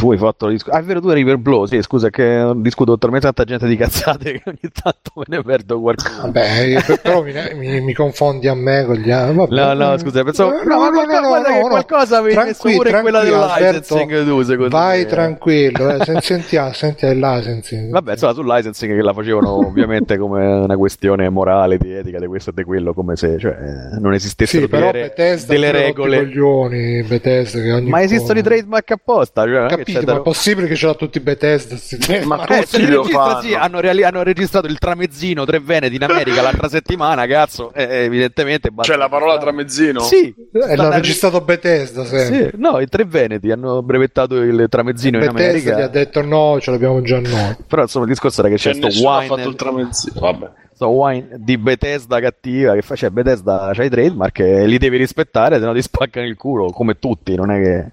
[0.00, 0.78] Tu hai fatto la discussione...
[0.78, 3.76] Ah, è vero, tu eri per Blow, sì, scusa che discuto talmente tanta gente di
[3.76, 6.22] cazzate che ogni tanto me ne perdo qualcuno.
[6.22, 9.54] Vabbè, per- però mi, mi- mi confondi a me con gli altri.
[9.54, 10.52] No, no, scusa, pensavo...
[10.52, 14.42] No, No, ma qualcosa, guarda che qualcosa avevi messo Tranquillo, pure quella del licensing tu,
[14.42, 15.06] secondo Vai me.
[15.06, 17.90] tranquillo, eh, sen- sentiamo, senti il licensing.
[17.90, 22.26] Vabbè, insomma, sul licensing che la facevano ovviamente come una questione morale, di etica, di
[22.26, 23.54] questo e di quello, come se cioè,
[23.98, 26.16] non esistessero Sì, però delle, Bethesda regole.
[26.24, 29.44] coglioni, Bethesda che ogni Ma esistono i trademark apposta?
[29.44, 31.76] Cioè, Capito, c'è ma è possibile che ce l'ha tutti Bethesda?
[32.24, 33.40] Ma Eh, tutti li lo fanno.
[33.40, 38.04] sì, hanno, reali- hanno registrato il tramezzino tre veneti in America l'altra settimana, cazzo, eh,
[38.04, 40.00] evidentemente basta C'è la parola tramezzino?
[40.00, 42.50] Sì, Eh, l'ha registrato Bethesda sempre.
[42.50, 45.78] Sì, no, i tre veneti hanno brevettato il tramezzino in Bethesda America.
[45.78, 47.56] gli ha detto no, ce l'abbiamo già noi.
[47.66, 50.20] Però insomma il discorso era che Cioè, c'è sto nessuno ha wine, fatto il tramezzino.
[50.20, 50.50] Vabbè.
[50.86, 55.58] wine di Bethesda cattiva che fa, cioè Bethesda c'ha i trademark e li devi rispettare,
[55.58, 57.90] se no ti spaccano il culo, come tutti, non è che,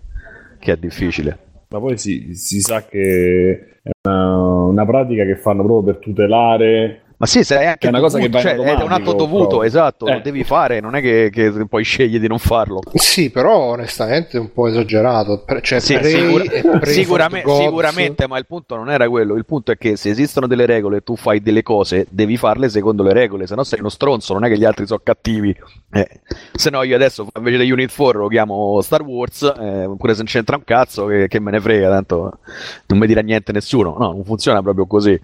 [0.60, 1.38] che è difficile.
[1.70, 7.02] Ma poi si, si sa che è una, una pratica che fanno proprio per tutelare.
[7.20, 8.92] Ma sì, se è anche È una cosa che dovuto, va in cioè, è un
[8.92, 9.64] atto dovuto, proprio.
[9.64, 10.22] esatto, lo Eh.
[10.22, 12.80] devi fare, non è che, che poi scegli di non farlo.
[12.94, 15.42] Sì, però onestamente è un po' esagerato.
[15.44, 19.36] Pre- Cioè, Sì, Prey sicura- e Prey sicurame- sicuramente, ma il punto non era quello.
[19.36, 22.70] Il punto è che se esistono delle regole e tu fai delle cose, devi farle
[22.70, 25.56] secondo le regole, se no sei uno stronzo, non è che gli altri sono cattivi.
[25.92, 26.08] Eh,
[26.54, 30.18] se no io adesso invece di Unit 4 lo chiamo Star Wars, eh, pure se
[30.18, 32.40] non c'entra un cazzo, che, che me ne frega, tanto
[32.86, 33.96] non mi dirà niente nessuno.
[33.98, 35.20] No, non funziona proprio così.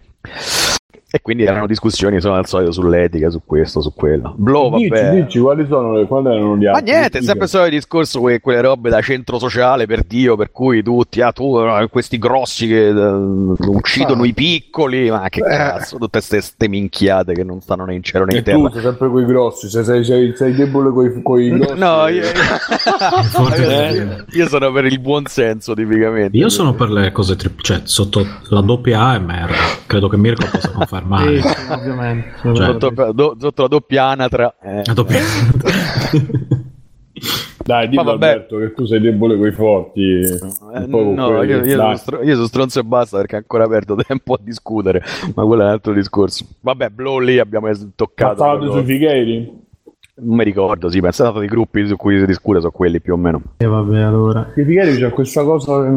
[1.16, 4.34] E quindi erano discussioni sono al solito sull'etica, su questo, su quello.
[4.36, 5.12] Blow, vabbè.
[5.12, 6.92] Dici, dici, quali sono le, quali erano gli Ma altri?
[6.92, 10.52] niente, è sempre il solito discorso, que- quelle robe da centro sociale per Dio, per
[10.52, 11.56] cui tutti, ah, tu,
[11.92, 14.26] questi grossi che eh, uccidono Ah.
[14.26, 15.44] i piccoli, ma che Eh.
[15.56, 18.58] cazzo, tutte queste minchiate che non stanno né in cielo né in E terra.
[18.58, 21.78] tu sei sempre coi grossi, se sei, sei, sei debole coi, coi grossi.
[21.78, 22.24] No, io,
[23.30, 26.36] Forte- io sono per il buon senso, tipicamente.
[26.38, 29.54] Io sono per le cose tri- cioè sotto la doppia A è merda.
[29.86, 31.02] Credo che Mirko possa confermare.
[31.42, 32.32] Sì, sì, ovviamente.
[32.54, 34.56] Cioè, Sotto, do- sotto la doppia anatra.
[34.62, 34.82] eh.
[34.86, 35.20] La doppia
[37.66, 38.02] Dai, dillo.
[38.02, 40.02] Alberto che tu sei debole coi forti.
[40.02, 43.38] Eh, un po' con no, io, io sono stro- io sono stronzo e basta perché
[43.38, 45.02] ancora perdo tempo a discutere,
[45.34, 46.46] ma quello è un altro discorso.
[46.60, 48.36] Vabbè, Blow lì abbiamo toccato.
[48.44, 49.62] Proprio- sui fighieri?
[50.16, 53.18] Non mi ricordo, sì, pensato dei gruppi su cui si discute sono quelli più o
[53.18, 53.42] meno.
[53.58, 54.52] E vabbè, allora.
[54.56, 55.90] I fighieri c'è questa cosa.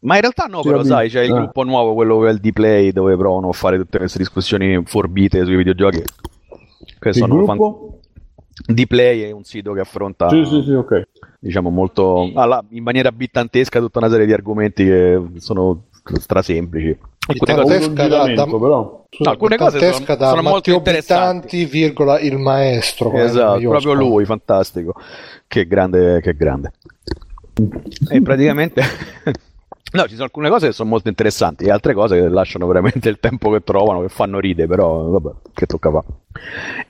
[0.00, 1.34] Ma in realtà no, però sai, c'è il Eh.
[1.34, 6.02] gruppo nuovo, quello del D-Play, dove provano a fare tutte queste discussioni forbite sui videogiochi.
[6.98, 8.00] Che Il sono fan- gruppo?
[8.66, 11.02] Dplay è un sito che affronta Sì, sì, sì, ok.
[11.38, 16.96] diciamo molto alla- in maniera bittantesca tutta una serie di argomenti che sono strasemplici.
[17.28, 18.58] Alcune cose, da- da- però.
[19.18, 21.56] no, alcune cose sono, da sono molto interessanti.
[21.58, 23.12] Bittanti, virgola, il maestro.
[23.12, 24.94] Esatto, io proprio lui, fantastico.
[25.46, 26.72] Che grande, che grande.
[28.10, 28.82] E praticamente
[29.90, 33.08] No, ci sono alcune cose che sono molto interessanti e altre cose che lasciano veramente
[33.08, 36.04] il tempo che trovano, che fanno ride, però vabbè, che tocca fa.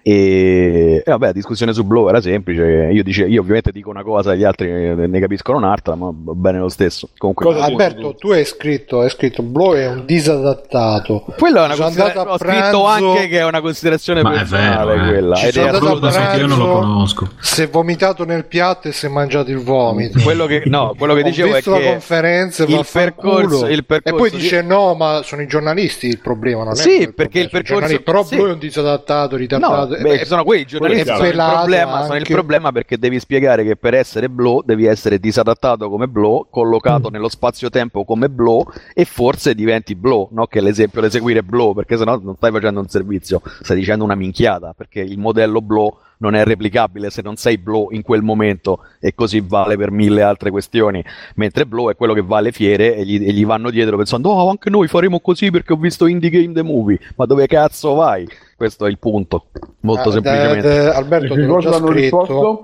[0.03, 2.89] E, e vabbè, la discussione su Blow era semplice.
[2.93, 6.59] Io, dice, io ovviamente dico una cosa, gli altri ne capiscono un'altra, ma va bene
[6.59, 7.09] lo stesso.
[7.19, 11.25] Comunque, Alberto, tu hai scritto, hai scritto Blow è un disadattato.
[11.37, 12.29] quella è una considerazione.
[12.31, 12.53] Ho a scritto
[12.83, 15.09] pranzo- anche che è una considerazione Ma è personale vero, eh.
[15.11, 15.35] quella.
[15.37, 16.81] Ci ed è andato Quello da che io non lo pranzo.
[16.81, 17.29] conosco.
[17.41, 20.19] Si è vomitato nel piatto e si è mangiato il vomito.
[20.23, 23.83] quello che, no, quello che dicevo è visto la che conferenza il percorso, il e
[23.83, 27.13] percorso poi di- dice no ma sono i giornalisti il problema non è Sì, quello
[27.15, 28.37] perché il percorso- però sì.
[28.37, 32.17] lui è un disadattato No, ritardato beh, Eh, sono quei giornalisti sono il, problema, sono
[32.17, 36.51] il problema perché devi spiegare che per essere Blow devi essere disadattato come Blow, Mm.
[36.51, 40.47] collocato nello spazio-tempo come Blow e forse diventi Blow, no?
[40.47, 44.05] che l'esempio da seguire è Blow, perché sennò non stai facendo un servizio, stai dicendo
[44.05, 48.23] una minchiata, perché il modello Blow non è replicabile se non sei Blow in quel
[48.23, 51.05] momento e così vale per mille altre questioni,
[51.37, 54.31] mentre Blow è quello che va alle fiere e gli, e gli vanno dietro pensando
[54.31, 57.95] oh anche noi faremo così perché ho visto Indie Game The Movie, ma dove cazzo
[57.95, 58.27] vai?
[58.57, 59.47] Questo è il punto,
[59.81, 60.69] molto ah, semplicemente.
[60.69, 62.63] da- da- Alberto Che l'ho cosa già hanno scritto risposto?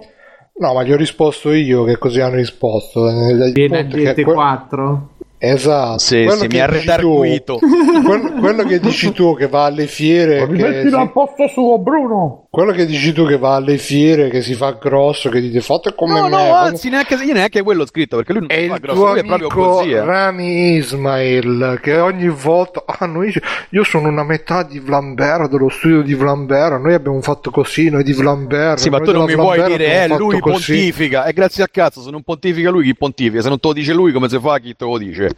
[0.56, 4.98] no ma gli ho risposto io che così hanno risposto Eh, Viene che que- DT4.
[5.39, 7.59] esatto Sì, quello sì, che mi ha dici tu- redarguito.
[8.05, 11.78] quello, quello che dici tu che va alle fiere che Rimettilo si- al posto suo,
[11.78, 12.43] Bruno.
[12.55, 15.93] Quello che dici tu che va alle fiere che si fa grosso che dite fate
[15.94, 18.51] come No, me no, come- anzi, neanche, io neanche quello ho scritto perché lui non
[18.51, 19.90] È fa il grosso, tuo lui è proprio così.
[19.90, 20.05] eh.
[20.05, 23.32] Rami Ismail che ogni volta ah, noi,
[23.70, 28.05] io sono una metà di Vlambert dello studio di Vlambert noi abbiamo fatto così noi
[28.05, 31.24] di Vlambert Sì, ma tu non mi puoi Vlambert dire, eh, lui così." pontifica.
[31.24, 33.43] E grazie a cazzo, se non pontifica lui, chi pontifica?
[33.43, 34.59] Se non te lo dice lui, come si fa?
[34.59, 35.31] Chi te lo dice?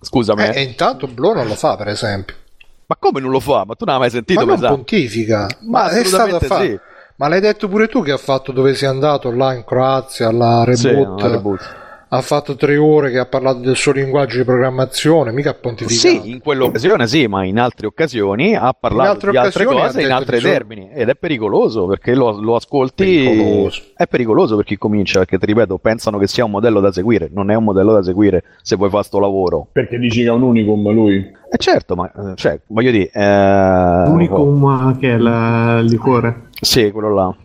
[0.00, 0.42] Scusami.
[0.42, 0.54] Eh, eh.
[0.56, 2.36] e intanto Blo non lo fa per esempio
[2.94, 3.64] Ma come non lo fa?
[3.66, 4.46] Ma tu non hai mai sentito?
[4.46, 6.80] ma non pontifica Ma ma, è stato fare sì.
[7.16, 10.64] ma l'hai detto pure tu che ha fatto dove sei andato là in Croazia alla
[10.72, 11.76] Sì, reboot, no, reboot.
[12.16, 16.22] Ha fatto tre ore che ha parlato del suo linguaggio di programmazione mica ha pontificato
[16.22, 20.12] Sì, in quell'occasione sì, ma in altre occasioni ha parlato altre di altre cose in
[20.12, 23.04] altri termini ed è pericoloso perché lo, lo ascolti.
[23.04, 23.82] Pericoloso.
[23.96, 27.28] È pericoloso per chi comincia perché ti ripeto, pensano che sia un modello da seguire.
[27.32, 29.66] Non è un modello da seguire se vuoi fare sto lavoro.
[29.72, 31.16] Perché dici che è un unicum lui?
[31.16, 36.48] E certo, ma eh, cioè, voglio dire, eh, L'unicum che è la- il liquore.
[36.60, 37.34] Sì, quello là.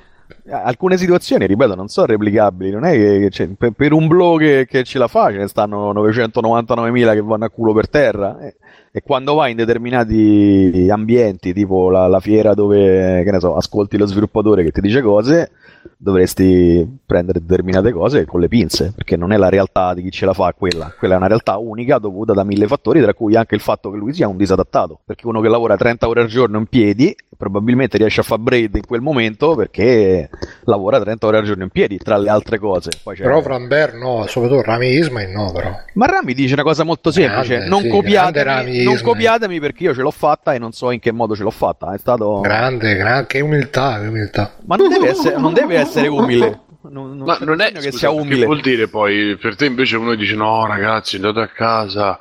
[0.50, 2.70] Alcune situazioni, ripeto, non sono replicabili.
[2.70, 5.46] Non è che cioè, per, per un blow che, che ce la fa, ce ne
[5.48, 8.38] stanno 999.000 che vanno a culo per terra.
[8.40, 8.56] E,
[8.92, 13.96] e quando vai in determinati ambienti, tipo la, la fiera dove, che ne so, ascolti
[13.96, 15.52] lo sviluppatore che ti dice cose,
[15.96, 20.26] dovresti prendere determinate cose con le pinze, perché non è la realtà di chi ce
[20.26, 20.92] la fa quella.
[20.98, 23.96] Quella è una realtà unica dovuta da mille fattori, tra cui anche il fatto che
[23.96, 25.00] lui sia un disadattato.
[25.04, 28.74] Perché uno che lavora 30 ore al giorno in piedi, probabilmente riesce a fare braid
[28.76, 30.28] in quel momento perché
[30.64, 32.90] lavora 30 ore al giorno in piedi, tra le altre cose.
[33.02, 37.56] Però Vlambert no soprattutto Rami Ismail no però Ma Rami dice una cosa molto semplice:
[37.56, 41.00] Grande, non, sì, Rami non copiatemi perché io ce l'ho fatta e non so in
[41.00, 41.92] che modo ce l'ho fatta.
[41.94, 42.40] È stato.
[42.40, 46.60] grande, grande che umiltà che umiltà Ma non deve essere, non deve essere umile.
[46.82, 48.46] Non, non non è che scusa, sia Che umile.
[48.46, 52.18] vuol dire poi per te invece uno dice no ragazzi andate a casa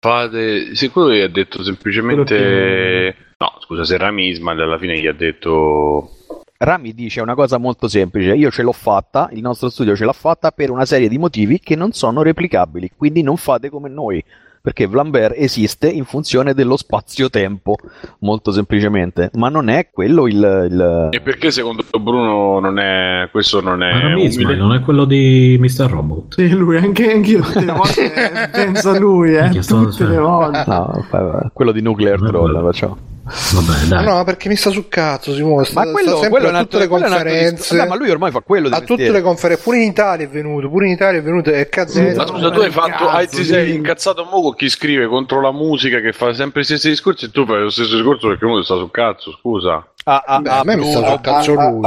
[0.00, 4.98] fate se quello gli ha detto semplicemente Quello no scusa se Rami Ismail alla fine
[4.98, 6.10] gli ha detto
[6.56, 10.12] Rami dice una cosa molto semplice: io ce l'ho fatta, il nostro studio ce l'ha
[10.12, 14.24] fatta per una serie di motivi che non sono replicabili, quindi non fate come noi.
[14.68, 17.76] Perché Vlambert esiste in funzione dello spazio-tempo,
[18.18, 20.34] molto semplicemente, ma non è quello il.
[20.34, 24.60] il- e perché secondo Bruno non è questo non è Ma Rami Ismail umile?
[24.60, 25.88] non è quello di Mr.
[25.88, 26.34] Robot.
[26.34, 28.12] Sì, lui, anche anch'io tutte le volte
[28.52, 30.64] penso a lui, eh, tutte le volte.
[30.66, 32.98] No, quello di Nuclear Non Troll, quello.
[33.28, 34.04] Vabbè, dai.
[34.04, 36.54] no perché mi sta sul cazzo Simone sta, Ma quello, sta sempre quello è un
[36.54, 37.76] a altro, tutte le è un altro conferenze discorso.
[37.76, 40.28] Vabbè, ma lui ormai fa quello di a tutte le conferenze pure in Italia è
[40.28, 43.28] venuto pure in Italia è venuto e Cazzetto Ma scusa, tu hai fatto, cazzo, hai-
[43.28, 43.74] ti sei sì.
[43.74, 47.30] incazzato mo con chi scrive contro la musica che fa sempre gli stessi discorsi e
[47.30, 49.86] tu fai lo stesso discorso perché uno sta sul cazzo, scusa.
[50.04, 51.80] Ah, ah, Beh, ah, a me mi sta sul cazzo lui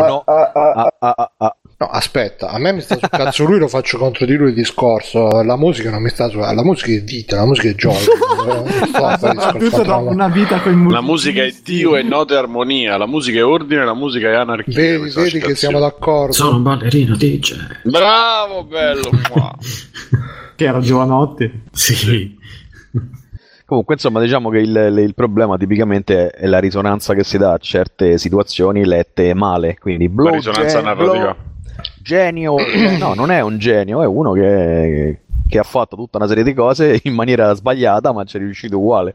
[1.82, 1.88] no.
[1.92, 5.42] Aspetta a me mi sta sul cazzo lui lo faccio contro di lui il discorso
[5.42, 7.98] la musica non mi sta su la musica è vita la musica è gioia
[9.34, 9.96] la musica.
[9.98, 13.94] una vita con La musica è Dio e note armonia, la musica è ordine, la
[13.94, 14.74] musica è anarchia.
[14.74, 17.56] vedi, vedi che siamo d'accordo Sono un ballerino DJ.
[17.84, 19.10] Bravo, bello.
[20.56, 21.64] che era Giovanotti.
[21.72, 22.38] Sì.
[23.66, 27.58] Comunque, insomma, diciamo che il, il problema tipicamente è la risonanza che si dà a
[27.58, 29.78] certe situazioni lette male.
[29.80, 31.12] Quindi, La blow, risonanza gen- narrativa.
[31.20, 31.36] blow-
[32.02, 36.28] genio, eh, no, non è un genio, è uno che, che ha fatto tutta una
[36.28, 39.14] serie di cose in maniera sbagliata, ma ci è riuscito uguale.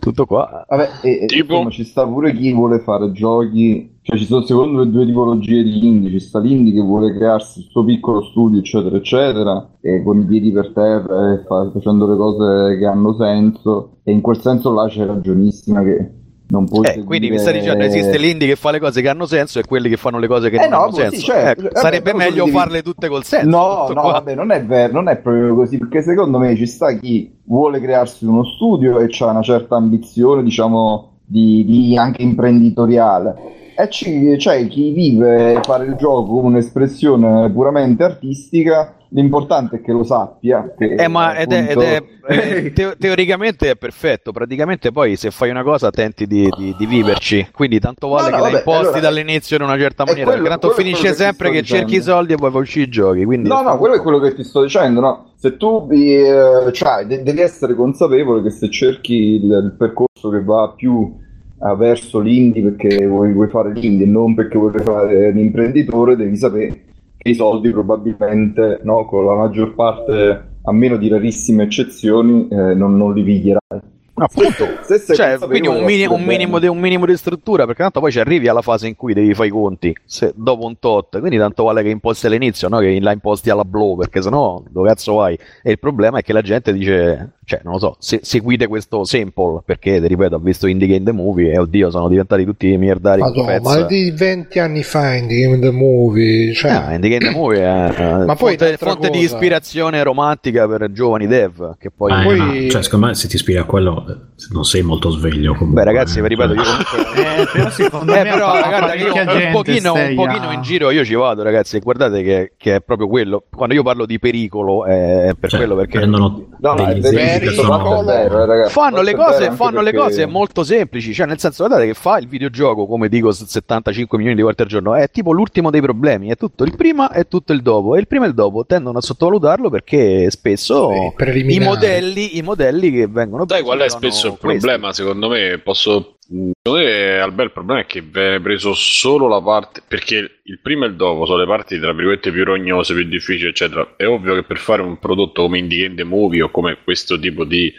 [0.00, 0.64] Tutto qua.
[0.68, 1.52] Vabbè, e, e, Tipo?
[1.52, 5.62] insomma, ci sta pure chi vuole fare giochi, cioè ci sono secondo me due tipologie
[5.62, 10.02] di indie, ci sta l'indie che vuole crearsi il suo piccolo studio, eccetera, eccetera, e
[10.02, 14.20] con i piedi per terra e fa- facendo le cose che hanno senso, e in
[14.22, 16.12] quel senso là c'è ragionissima che
[16.50, 19.26] non puoi Eh, quindi mi stai dicendo esiste l'indie che fa le cose che hanno
[19.26, 21.20] senso e quelli che fanno le cose che Eh non no, hanno sì, senso.
[21.26, 21.48] certo.
[21.50, 23.48] Ecco, Vabbè, sarebbe meglio devi- farle tutte col senso.
[23.48, 24.12] No, no, qua.
[24.12, 27.80] vabbè, non è vero, non è proprio così, perché secondo me ci sta chi vuole
[27.80, 33.34] crearsi uno studio e ha una certa ambizione, diciamo, di, di anche imprenditoriale.
[33.80, 39.92] E ci- c'è chi vive fare il gioco come un'espressione puramente artistica, l'importante è che
[39.92, 40.74] lo sappia.
[40.76, 45.14] che, Eh, ma ed è, ed appunto- è- eh, teo- teoricamente è perfetto, praticamente poi
[45.14, 48.36] se fai una cosa tenti di, di- di viverci, quindi tanto vale No, no, che
[48.42, 51.50] la vabbè, imposti allora- dall'inizio in una certa maniera, quello- perché tanto finisce che sempre
[51.52, 52.10] che cerchi i dicendo.
[52.16, 54.62] soldi e poi uscire i giochi, quindi No, no, quello è quello che ti sto
[54.62, 55.26] dicendo, no?
[55.36, 60.42] Se tu eh, cioè, de- devi essere consapevole che se cerchi il, il percorso che
[60.42, 61.27] va più eh,
[61.76, 66.84] verso l'indie perché vuoi, vuoi fare l'indie e non perché vuoi fare l'imprenditore, devi sapere
[67.16, 72.74] che i soldi probabilmente, no, con la maggior parte, a meno di rarissime eccezioni, eh,
[72.74, 73.80] non, non li piglierai.
[74.14, 74.66] appunto
[75.14, 78.20] Cioè, quindi un, mini- un minimo di, un minimo di struttura, perché tanto poi ci
[78.20, 81.64] arrivi alla fase in cui devi fare i conti, se- dopo un tot, quindi tanto
[81.64, 82.78] vale che imposti all'inizio, no?
[82.78, 85.38] che la imposti alla blow, perché sennò dove cazzo vai?
[85.62, 89.04] E il problema è che la gente dice, cioè, non lo so, se- seguite questo
[89.04, 92.76] sample, perché, ti ripeto, ha visto Indie Game The Movie e oddio, sono diventati tutti
[92.76, 97.08] miliardari Madonna, ma di 20 anni fa in The Game the Movie, cioè, Ah, Indie
[97.08, 101.78] Game The Movie è eh, Ma poi fonte, fonte di ispirazione romantica per giovani dev,
[101.78, 102.12] che poi...
[102.12, 104.16] Eh, poi- ma, cioè, secondo me se ti ispiri a quello eh,
[104.52, 105.82] non sei molto sveglio comunque.
[105.82, 107.42] Beh ragazzi, vi ripeto, io Cioè, comunque...
[107.42, 110.90] Eh, però secondo Eh, me però, guarda, io un pochino, un stai pochino in giro
[110.90, 113.44] io ci vado, ragazzi, e guardate che, che è proprio quello.
[113.50, 116.92] Quando io parlo di pericolo è per cioè, quello perché prendono No, no,
[117.38, 118.02] che sono...
[118.04, 121.88] vero, eh, fanno le cose, fanno le perché- cose molto semplici, cioè nel senso guardate
[121.88, 125.32] che fa il videogioco, come dico, s- 75 milioni di volte al giorno, è tipo
[125.32, 128.28] l'ultimo dei problemi, è tutto il prima e tutto il dopo, e il prima e
[128.28, 133.64] il dopo tendono a sottovalutarlo perché spesso i modelli, i modelli che vengono Sai presi
[133.64, 134.58] qual è spesso il questi.
[134.66, 134.92] problema?
[134.92, 136.14] Secondo me, posso.
[136.30, 139.82] Albert, il problema è che viene preso solo la parte.
[139.86, 143.48] Perché il prima e il dopo sono le parti, tra virgolette, più rognose, più difficili,
[143.48, 143.94] eccetera.
[143.96, 147.44] È ovvio che per fare un prodotto come Indie Game Movie o come questo tipo
[147.44, 147.72] di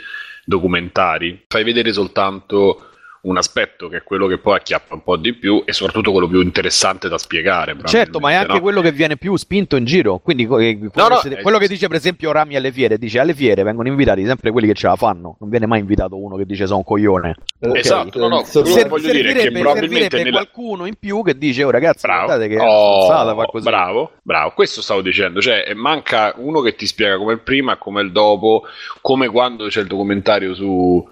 [0.45, 2.89] documentari, fai vedere soltanto
[3.22, 6.28] un aspetto che è quello che poi acchiappa un po' di più e soprattutto quello
[6.28, 7.76] più interessante da spiegare.
[7.84, 8.62] Certo, ma è anche no?
[8.62, 10.20] quello che viene più spinto in giro.
[10.20, 12.98] Quindi eh, quello, No, no, che, eh, quello che dice, per esempio, Rami alle fiere,
[12.98, 15.36] dice alle fiere vengono invitati sempre quelli che ce la fanno.
[15.40, 17.36] Non viene mai invitato uno che dice sono un coglione.
[17.60, 21.22] Ok, Esatto, no, no, se- quello voglio dire è che probabilmente nella- qualcuno in più
[21.24, 23.66] che dice, oh ragazzi, Bravo, guardate che è Oh, così.
[23.66, 27.78] bravo, bravo, questo stavo dicendo, cioè manca uno che ti spiega come il prima e
[27.78, 28.64] come il dopo,
[29.02, 31.06] come quando c'è il documentario su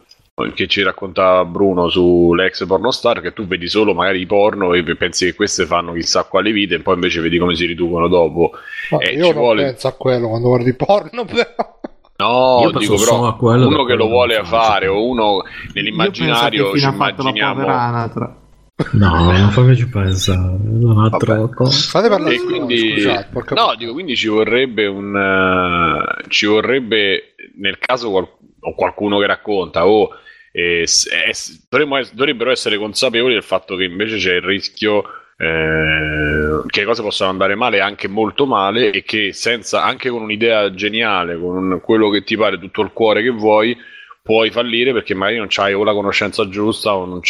[0.54, 5.26] che ci raccontava Bruno sull'ex pornostar, che tu vedi solo magari i porno e pensi
[5.26, 8.52] che queste fanno chissà quali vite e poi invece vedi come si riducono dopo.
[8.92, 11.76] Ma Eh, io ci non vuole- penso a quello quando guardi porno, però.
[12.20, 15.72] No, Io dico però a quello uno che lo vuole fare o uno Io penso
[15.74, 17.66] nell'immaginario che ci immaginiamo.
[18.92, 20.56] No, non fammi ci pensare.
[20.62, 21.66] Non ha troppo.
[21.66, 27.80] Fate parlare E quindi, scusate, no, dico, quindi ci vorrebbe un eh, ci vorrebbe nel
[27.80, 28.30] caso qual-
[28.68, 30.10] o qualcuno che racconta o
[30.52, 35.04] eh, s- es- dovremmo dovrebbero essere consapevoli del fatto che invece c'è il rischio
[35.38, 40.22] eh, che le cose possano andare male anche molto male e che senza anche con
[40.24, 43.78] un'idea geniale con quello che ti pare tutto il cuore che vuoi
[44.28, 47.22] puoi fallire perché magari non c'hai o la conoscenza giusta o non,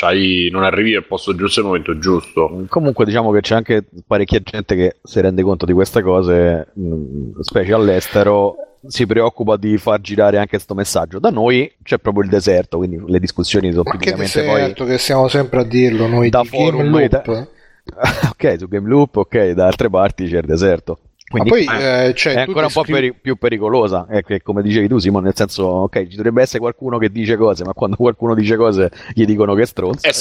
[0.51, 2.65] non arrivi al posto giusto al momento giusto.
[2.67, 7.41] Comunque diciamo che c'è anche parecchia gente che si rende conto di queste cose, mh,
[7.41, 8.55] specie all'estero,
[8.85, 11.19] si preoccupa di far girare anche questo messaggio.
[11.19, 14.53] Da noi c'è proprio il deserto, quindi le discussioni sono Ma che tipicamente poi...
[14.61, 17.03] deserto che stiamo sempre a dirlo noi Da di Game forum Loop.
[17.03, 17.47] ita-
[18.31, 20.99] ok, su Game Loop, ok, da altre parti c'è il deserto.
[21.29, 24.41] Ma Quindi poi eh, cioè, è ancora un po' scrivi- peri- più pericolosa, è che,
[24.41, 27.73] come dicevi tu Simone, nel senso, ok, ci dovrebbe essere qualcuno che dice cose, ma
[27.73, 30.07] quando qualcuno dice cose gli dicono che è stronzo.
[30.07, 30.11] è e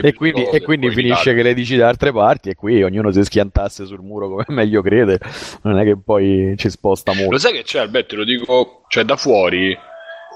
[0.00, 2.54] che e quindi, cose, e quindi poi finisce che le dici da altre parti e
[2.54, 5.18] qui ognuno si schiantasse sul muro come meglio crede,
[5.62, 7.30] non è che poi ci sposta molto.
[7.30, 8.08] Lo sai che c'è, Alberto?
[8.08, 9.76] Te lo dico, cioè da fuori.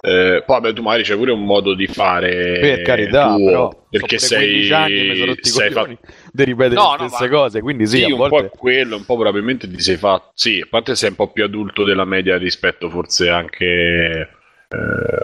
[0.05, 3.87] Eh, poi vabbè, tu magari c'è pure un modo di fare Per carità, tuo, però
[3.89, 5.99] perché sono pure 15 sei, anni mi sei fatto
[6.33, 8.47] di ripetere No, le no, stesse ma- cose, quindi sì, sì, a un po' volte...
[8.47, 10.33] è quello, un po' probabilmente ti sei fatto.
[10.35, 14.29] Sì, a parte sei un po' più adulto della media rispetto forse anche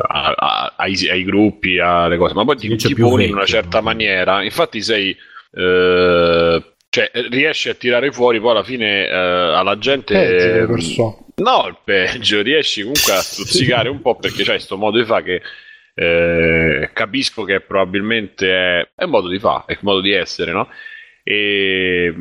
[0.08, 3.78] a- a- ai, ai gruppi, alle cose, ma poi ti, ti poni in una certa
[3.78, 3.84] no?
[3.84, 4.42] maniera.
[4.42, 5.16] Infatti, sei.
[5.52, 10.14] eh, cioè, riesci a tirare fuori poi alla fine eh, alla gente.
[10.14, 11.16] Peggio persone.
[11.36, 15.22] No, il peggio, riesci comunque a stuzzicare un po' perché c'hai sto modo di fare
[15.22, 15.42] che
[15.94, 20.52] eh, capisco che probabilmente è, è un modo di fare, è un modo di essere,
[20.52, 20.68] no?
[21.22, 22.12] E,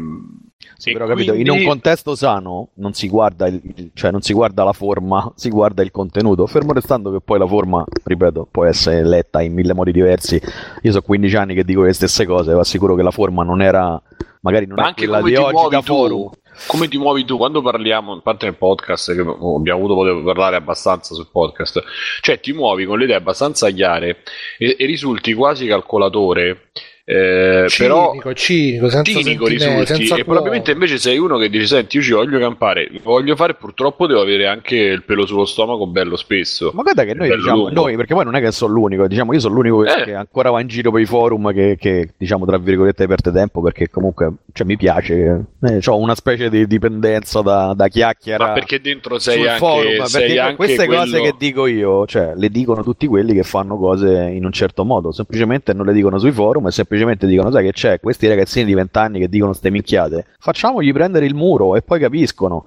[0.78, 4.22] Sì, però capito, in un quindi- contesto sano non si guarda il, il- cioè non
[4.22, 6.46] si guarda la forma, si guarda il contenuto.
[6.46, 10.40] Fermo restando che poi la forma, ripeto, può essere letta in mille modi diversi.
[10.82, 13.62] Io so 15 anni che dico le stesse cose, vi assicuro che la forma non
[13.62, 14.00] era
[14.48, 16.30] magari non Ma è anche quella come di ti oggi muovi da tu, forum.
[16.68, 20.56] come ti muovi tu quando parliamo, a parte nel podcast, che abbiamo avuto di parlare
[20.56, 21.84] abbastanza sul podcast,
[22.22, 24.24] cioè ti muovi con le idee abbastanza chiare
[24.58, 26.70] e, e risulti quasi calcolatore,
[27.10, 31.66] eh, però Cinico, cinico, senza cinico risulti senza e probabilmente invece sei uno che dice
[31.66, 35.88] senti io ci voglio campare voglio fare purtroppo devo avere anche il pelo sullo stomaco
[35.88, 37.72] bello spesso Ma guarda che noi diciamo, lungo.
[37.72, 40.04] noi, perché poi non è che sono l'unico, diciamo io sono l'unico che, Eh.
[40.04, 43.62] che ancora va in giro per i forum che, che, diciamo tra virgolette perde tempo
[43.62, 48.52] perché comunque cioè, mi piace, eh, ho una specie di dipendenza da, da chiacchiera ma
[48.52, 51.02] perché dentro sei sul anche, forum, sei perché anche queste quello...
[51.04, 54.84] cose che dico io, cioè, le dicono tutti quelli che fanno cose in un certo
[54.84, 56.96] modo, semplicemente non le dicono sui forum e semplicemente
[57.28, 61.26] dicono, sai che c'è, questi ragazzini di 20 anni che dicono ste minchiate, facciamogli prendere
[61.26, 62.66] il muro e poi capiscono.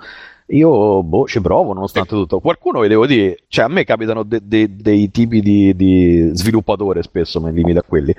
[0.52, 2.40] Io, boh, ci provo nonostante tutto.
[2.40, 7.02] Qualcuno, vi devo dire, cioè a me capitano de- de- dei tipi di, di sviluppatore,
[7.02, 8.12] spesso mi limito a quelli,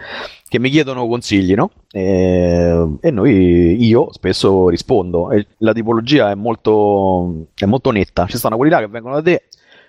[0.47, 1.71] che mi chiedono consigli, no?
[1.91, 5.31] E, e noi, io spesso rispondo.
[5.31, 8.25] E la tipologia è molto, è molto netta.
[8.27, 9.43] Ci stanno quelli là che vengono da te,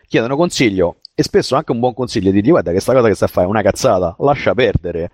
[0.08, 3.14] chiedono consiglio e spesso anche un buon consiglio di dire guarda che sta cosa che
[3.14, 5.10] sta a fare è una cazzata, lascia perdere.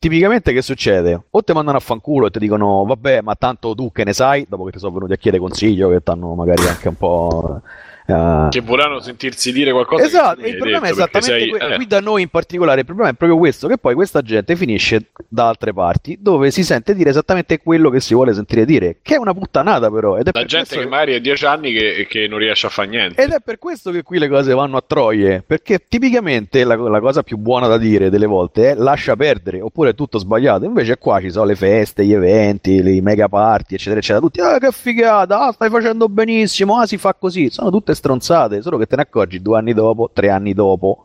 [0.00, 1.24] Tipicamente che succede?
[1.30, 4.46] O ti mandano a fanculo e ti dicono vabbè ma tanto tu che ne sai,
[4.48, 7.62] dopo che ti sono venuti a chiedere consiglio, che ti hanno magari anche un po'...
[8.08, 11.74] eh, che vorranno sentirsi dire qualcosa Esatto, il problema è esattamente sei- que- eh.
[11.76, 15.10] qui da noi in particolare, il problema è proprio questo, che poi questa gente finisce
[15.28, 19.16] da altre parti dove si sente dire esattamente quello che si vuole sentire dire, che
[19.16, 22.06] è una puttanata però, ed è la per gente che magari ha 10 anni che,
[22.08, 24.76] che non riesce a fare niente ed è per questo che qui le cose vanno
[24.76, 29.16] a troie, perché tipicamente la, la cosa più buona da dire delle volte è lascia
[29.16, 30.64] perdere, oppure è tutto sbagliato.
[30.64, 34.20] Invece qua ci sono le feste, gli eventi, le mega party, eccetera, eccetera.
[34.20, 37.50] Tutti, ah, che figata, ah, stai facendo benissimo, ah, si fa così.
[37.50, 41.04] Sono tutte stronzate, solo che te ne accorgi due anni dopo, tre anni dopo.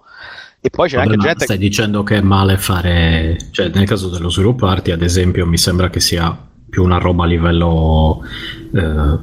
[0.62, 4.08] E poi c'è Vabbè, anche gente stai dicendo che è male fare, cioè nel caso
[4.08, 6.36] dello svilupparti, ad esempio, mi sembra che sia
[6.70, 8.22] più una roba a livello
[8.74, 9.18] eh,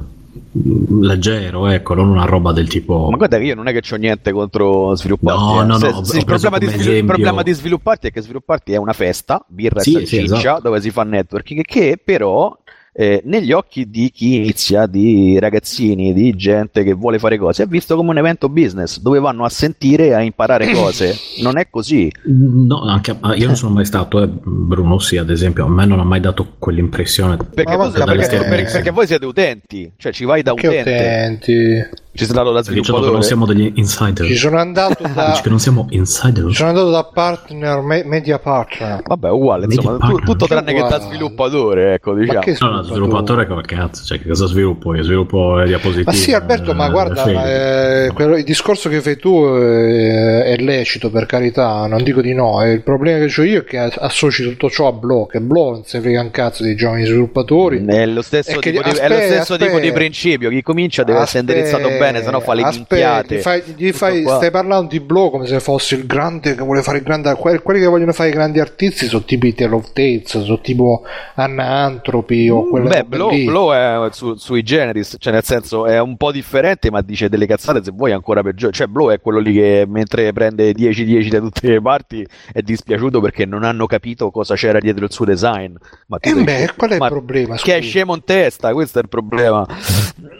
[1.01, 3.09] leggero, ecco, non una roba del tipo.
[3.09, 5.41] Ma guarda che io non è che c'ho niente contro svilupparti.
[5.41, 5.65] No, eh.
[5.65, 8.73] no, no, ho se il, problema svil- il esempio- problema di svilupparti è che svilupparti
[8.73, 10.61] è una festa, birra Sì, e sì, salsiccia, esatto.
[10.61, 12.55] dove si fa networking, che però
[12.93, 17.67] eh, negli occhi di chi inizia, di ragazzini, di gente che vuole fare cose, è
[17.67, 21.15] visto come un evento business, dove vanno a sentire e a imparare cose.
[21.41, 22.11] Non è così.
[22.25, 25.99] No, anche, io non sono mai stato, eh, Bruno sì, ad esempio, a me non
[25.99, 27.37] ha mai dato quell'impressione.
[27.37, 30.91] Perché- perché- perché- perché voi siete utenti, cioè ci vai da Che utente.
[30.91, 31.99] utenti.
[32.13, 33.21] Ci sei andato da che non sviluppatore.
[33.23, 34.25] siamo degli insider.
[34.25, 36.47] Ci sono andato da, Dici che non siamo insider?
[36.49, 39.01] ci sono andato da partner, me- media partner.
[39.05, 40.23] Vabbè, uguale, Media insomma, partner.
[40.25, 42.39] tutto tranne che da sviluppatore, ecco, Ma diciamo.
[42.41, 44.93] che No, no, sviluppatore come cazzo, cioè che cosa sviluppo?
[44.93, 46.03] Io sviluppo le diapositive.
[46.05, 48.05] Ma sì, Alberto, ma eh, guarda, fake.
[48.07, 52.33] eh, quello- il discorso che fai tu eh, è lecito per carità, non dico di
[52.33, 52.61] no.
[52.61, 55.71] eh, Il problema che ho io è che associ tutto ciò a Blow, che Blow
[55.71, 57.85] non si frega un cazzo dei giovani sviluppatori.
[57.85, 59.79] È lo stesso, È che- tipo, di, è aspetta, lo stesso tipo aspetta.
[59.85, 60.49] di principio.
[60.49, 63.35] Chi comincia deve essere indirizzato bene, sennò fa le minchiate.
[63.37, 66.81] gli fai- gli fai- stai parlando di Blow come se fosse il grande che vuole
[66.81, 67.33] fare il grande.
[67.35, 70.59] que- Quelli che vogliono fare i grandi artisti sono tipo i Tale of Tales, sono
[70.61, 71.03] tipo
[71.35, 73.43] Anna Anthropy o quelle Mm, Beh, robe Blow.
[73.45, 77.45] Blow è su- sui generis, cioè nel senso è un po' differente, ma dice delle
[77.45, 78.73] cazzate se vuoi ancora peggiore.
[78.73, 83.19] Cioè, Blow è quello lì che mentre prende 10-10 da tutte le parti è dispiaciuto
[83.21, 85.73] perché non hanno capito cosa c'era dietro il suo design.
[86.07, 87.55] Ma Eh beh, qual è il ma problema?
[87.55, 89.65] Che è scemo in testa, questo è il problema.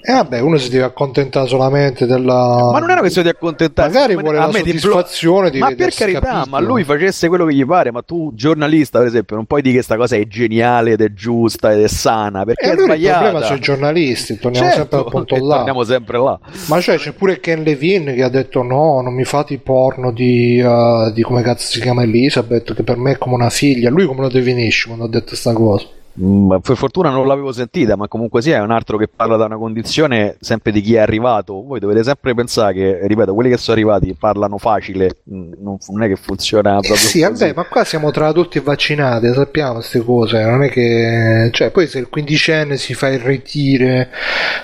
[0.04, 2.70] Eh vabbè, uno si deve accontentare solamente della.
[2.72, 3.94] Ma non è una questione di accontentarsi.
[3.94, 6.50] Magari Ma vuole a la di soddisfazione di Ma per carità, capito.
[6.50, 7.92] ma lui facesse quello che gli pare.
[7.92, 11.12] Ma tu, giornalista, per esempio, non puoi dire che questa cosa è geniale ed è
[11.14, 13.20] giusta ed è sana perché E è allora il sbagliata.
[13.20, 15.56] problema sono i giornalisti, torniamo Certo, sempre al punto là.
[15.58, 16.40] torniamo sempre là.
[16.68, 20.12] Ma cioè c'è pure Ken Levine che ha detto no, non mi fate i porno
[20.12, 23.90] di, uh, di come cazzo si chiama Elizabeth, che per me è come una figlia.
[23.90, 25.86] Lui come lo definisce quando ha detto sta cosa?
[26.22, 29.46] Mm, per fortuna non l'avevo sentita, ma comunque sia è un altro che parla da
[29.46, 31.64] una condizione sempre di chi è arrivato.
[31.64, 36.04] Voi dovete sempre pensare che, ripeto, quelli che sono arrivati parlano facile, mm, non, non
[36.04, 37.22] è che funziona proprio Sì, così.
[37.22, 41.50] vabbè, ma qua siamo tra adulti e vaccinati, sappiamo queste cose, non è che...
[41.54, 44.10] Cioè, poi se il quindicenne si fa irretire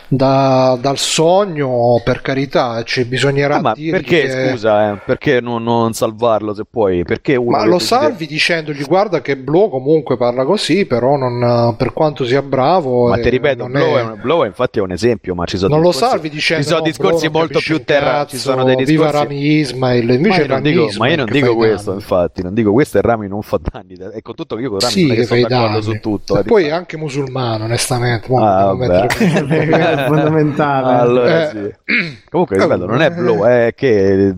[0.07, 5.63] da- dal sogno, per carità, ci bisognerà Ah, ma perché, che- scusa, eh, perché non,
[5.63, 7.03] non salvarlo se puoi?
[7.03, 11.36] Perché uno Ma lo salvi dicendogli guarda che Blo comunque parla così, però non,
[11.77, 13.07] per quanto sia bravo...
[13.09, 15.57] Ma eh, ti ripeto, non Blow, è- Blow è infatti è un esempio, ma ci
[15.57, 18.29] sono non lo discorsi- salvi dicendo ci sono no, discorsi non molto più terra, cazzo,
[18.29, 21.17] ci sono dei viva discorsi Rami Ismail, invece ma io non dico, ma Ismail io
[21.17, 22.01] non dico questo, danni.
[22.01, 23.95] infatti, non dico questo e Rami non fa danni.
[24.13, 25.81] E con tutto che io con Rami Sì, non è che che sono danni.
[25.81, 26.37] su tutto.
[26.37, 28.33] E eh, poi è anche musulmano, onestamente.
[28.33, 30.93] Ah, è fondamentale.
[30.99, 31.51] Allora, Eh.
[31.85, 32.15] sì.
[32.29, 34.33] Comunque, ripeto, non è Blow, è che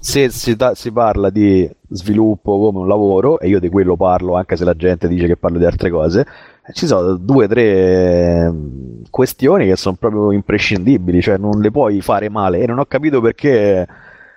[0.00, 4.34] se si, da- si parla di sviluppo come un lavoro, e io di quello parlo,
[4.34, 6.26] anche se la gente dice che parlo di altre cose,
[6.66, 11.70] eh, ci sono due o tre mh, questioni che sono proprio imprescindibili, cioè non le
[11.70, 12.60] puoi fare male.
[12.60, 13.86] E non ho capito perché.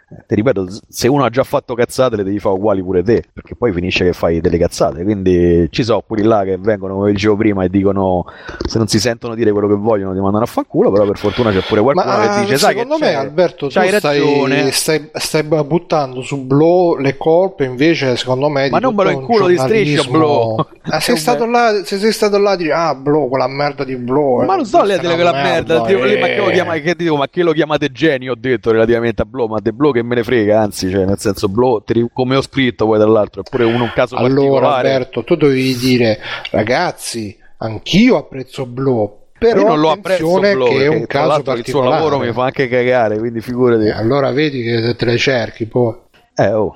[0.09, 3.23] Eh, Ti ripeto, se uno ha già fatto cazzate le devi fare uguali pure te,
[3.33, 5.03] perché poi finisce che fai delle cazzate.
[5.03, 8.25] Quindi ci sono quelli là che vengono, come dicevo prima, e dicono
[8.65, 11.51] se non si sentono dire quello che vogliono ti mandano a fanculo, però per fortuna
[11.51, 14.71] c'è pure qualcuno Ma che dice, sai che secondo c'è, me, Alberto, tu stai, ragione.
[14.71, 18.69] stai, stai buttando su Blow le colpe, invece, secondo me.
[18.69, 20.67] Ma di non me lo inculo di striscia, giornalismo- Blow.
[20.83, 23.83] Ah, sei Eh, stato là, se sei stato là a dire, ah, Blow, quella merda
[23.83, 24.43] di Blow.
[24.45, 26.37] Ma eh, non sto lì a questa dire è quella merda, dico, lì, ma, che
[26.37, 26.53] lo eh.
[26.53, 28.31] chiama- che dico, ma che lo chiamate genio?
[28.31, 31.17] Ho detto relativamente a Blow, ma De Blow che me ne frega, anzi, cioè, nel
[31.19, 34.15] senso, Blow, ti ri- come ho scritto poi tra l'altro, è pure uno un caso
[34.15, 34.91] Allora, particolare.
[34.93, 36.19] Alberto, tu dovevi dire,
[36.51, 39.21] ragazzi, anch'io apprezzo Blow.
[39.39, 42.03] Però Io non lo apprezzo Blow, che è perché, un caso l'altro il suo particolare.
[42.03, 43.85] lavoro mi fa anche cagare, quindi figurati.
[43.85, 45.93] Eh, allora vedi che te le cerchi poi.
[46.35, 46.75] Eh, oh.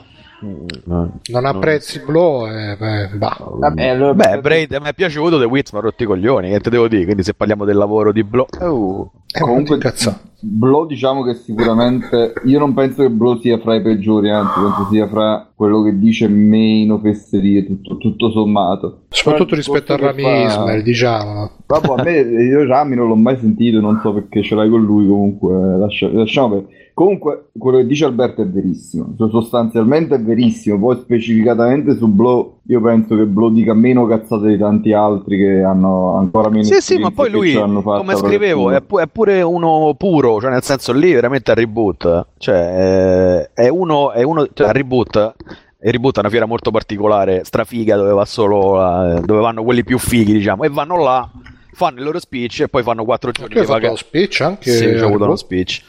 [0.85, 1.19] No.
[1.29, 3.09] Non apprezzi Blow, eh, beh.
[3.17, 6.59] Vabbè, allora- Beh, Braid, mi è piaciuto The Witz, ma ha rotto i coglioni, che
[6.59, 7.03] te devo dire?
[7.03, 8.47] Quindi se parliamo del lavoro di Blow...
[8.59, 9.11] Oh.
[9.31, 10.19] Eh, Comunque, ma che cazzo.
[10.43, 14.87] Blow diciamo che sicuramente io non penso che Blow sia fra i peggiori, anzi penso
[14.89, 19.01] sia fra quello che dice meno fesserie, tutto, tutto sommato.
[19.09, 21.51] Soprattutto rispetto a Rami fa- Ismail, diciamo.
[21.67, 24.83] Vabbè, a me io Rami non l'ho mai sentito, non so perché ce l'hai con
[24.83, 26.79] lui, comunque lascia- lasciamo perdere.
[26.93, 32.81] Comunque, quello che dice Alberto è verissimo, sostanzialmente è verissimo, poi specificatamente su Blow, io
[32.81, 36.97] penso che Blow dica meno cazzate di tanti altri che hanno ancora meno Sì, sì,
[36.99, 40.93] ma poi che lui, come scrivevo, è, pu- è pure uno puro, cioè nel senso
[40.93, 45.35] lì veramente a reboot, cioè eh, è uno, è uno cioè, a reboot,
[45.83, 49.97] il reboot è una fiera molto particolare, strafiga, dove va solo, dove vanno quelli più
[49.97, 51.29] fighi, diciamo, e vanno là,
[51.73, 53.95] fanno il loro speech e poi fanno quattro giorni di vacanza.
[54.03, 54.71] speech anche?
[54.71, 55.81] Sì, ho avuto uno speech.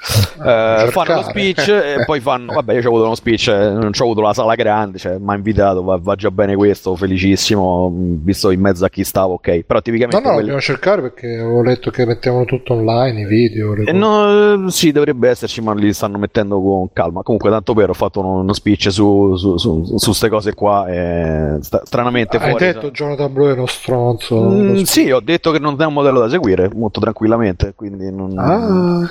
[0.45, 2.53] Eh, fanno lo speech e poi fanno.
[2.53, 5.31] Vabbè, io ho avuto uno speech, eh, non ho avuto la sala grande, cioè, mi
[5.31, 9.43] ha invitato, va, va già bene questo, felicissimo, visto in mezzo a chi stavo, ok.
[9.65, 10.17] Però No, tipicamente.
[10.17, 13.75] no, quelli- dobbiamo cercare perché avevo letto che mettevano tutto online, i video.
[13.75, 17.23] le Eh, no, sì, dovrebbe esserci, ma li stanno mettendo con calma.
[17.23, 20.87] Comunque, tanto per ho fatto uno, uno speech su su, su, su ste cose qua.
[20.89, 22.65] E sta- stranamente Hai fuori.
[22.67, 24.41] detto Jonathan Blow è uno stronzo.
[24.51, 27.73] Mm, Lo- sì, ho detto che non è un modello da seguire molto tranquillamente.
[27.75, 29.09] Quindi non, Ah,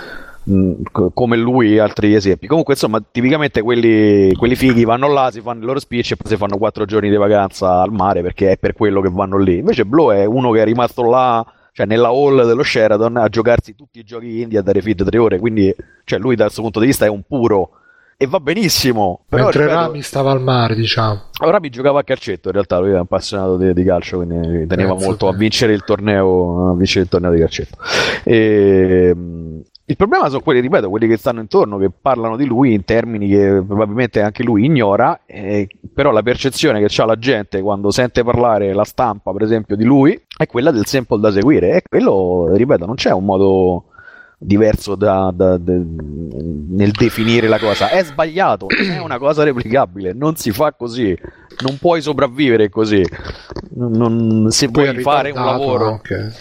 [0.49, 2.47] Mm, co- come lui e altri esempi.
[2.47, 6.31] Comunque, insomma, tipicamente quelli, quelli fighi vanno là, si fanno il loro speech e poi
[6.31, 9.57] si fanno quattro giorni di vacanza al mare perché è per quello che vanno lì.
[9.59, 13.75] Invece Blow è uno che è rimasto là, cioè nella hall dello Sheraton, a giocarsi
[13.75, 15.37] tutti i giochi indie a dare feed tre ore.
[15.37, 15.73] Quindi,
[16.05, 17.69] cioè, lui dal suo punto di vista è un puro.
[18.21, 19.21] E va benissimo.
[19.27, 21.21] Però, mentre ripeto, Rami stava al mare, diciamo.
[21.43, 24.91] Ora mi giocava a calcetto, in realtà lui è appassionato di, di calcio, quindi teneva
[24.91, 27.77] Penso molto a vincere il torneo, a vincere il torneo di calcetto.
[28.23, 32.75] E, mh, il problema sono quelli, ripeto, quelli che stanno intorno, che parlano di lui
[32.75, 37.59] in termini che probabilmente anche lui ignora, eh, però la percezione che ha la gente
[37.63, 41.77] quando sente parlare la stampa, per esempio, di lui, è quella del sample da seguire.
[41.77, 43.85] E quello, ripeto, non c'è un modo
[44.43, 47.89] diverso da, da- da- nel definire la cosa.
[47.89, 51.15] È sbagliato, non è una cosa replicabile, non si fa così,
[51.63, 53.03] non puoi sopravvivere così.
[53.73, 56.33] Non- se vuoi fare un lavoro, anche.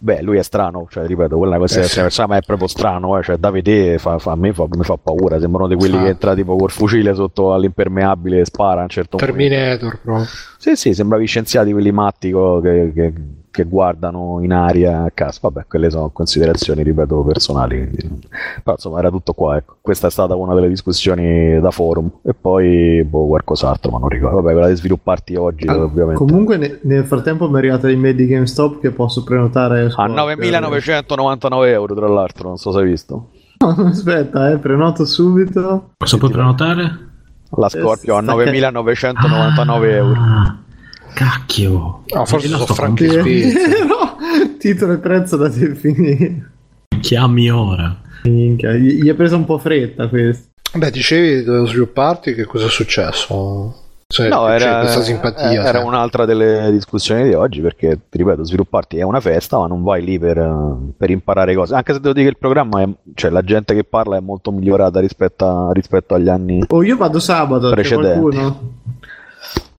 [0.00, 2.10] beh, lui è strano, cioè, ripeto, quella cosa Eh, è, sì.
[2.10, 4.82] cioè, ma è proprio strano, eh, cioè, da vedere fa, fa- a me fa, mi
[4.84, 5.38] fa paura.
[5.38, 6.02] Sembrano di quelli Ah.
[6.02, 9.32] che entra tipo col fucile sotto all'impermeabile e spara a un certo punto.
[9.32, 10.26] Terminator proprio.
[10.58, 13.12] Sì, sì, sembravi scienziati quelli matti che, che-
[13.54, 15.38] che guardano in aria a caso.
[15.42, 17.76] Vabbè, quelle sono considerazioni, ripeto, personali.
[17.88, 18.26] quindi-
[18.64, 19.56] Però insomma, era tutto qua.
[19.56, 19.76] Ecco.
[19.80, 22.10] Questa è stata una delle discussioni da forum.
[22.24, 24.40] E poi, boh, qualcos'altro, ma non ricordo.
[24.40, 26.18] Vabbè, quella di svilupparti oggi, Ah, ovviamente.
[26.18, 30.14] Comunque ne- nel frattempo mi è arrivata l'email di GameStop che posso prenotare A Scorpio.
[30.14, 33.30] 9.999 euro, tra l'altro, non so se hai visto.
[33.64, 35.90] Aspetta, eh, prenoto subito.
[35.96, 37.12] Posso puoi prenotare?
[37.56, 40.20] La Scorpio a sta- 9.999 euro.
[41.14, 42.02] Cacchio.
[42.12, 43.06] No, forse sono franchi
[43.86, 44.16] no,
[44.58, 46.50] titolo e prezzo da definire.
[47.00, 47.96] Chiami ora.
[48.24, 50.48] Minchia, gli è presa un po' fretta questo.
[50.74, 53.78] Beh, dicevi dello svilupparti che cosa è successo?
[54.06, 55.50] Cioè, No, c'è era, questa simpatia.
[55.50, 55.84] eh, era sai.
[55.86, 60.04] un'altra delle discussioni di oggi perché, ti ripeto, svilupparti è una festa, ma non vai
[60.04, 61.74] lì per, eh, per imparare cose.
[61.74, 64.50] Anche se devo dire che il programma, è, cioè la gente che parla è molto
[64.52, 68.36] migliorata rispetto, a- rispetto agli anni Oh, io vado sabato, c'è precedenti.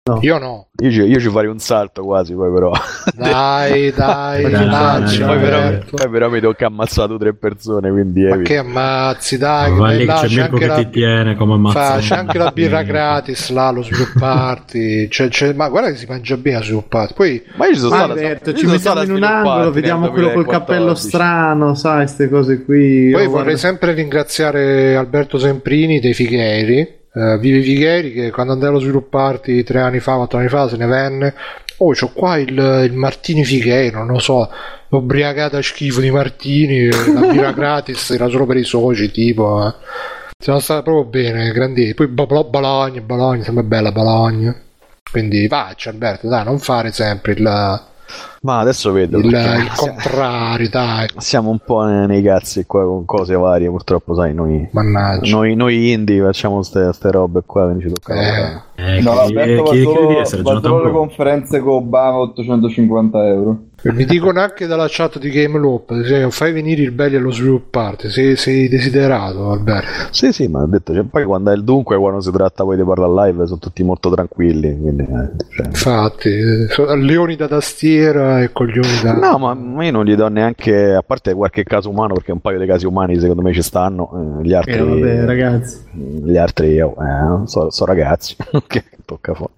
[0.05, 0.19] Qualcuno?
[0.21, 0.67] Io no.
[0.83, 2.71] Io ci, io ci farei un salto quasi, poi però.
[3.15, 7.89] Dai, dai, Dai, dai, poi, però poi però mi tocca ammazzare due o tre persone,
[7.89, 8.49] quindi Ma evito.
[8.49, 10.75] che ammazzi, dai, che Vai là, c'è c'è Mirko anche che la...
[10.75, 11.97] ti tiene come mazza.
[11.97, 15.07] c'è anche la birra gratis là, lo svilupparti.
[15.09, 17.13] C'è- c'è- ma guarda che si mangia bene a svilupparti.
[17.13, 19.71] Poi Ma io ci sono Ma stato- Alberto, io ci sono mettiamo in un angolo,
[19.71, 21.07] vediamo quello col cappello 2014.
[21.07, 23.09] strano, sai, queste cose qui.
[23.11, 28.53] Poi Oh, vorrei guarda- sempre ringraziare Alberto Semprini dei Fighieri, eh, Vivi Fighieri, che quando
[28.53, 31.33] andai allo svilupparti tre anni fa, quattro anni fa, se ne venne.
[31.77, 32.49] Oh, c'ho qua il,
[32.85, 34.49] il Martini Fighieri, non lo so,
[34.89, 39.65] ubriacata a schifo di Martini, la birra gratis era solo per i soci, tipo.
[39.67, 39.73] eh.
[40.37, 41.93] Siamo stati proprio bene, grandi.
[41.93, 44.55] Poi Bo- Bo- Bologna, Bologna, sembra bella Bologna.
[45.11, 47.81] Quindi faccia Alberto, dai, non fare sempre il,
[48.45, 49.17] Ma adesso vedo.
[49.17, 51.07] il, il contrario, dai.
[51.17, 55.31] Siamo un po' nei, nei cazzi qua con cose varie, purtroppo, sai, noi, Mannaggia.
[55.31, 58.63] noi, noi indie facciamo ste, ste robe qua, quindi ci tocca Eh.
[58.77, 60.91] Eh, No, chi, Alberto va chi- solo, va solo alle Blow?
[60.91, 63.57] conferenze con Obama 850 euro.
[63.83, 68.09] Mi dicono anche dalla chat di Game Loop, se fai venire il belli allo svilupparti,
[68.09, 70.07] sei, sei desiderato Alberto.
[70.09, 72.77] Sì, sì, ma ho detto, cioè, poi quando è il dunque, quando si tratta poi
[72.77, 74.75] di parlare live, sono tutti molto tranquilli.
[74.79, 75.65] Quindi, eh, cioè.
[75.67, 79.13] Infatti, eh, leoni da tastiera e coglioni da...
[79.13, 82.59] No, ma io non gli do neanche, a parte qualche caso umano, perché un paio
[82.59, 85.83] di casi umani secondo me ci stanno, eh, gli altri, Eh, vabbè, ragazzi.
[85.91, 88.35] gli altri oh, eh, so, so ragazzi,
[88.67, 89.51] che tocca fare.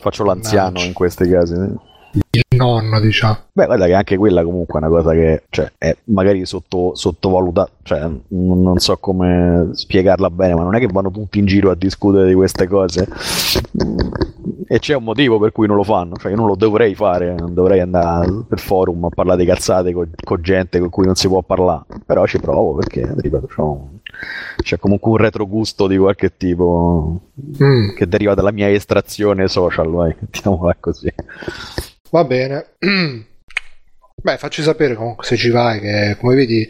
[0.00, 1.54] Faccio l'anziano in questi casi.
[2.12, 3.36] Il nonno, diciamo.
[3.52, 7.70] Beh, guarda che anche quella comunque è una cosa che cioè, è magari sotto, sottovalutata,
[7.82, 11.70] cioè, non, non so come spiegarla bene, ma non è che vanno tutti in giro
[11.70, 13.08] a discutere di queste cose.
[14.66, 17.34] E c'è un motivo per cui non lo fanno, cioè io non lo dovrei fare,
[17.34, 21.14] non dovrei andare per forum a parlare di cazzate con, con gente con cui non
[21.14, 23.48] si può parlare, però ci provo perché, ripeto,
[24.62, 30.14] c'è comunque un retrogusto di qualche tipo Mm, che deriva dalla mia estrazione social, vai,
[30.20, 31.12] mettiamola così.
[32.12, 32.64] Va bene.
[34.22, 36.68] Beh, facci sapere comunque se ci vai, che come vedi...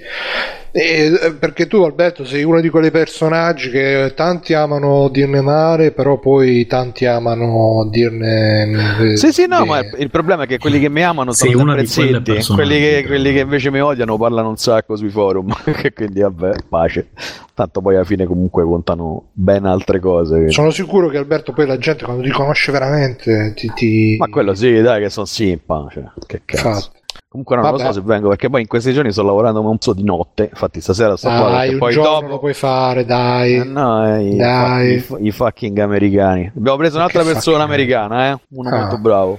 [0.74, 6.18] eh, perché tu Alberto sei uno di quei personaggi che tanti amano dirne male, però
[6.18, 9.10] poi tanti amano dirne...
[9.12, 9.90] eh, Sì, sì, no, bene.
[9.90, 13.34] ma il problema è che quelli che mi amano sono sempre zitti, quelli che, quelli
[13.34, 15.52] che invece mi odiano parlano un sacco sui forum,
[15.94, 17.08] quindi vabbè, pace.
[17.54, 20.50] Tanto poi alla fine comunque contano ben altre cose.
[20.50, 23.70] Sono sicuro che Alberto poi la gente quando ti conosce veramente ti...
[23.74, 24.16] ti...
[24.18, 26.68] Ma quello sì, dai, che sono simpa, cioè, che cazzo.
[26.68, 27.00] Infatti.
[27.28, 27.84] Comunque non lo Vabbè.
[27.86, 30.80] so se vengo, perché poi in questi giorni sto lavorando un po' di notte, infatti
[30.82, 32.26] stasera sto qua, Dai, perché un poi giorno dopo...
[32.26, 33.54] lo puoi fare, dai.
[33.56, 34.98] Eh, no, eh, i, Dai.
[34.98, 36.52] fa- i, i fucking americani.
[36.54, 38.38] Abbiamo preso un'altra Che persona fucking- americana, eh?
[38.50, 38.76] Uno Ah.
[38.80, 39.38] molto bravo.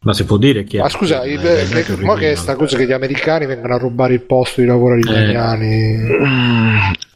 [0.00, 0.80] Ma si può dire chi è?
[0.80, 3.78] Ma scusa, Eh, eh, che, ma che è sta cosa che gli americani vengono a
[3.78, 5.10] rubare il posto di lavoro agli Eh.
[5.10, 5.96] italiani?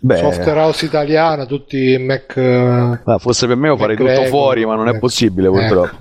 [0.00, 2.34] Beh, Software house italiana, tutti Mac...
[2.36, 5.00] eh, Ah, fosse per me lo farei tutto McGregor, fuori, ma non è ecco.
[5.00, 5.96] possibile purtroppo.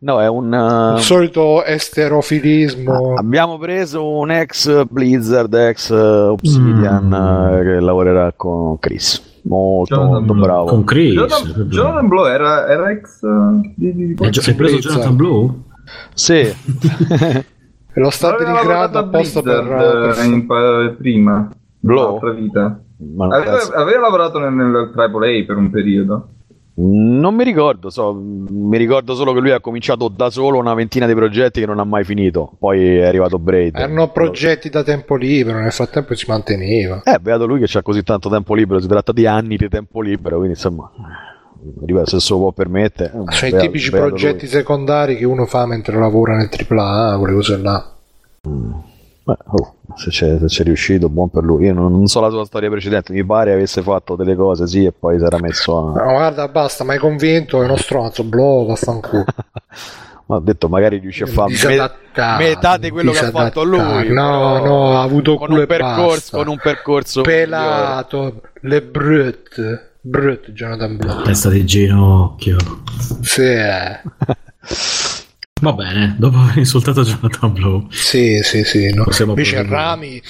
[0.00, 0.46] No, è un...
[0.52, 3.14] il uh, solito esterofilismo.
[3.14, 7.12] Abbiamo preso un ex Blizzard, ex uh, Obsidian Mm.
[7.12, 9.26] uh, che lavorerà con Chris.
[9.42, 10.44] Molto, Jonathan molto Blow.
[10.44, 10.64] bravo.
[10.66, 11.12] Con Chris.
[11.14, 14.80] Jonathan, Jonathan Blow era, era ex eh, di, di, di Hai preso Blizzard.
[14.82, 15.54] Jonathan Blue?
[16.14, 16.54] Sì.
[17.90, 19.66] E lo sta denigrando apposta per...
[19.66, 21.48] Per- eh, in pa- prima,
[21.80, 22.20] Blow?
[22.34, 22.78] vita.
[23.18, 26.28] Aveva, aveva lavorato nel, nel AAA per un periodo.
[26.80, 31.06] Non mi ricordo, so, mi ricordo solo che lui ha cominciato da solo una ventina
[31.06, 32.52] di progetti che non ha mai finito.
[32.56, 33.74] Poi è arrivato Braid.
[33.74, 37.02] Hanno progetti da tempo libero, nel frattempo si manteneva.
[37.02, 40.00] Eh, beato lui che ha così tanto tempo libero, si tratta di anni di tempo
[40.00, 40.88] libero, quindi insomma,
[42.04, 43.08] se se lo può permettere.
[43.08, 47.18] eh, Sono i beato- tipici beato progetti secondari che uno fa mentre lavora nel AAA,
[47.18, 47.92] quelle cose là.
[48.42, 48.87] lui.
[49.28, 51.66] Beh, oh, se, c'è, se c'è riuscito, buon per lui.
[51.66, 54.86] Io non, non so la sua storia precedente, mi pare avesse fatto delle cose, sì,
[54.86, 56.02] e poi si era messo a...
[56.02, 59.24] No, guarda, basta, mi hai convinto, è uno stronzo, blow, vaffanculo.
[60.24, 61.52] Ma ho detto, magari riesce a fare
[62.38, 64.08] metà di quello che ha fatto lui.
[64.10, 67.44] No, no, ha avuto con un percorso, con un percorso migliore.
[67.44, 71.22] Pelato, le brut, brut Jonathan Blow.
[71.22, 72.56] Testa di ginocchio.
[73.22, 74.00] Sì, eh.
[75.60, 77.84] Va bene, dopo aver insultato Jonathan Blue.
[77.90, 78.92] sì, sì, sì.
[78.94, 79.04] No.
[79.04, 79.62] Possiamo Invece.
[79.62, 80.22] Rami...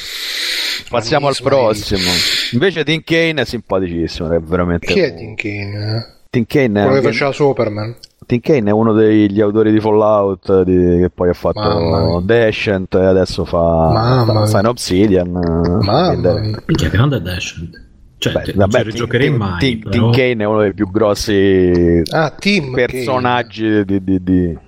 [0.89, 2.11] Passiamo al Rami prossimo.
[2.53, 6.17] Invece Tim Kane è simpaticissimo, è veramente Chi è Tim Kane?
[6.31, 7.97] Tim Kane è Quello che faceva Superman?
[8.27, 12.21] Tim Kane è uno degli autori di Fallout di- che poi ha Mamma fatto mia.
[12.25, 14.47] Descent e adesso fa Mamma mia.
[14.47, 15.27] sta in Obsidian.
[15.29, 16.41] eh, Mamma.
[16.67, 17.87] Minchia, grande Descent.
[18.19, 19.59] Cioè, Beh, vabbè, non ci Tim, rigiocherei Tim- mai.
[19.59, 22.35] Tim- però- Tim Kane è uno dei più grossi Ah,
[22.75, 24.59] personaggi di, di- di-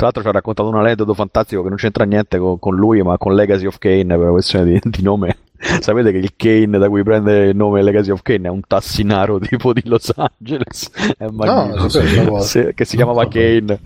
[0.00, 3.02] Tra l'altro ci ha raccontato un aneddoto fantastico che non c'entra niente con, con lui,
[3.02, 5.36] ma con Legacy of Kane per una questione di, di nome.
[5.80, 9.38] Sapete che il Kane da cui prende il nome Legacy of Kane è un tassinaro
[9.38, 10.90] tipo di Los Angeles.
[11.18, 12.40] È cosa.
[12.40, 13.78] Sì, che si chiamava Kane.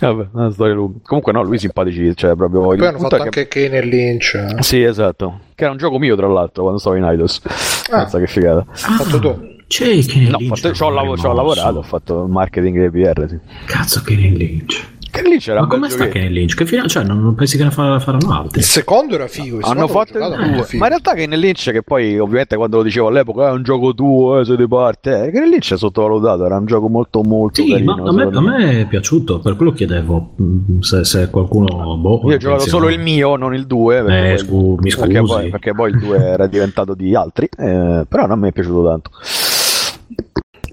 [0.00, 0.98] Vabbè, una storia lunga.
[1.02, 2.72] Comunque no, lui simpatici, cioè proprio...
[2.72, 4.34] il Poi hanno fatto che- anche Kane e Lynch.
[4.58, 4.62] eh.
[4.62, 5.40] Sì, esatto.
[5.54, 7.42] Che era un gioco mio, tra l'altro, quando stavo in Eidos.
[7.90, 7.98] Ah.
[7.98, 8.64] Pensa che figata.
[8.72, 9.52] Fatto tu.
[9.66, 10.58] C'è Kenny No, ho Lynch.
[10.58, 13.38] fatto- ci ho, lav- ci ho lavorato, ho fatto il marketing dei PR, sì.
[13.66, 14.92] Cazzo, Kenny Lynch.
[15.14, 16.08] Che lì c'era Ma come sta.
[16.08, 16.56] Kenny Lynch?
[16.56, 16.88] Che fine...
[16.88, 18.58] Cioè, non non pensi che ne fa- faranno altri?
[18.58, 19.58] Il secondo era figo.
[19.58, 20.64] il Hanno fatto il era due.
[20.64, 20.78] figo.
[20.78, 23.62] Ma in realtà che nel Lynch, che poi ovviamente quando lo dicevo all'epoca è un
[23.62, 26.88] gioco tuo, eh, sei di parte, eh, che nel Lynch è sottovalutato, era un gioco
[26.88, 27.94] molto molto Sì, carino.
[27.94, 28.80] ma a me, a me.
[28.80, 31.96] è piaciuto, per quello chiedevo mm, se, se qualcuno...
[31.96, 34.94] Boh, Io ho giocato solo il mio, non il 2, perché, Eh, poi, scu- mi
[34.96, 35.32] perché, scusi.
[35.32, 38.84] poi, perché poi il 2 era diventato di altri, eh, però a me è piaciuto
[38.88, 39.10] tanto.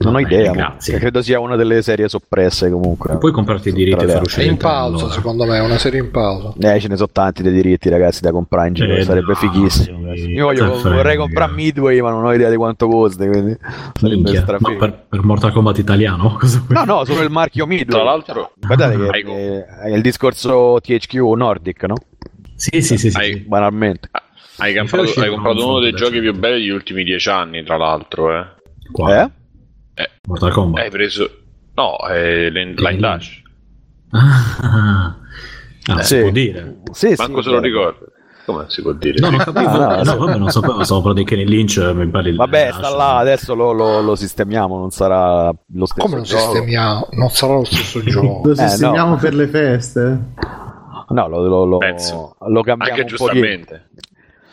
[0.03, 0.97] Non ho Vabbè, idea, grazie.
[0.99, 3.17] credo sia una delle serie soppresse comunque.
[3.17, 4.19] Puoi comprarti i diritti e far altre.
[4.19, 5.13] È uscire in pausa, allora.
[5.13, 6.53] secondo me, è una serie in pausa.
[6.59, 8.93] Eh, ce ne sono tanti dei diritti, ragazzi, da comprare in giro.
[8.95, 10.15] Eh, sarebbe no, fighissimo.
[10.15, 10.95] sì, Io voglio- frega.
[10.95, 13.27] vorrei comprare Midway, ma non ho idea di quanto costa.
[13.27, 13.57] Quindi
[13.99, 14.71] sarebbe strafigo.
[14.71, 16.37] ma per, per Mortal Kombat italiano?
[16.69, 17.85] No, no, solo il marchio Midway.
[17.99, 21.95] Tra l'altro, Guardate che Hai- eh, è il discorso THQ Nordic, no?
[22.55, 23.09] Sì, sì, sì.
[23.11, 23.39] sì, Hai- sì.
[23.39, 24.09] Banalmente.
[24.57, 27.29] hai Mi comprato, hai uscire comprato un uno dei giochi più belli degli ultimi dieci
[27.29, 28.37] anni, tra l'altro.
[28.37, 28.45] Eh.
[28.91, 29.23] Qua.
[29.23, 29.29] Eh?
[30.27, 30.83] Mortal Kombat.
[30.83, 31.29] Hai preso...
[31.73, 33.41] No, è Line Line Dash.
[34.11, 34.55] Ah,
[35.87, 36.21] ah, Eh, si sì.
[36.21, 36.77] può dire.
[36.91, 37.67] Sì, Manco sì, se lo beh.
[37.67, 38.05] ricordo.
[38.45, 39.19] Come si può dire?
[39.19, 39.69] No, non capivo.
[39.69, 40.17] No, no, no, sì.
[40.17, 41.77] vabbè, non sapevo, stavo parlando di Kenny Lynch.
[41.93, 46.17] Mi pare Vabbè, sta là, adesso lo, lo- lo sistemiamo, non sarà lo stesso Come
[46.17, 46.41] lo gioco.
[46.51, 47.07] sistemiamo?
[47.11, 48.41] Non sarà lo stesso gioco.
[48.43, 49.17] Lo Eh, sistemiamo no.
[49.17, 50.19] per le feste.
[51.09, 52.35] No, lo, lo, lo, Penso.
[52.39, 53.39] lo cambiamo Anche un po' di...
[53.39, 53.89] giustamente.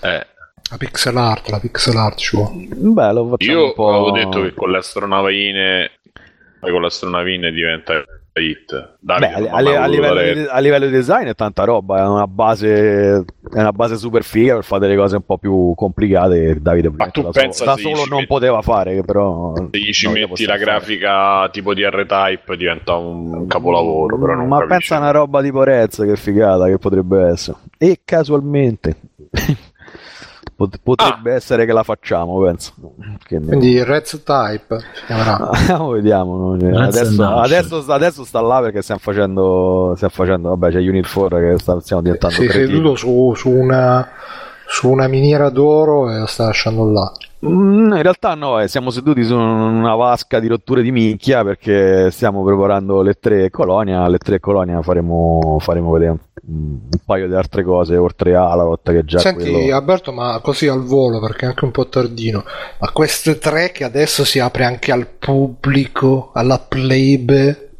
[0.01, 0.27] Eh,
[0.71, 2.67] La pixel art, la pixel art vuole.
[2.75, 3.89] Beh, lo io un po'...
[3.89, 5.91] avevo detto che con le astronavine
[6.61, 7.95] con le astronavine diventa
[8.39, 8.97] hit.
[9.01, 12.07] Davide Beh, a, a- a livello di, a livello di design è tanta roba, è
[12.07, 16.59] una base, è una base super figa per fare delle cose un po' più complicate
[16.61, 19.55] Davide Ma tu da pensa solo, da solo non metti- poteva fare, che però...
[19.57, 20.65] se gli ci metti la fare.
[20.65, 24.77] grafica tipo di R-Type diventa un capolavoro però non Ma capisci.
[24.79, 27.57] pensa a una roba di Porezza, che figata che potrebbe essere.
[27.77, 28.97] E casualmente
[30.59, 32.73] pot- potrebbe essere che la facciamo, penso.
[33.25, 35.51] Che ne- Quindi Reds Type si chiamerà.
[35.93, 36.59] Vediamo, no?
[36.59, 41.11] Cioè, Adesso, adesso, sta- adesso sta là perché stiamo facendo, stiamo facendo vabbè, c'è Unit
[41.13, 42.73] 4 che sta- stiamo diventando Sei cretini.
[42.75, 44.09] seduto su, su una,
[44.67, 47.13] su una miniera d'oro e la sta lasciando là.
[47.47, 52.11] Mm, in realtà no, eh, siamo seduti su una vasca di rotture di minchia perché
[52.11, 54.03] stiamo preparando le tre colonia.
[54.03, 58.91] Alle tre colonia faremo, faremo vedere un, un paio di altre cose oltre alla lotta
[58.91, 59.77] che già Senti quello...
[59.77, 62.43] Alberto, ma così al volo perché è anche un po' tardino.
[62.81, 67.71] Ma queste tre che adesso si apre anche al pubblico, alla plebe.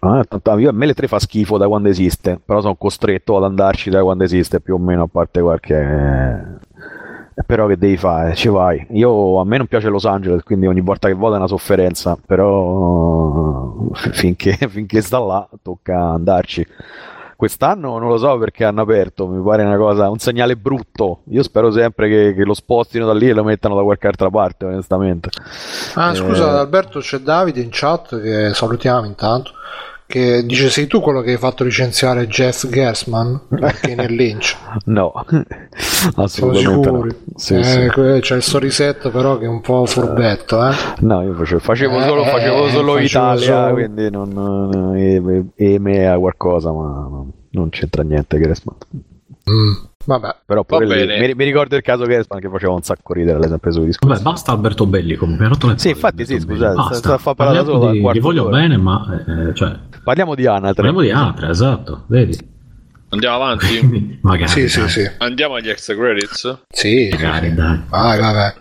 [0.00, 3.38] Ah, tanto- io- a me le tre fa schifo da quando esiste, però sono costretto
[3.38, 6.58] ad andarci da quando esiste più o meno, a parte qualche...
[7.44, 8.34] Però che devi fare?
[8.34, 8.86] Ci vai.
[8.92, 12.16] Io, a me non piace Los Angeles, quindi ogni volta che vado è una sofferenza,
[12.24, 16.66] però eh, finché, finché sta là tocca andarci.
[17.36, 21.20] Quest'anno non lo so perché hanno aperto, mi pare una cosa, un segnale brutto.
[21.28, 24.30] Io spero sempre che, che lo spostino da lì e lo mettano da qualche altra
[24.30, 25.28] parte, onestamente.
[25.96, 29.50] Ah, Eh, scusa Alberto, c'è Davide in chat che salutiamo intanto.
[30.06, 34.56] Che dice: Sei tu quello che hai fatto licenziare Jeff Gersman perché nel Lynch?
[34.86, 35.12] No,
[36.16, 37.06] assolutamente no.
[37.34, 38.20] Sì, Eh, sì.
[38.20, 40.74] C'è il sorrisetto, però, che è un po' furbetto, eh?
[41.00, 45.44] No, io facevo, facevo Eh, solo, facevo eh, solo facevo Italia, solo- quindi non eh,
[45.74, 48.76] EMEA qualcosa, ma no, non c'entra niente Gersman.
[49.50, 49.72] Mm,
[50.06, 53.12] Vabbè, Però pure Va lì, mi, mi ricordo il caso Gersman che faceva un sacco
[53.12, 54.22] ridere alle sempre sui discorsi.
[54.22, 55.46] Vabbè, basta Alberto Belli comunque.
[55.46, 56.94] ha rotto le Sì, infatti sì, scusate, basta.
[56.94, 58.56] sta- sta parlando Parliamo solo dal di- quarto Li voglio d'ora.
[58.56, 60.74] bene, ma eh, cioè, Parliamo di Anatre.
[60.74, 62.04] parliamo di altre, esatto.
[62.06, 62.54] Vedi?
[63.08, 64.48] andiamo avanti Magari.
[64.50, 65.10] sì, sì, sì.
[65.18, 67.54] andiamo agli extra credits Sì, sì, Magari, sì.
[67.54, 67.80] dai.
[67.88, 68.52] Vai, vai, vai.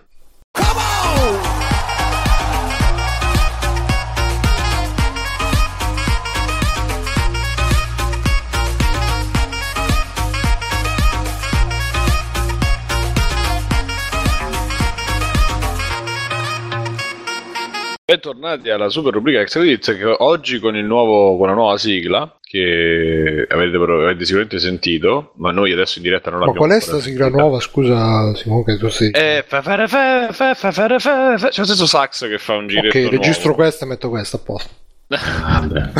[18.08, 22.38] Bentornati alla super rubrica Extra Credits che oggi con, il nuovo, con la nuova sigla
[22.40, 26.82] che avete, avete sicuramente sentito, ma noi adesso in diretta non Ma l'abbiamo qual è
[26.84, 27.60] ancora sta sigla nuova?
[27.60, 29.10] Scusa, Simone, che tu sei.
[29.10, 32.68] Eh, fa fa fa fa fare fa fa- c'è lo stesso sax che fa un
[32.68, 33.64] giretto ok, registro nuovo.
[33.64, 34.70] questa e metto questa a posto.
[35.08, 35.92] Vabbè.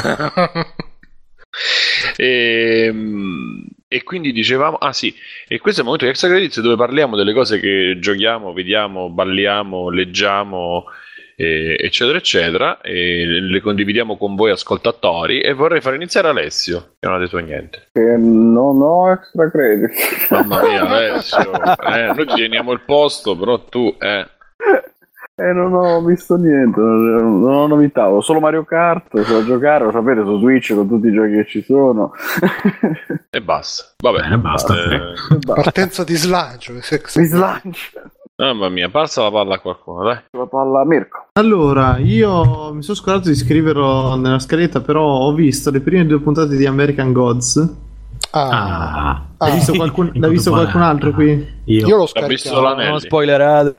[2.18, 2.94] e,
[3.88, 5.12] e quindi dicevamo, ah sì,
[5.48, 9.10] e questo è il momento di extra credits dove parliamo delle cose che giochiamo, vediamo,
[9.10, 10.86] balliamo, leggiamo,
[11.36, 15.42] e- eccetera, eccetera, e le condividiamo con voi ascoltatori.
[15.42, 17.88] E vorrei far iniziare Alessio, che non ha detto niente.
[17.92, 19.92] Che non ho extra credit.
[20.30, 24.28] Mamma mia, Alessio, eh, noi ci teniamo il posto, però tu, eh.
[25.38, 29.92] E non ho visto niente, non ho novità, ho solo Mario Kart, so giocare, lo
[29.92, 32.14] sapete, su Switch con tutti i giochi che ci sono.
[33.30, 33.84] E basta.
[33.98, 34.74] Vabbè, Bene, basta.
[34.74, 35.14] Eh,
[35.46, 36.72] Partenza di slancio.
[36.72, 36.80] Mi
[37.26, 38.02] slancia
[38.38, 40.24] mamma mia, passa la palla a qualcuno, dai.
[40.32, 41.28] la palla a Mirko.
[41.34, 46.20] Allora, io mi sono scordato di scriverlo nella scaletta, però ho visto le prime due
[46.20, 47.84] puntate di American Gods.
[48.32, 49.48] Ah, Ah, Ah.
[49.48, 51.46] L'ha visto qualcun, In l'ha visto qualcun altro qui?
[51.66, 52.62] io, io l'ho scaricato.
[52.62, 53.76] Non spoilerate.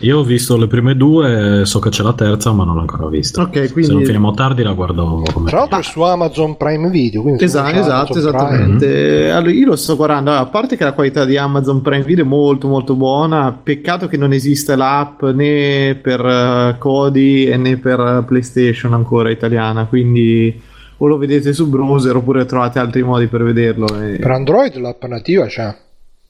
[0.00, 3.06] io ho visto le prime due, so che c'è la terza, ma non l'ho ancora
[3.08, 3.42] vista.
[3.42, 4.04] Ok, Se non quindi...
[4.04, 5.50] finiamo tardi la guardo come...
[5.50, 7.22] Tra l'altro è su Amazon Prime Video.
[7.22, 9.30] Quindi Esatto, esatto, esattamente.
[9.30, 12.24] Allora, io lo sto guardando, allora, a parte che la qualità di Amazon Prime Video
[12.24, 17.76] è molto molto buona, peccato che non esiste l'app né per eh, Kodi e né
[17.76, 20.68] per eh, PlayStation ancora italiana, quindi
[21.02, 23.86] o lo vedete su browser oppure trovate altri modi per vederlo.
[24.00, 25.74] E, Per Android l'app nativa c'è,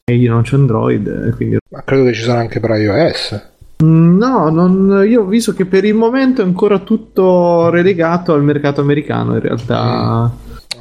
[0.04, 1.58] e io non c'ho Android, quindi...
[1.70, 3.48] ma credo che ci sarà anche per iOS.
[3.84, 8.44] Mm, No, non- io ho visto che per il momento è ancora tutto relegato al
[8.44, 10.30] mercato americano in realtà.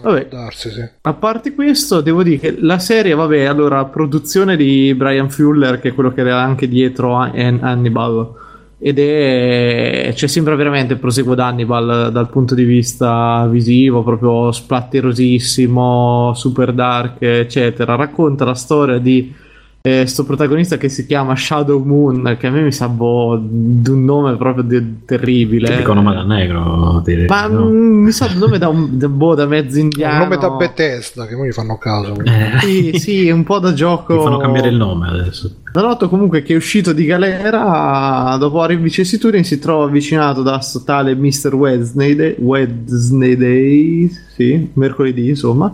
[0.02, 0.88] Vabbè, Può darsi, sì.
[1.02, 5.90] A parte questo, devo dire che la serie, vabbè, allora, produzione di Brian Fuller, che
[5.90, 8.32] è quello che era anche dietro a An- Hannibal,
[8.81, 14.53] ed è, cioè, sembra veramente il proseguo di Hannibal dal punto di vista visivo, proprio
[14.53, 17.95] splatterosissimo, super dark, eccetera.
[17.95, 19.34] Racconta la storia di
[19.81, 23.89] eh, sto protagonista che si chiama Shadow Moon, che a me mi sa boh, di
[23.89, 25.69] un nome proprio de- terribile.
[25.69, 27.65] Tipico nome da negro, direi, Ma no?
[27.69, 30.23] mm, mi sa un nome da, un, da, boh, da mezzo indiano.
[30.23, 32.14] Un nome da Bethesda che noi fanno caso.
[32.23, 34.15] Eh, Sì, sì, un po' da gioco.
[34.15, 35.56] mi fanno cambiare il nome adesso.
[35.72, 40.60] Da noto comunque che è uscito di galera dopo varie vicissitudini si trova avvicinato da
[40.61, 41.53] sto tale Mr.
[41.53, 45.73] Wednesday, Wednesday, sì, mercoledì insomma,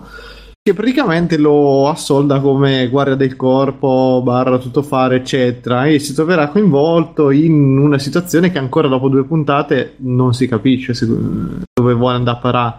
[0.68, 7.30] che praticamente lo assolda come guardia del corpo, barra tuttofare, eccetera, e si troverà coinvolto
[7.30, 12.38] in una situazione che ancora dopo due puntate non si capisce se- dove vuole andare
[12.38, 12.76] a parare.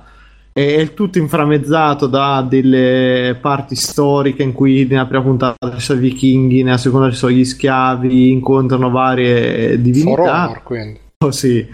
[0.53, 6.03] È tutto inframmezzato da delle parti storiche in cui nella prima puntata ci sono i
[6.03, 10.47] vichinghi, nella seconda ci sono gli schiavi, incontrano varie For divinità.
[10.47, 10.99] Honor, quindi.
[11.19, 11.65] Oh, sì.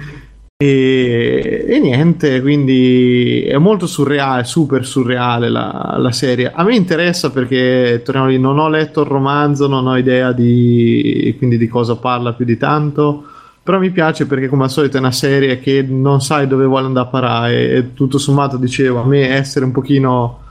[0.62, 6.52] E, e niente, quindi è molto surreale, super surreale la, la serie.
[6.55, 11.36] A me interessa perché, torniamo lì, non ho letto il romanzo, non ho idea di,
[11.36, 13.24] di cosa parla più di tanto.
[13.60, 16.86] Però mi piace perché, come al solito, è una serie che non sai dove vuole
[16.86, 17.70] andare a parare.
[17.70, 20.43] E tutto sommato, dicevo, a me essere un pochino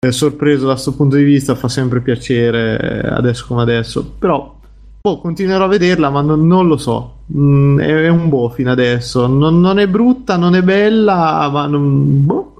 [0.00, 4.14] eh, sorpreso da questo punto di vista fa sempre piacere, eh, adesso come adesso.
[4.18, 4.58] Però
[5.02, 7.20] Boh, continuerò a vederla, ma non, non lo so.
[7.34, 9.26] Mm, è, è un boh fino adesso.
[9.26, 12.54] Non, non è brutta, non è bella, ma non, boh.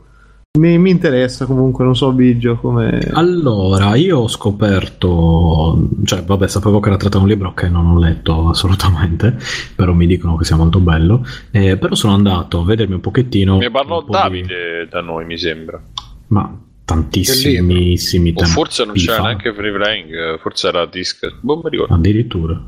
[0.59, 2.99] Mi, mi interessa comunque, non so Biggio come...
[3.13, 7.99] Allora, io ho scoperto, cioè, vabbè, sapevo che era trattato un libro che non ho
[7.99, 9.37] letto assolutamente,
[9.77, 11.25] però mi dicono che sia molto bello.
[11.51, 13.59] Eh, però sono andato a vedermi un pochettino.
[13.59, 15.81] Ne parlò po' di- Davide da noi, mi sembra.
[16.29, 16.59] Ma
[16.91, 19.23] tantissimissimi O tempi forse non c'era fa.
[19.23, 21.33] neanche Free Playing, forse era Disc.
[21.41, 21.95] Boh, mi ricordo.
[21.95, 22.61] Addirittura.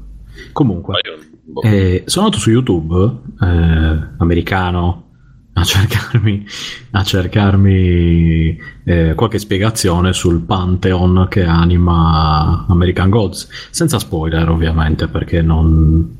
[0.52, 1.00] Comunque,
[1.42, 1.62] boh.
[1.62, 5.10] eh, sono andato su YouTube eh, americano
[5.54, 6.46] a cercarmi,
[6.92, 15.42] a cercarmi eh, qualche spiegazione sul Pantheon che anima American Gods, senza spoiler ovviamente perché
[15.42, 16.18] non,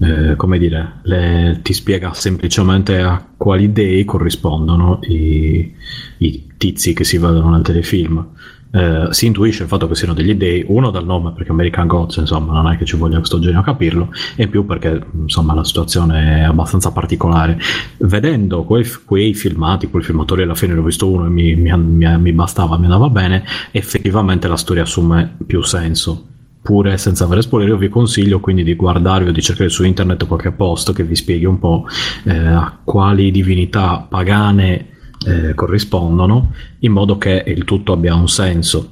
[0.00, 5.72] eh, come dire, le- ti spiega semplicemente a quali dei corrispondono i,
[6.18, 8.26] i tizi che si vedono nel telefilm.
[8.74, 12.16] Eh, si intuisce il fatto che siano degli dei, uno dal nome perché American Gods,
[12.16, 15.52] insomma, non è che ci voglia questo genio a capirlo, e in più perché insomma
[15.52, 17.58] la situazione è abbastanza particolare.
[17.98, 22.18] Vedendo quei, quei filmati, quel filmatore alla fine l'ho visto uno e mi, mi- mi-
[22.18, 26.28] mi bastava, mi andava bene, effettivamente la storia assume più senso.
[26.62, 30.26] Pure senza avere spoiler, io vi consiglio quindi di guardarvi o di cercare su internet
[30.28, 31.86] qualche post che vi spieghi un po'
[32.24, 34.90] eh, a quali divinità pagane
[35.26, 38.90] eh, corrispondono, in modo che il tutto abbia un senso.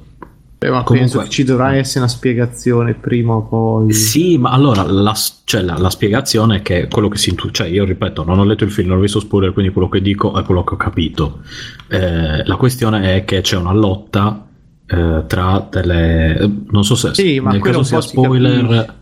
[0.59, 3.93] Eh, ma comunque- ci dovrà essere una spiegazione prima o poi...
[3.93, 5.15] Sì, ma allora la,
[5.45, 8.43] cioè, la- la spiegazione è che quello che si intu- cioè io ripeto, non ho
[8.43, 10.77] letto il film, non ho visto spoiler, quindi quello che dico è quello che ho
[10.77, 11.39] capito.
[11.87, 14.45] Eh, la questione è che c'è una lotta
[14.91, 18.93] eh, tra delle non so se Sì, ma nel caso sia po' si spoiler,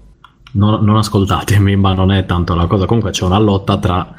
[0.51, 2.85] non, non ascoltatemi, ma non è tanto la cosa.
[2.85, 4.13] Comunque c'è una lotta tra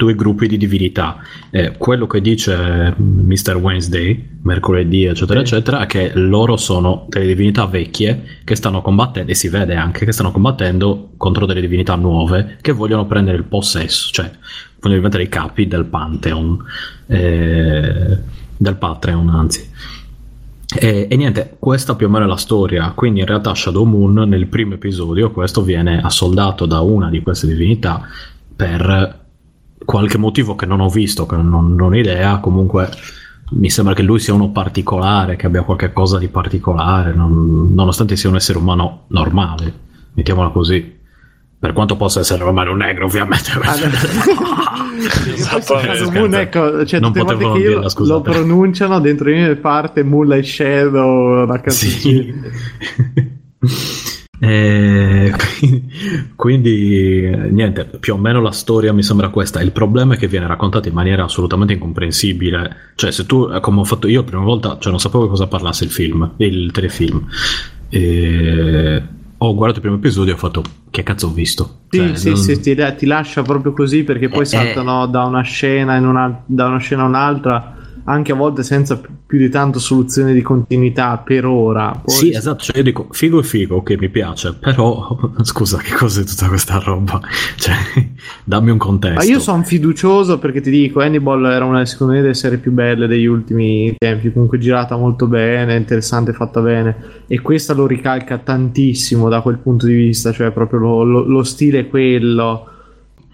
[0.00, 1.18] due gruppi di divinità.
[1.50, 3.56] Eh, quello che dice Mr.
[3.56, 9.34] Wednesday, mercoledì, eccetera, eccetera, è che loro sono delle divinità vecchie che stanno combattendo, e
[9.34, 14.10] si vede anche che stanno combattendo contro delle divinità nuove che vogliono prendere il possesso,
[14.10, 14.30] cioè
[14.80, 16.64] vogliono diventare i capi del Pantheon,
[17.08, 18.18] eh,
[18.56, 19.68] del Patreon, anzi.
[20.78, 22.92] E, e, niente, questa più o meno è la storia.
[22.94, 27.46] Quindi in realtà Shadow Moon nel primo episodio questo viene assoldato da una di queste
[27.46, 28.02] divinità
[28.54, 29.18] per
[29.84, 32.38] qualche motivo che non ho visto, che non, non ho idea.
[32.38, 32.88] Comunque
[33.50, 38.14] mi sembra che lui sia uno particolare, che abbia qualche cosa di particolare, non, nonostante
[38.16, 39.72] sia un essere umano normale,
[40.12, 40.98] mettiamola così.
[41.60, 43.50] Per quanto possa essere un negro, ovviamente.
[45.60, 49.36] Shadow Moon, ecco, cioè, Non tutte volte potevo che io dirla, lo pronunciano dentro di
[49.36, 52.34] me parte Moonlight Shadow, la Sì.
[54.42, 55.30] Eh,
[56.34, 59.60] quindi eh, niente, più o meno la storia mi sembra questa.
[59.60, 62.92] Il problema è che viene raccontata in maniera assolutamente incomprensibile.
[62.94, 65.28] Cioè, se tu, eh, come ho fatto io la prima volta, cioè non sapevo di
[65.28, 67.26] cosa parlasse il film, il telefilm.
[67.90, 69.02] E
[69.42, 71.78] ho guardato il primo episodio e ho fatto che cazzo ho visto?
[71.88, 75.24] Sì, Cioè, sì, non- sì, ti, ti lascia proprio così perché poi Eh, saltano da
[75.24, 79.48] una scena in una, da una scena a un'altra, anche a volte senza più di
[79.48, 81.90] tanto soluzione di continuità per ora.
[82.02, 85.94] Poi Sì, esatto, cioè io dico figo e figo, ok, mi piace, però scusa, che
[85.94, 87.20] cos'è tutta questa roba?
[87.60, 87.74] Cioè,
[88.44, 89.18] dammi un contesto.
[89.18, 92.72] Ma io sono fiducioso perché ti dico, Hannibal era una secondo me delle serie più
[92.72, 96.96] belle degli ultimi tempi, comunque girata molto bene, interessante, fatta bene
[97.26, 101.42] e questa lo ricalca tantissimo da quel punto di vista, cioè proprio lo, lo- lo
[101.42, 102.64] stile è quello.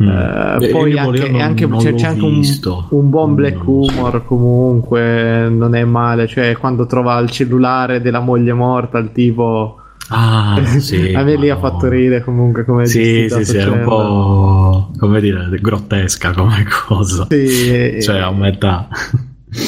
[0.02, 0.08] Mm.
[0.08, 2.42] Eh, Eh, poi anche, non- anche- non c'è, c'è anche un,
[2.90, 3.92] un buon black lo so.
[3.98, 9.78] humor comunque, non è male, cioè quando trova il cellulare della moglie morta, il tipo...
[10.08, 11.12] Ah, sì.
[11.14, 15.20] a me lì ha fatto ridere comunque come Sì, sì, sì, è un po' come
[15.20, 17.26] dire, grottesca come cosa.
[17.28, 18.86] Sì, Cioè, a metà.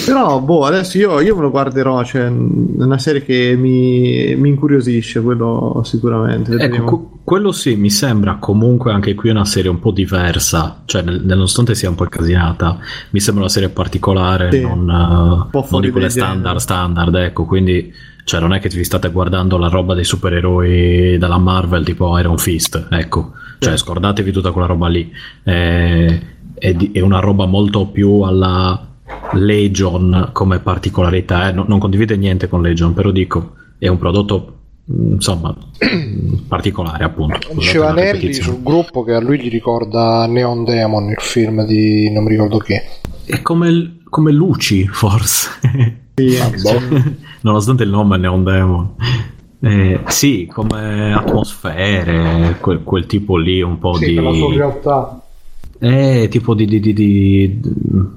[0.06, 2.02] Però, boh, adesso io, io me lo guarderò.
[2.04, 6.56] Cioè, è una serie che mi, mi incuriosisce, quello sicuramente.
[6.56, 11.22] Ecco, quello sì, mi sembra comunque anche qui una serie un po' diversa, cioè nel-
[11.24, 12.78] nonostante sia un po' incasinata,
[13.10, 14.60] mi sembra una serie particolare, Sì.
[14.62, 17.92] non, eh, po' non di quelle standard, standard, ecco, quindi
[18.24, 22.38] cioè, non è che vi state guardando la roba dei supereroi della Marvel tipo Iron
[22.38, 25.10] Fist, ecco, cioè scordatevi tutta quella roba lì,
[25.42, 26.18] è,
[26.54, 28.86] è di- è una roba molto più alla
[29.32, 34.58] Legion come particolarità, eh, no- non condivide niente con Legion, però dico, è un prodotto
[34.90, 38.52] mm, insomma mm, particolare appunto Diceva ripetizione.
[38.54, 42.58] sul gruppo che a lui gli ricorda Neon Demon, il film di non mi ricordo
[42.58, 42.82] che.
[43.24, 45.50] È come, come Luci, forse.
[47.42, 48.94] Nonostante il nome Neon Demon.
[49.60, 54.14] Eh, sì, come atmosfere, quel, quel tipo lì un po' Sì, di...
[54.14, 55.22] per la sua realtà.
[55.80, 57.60] Eh, tipo di, di- di- di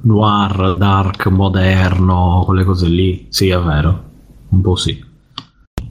[0.03, 3.27] noir, dark, moderno, quelle cose lì.
[3.29, 4.03] Sì, è vero.
[4.49, 5.09] Un po' sì.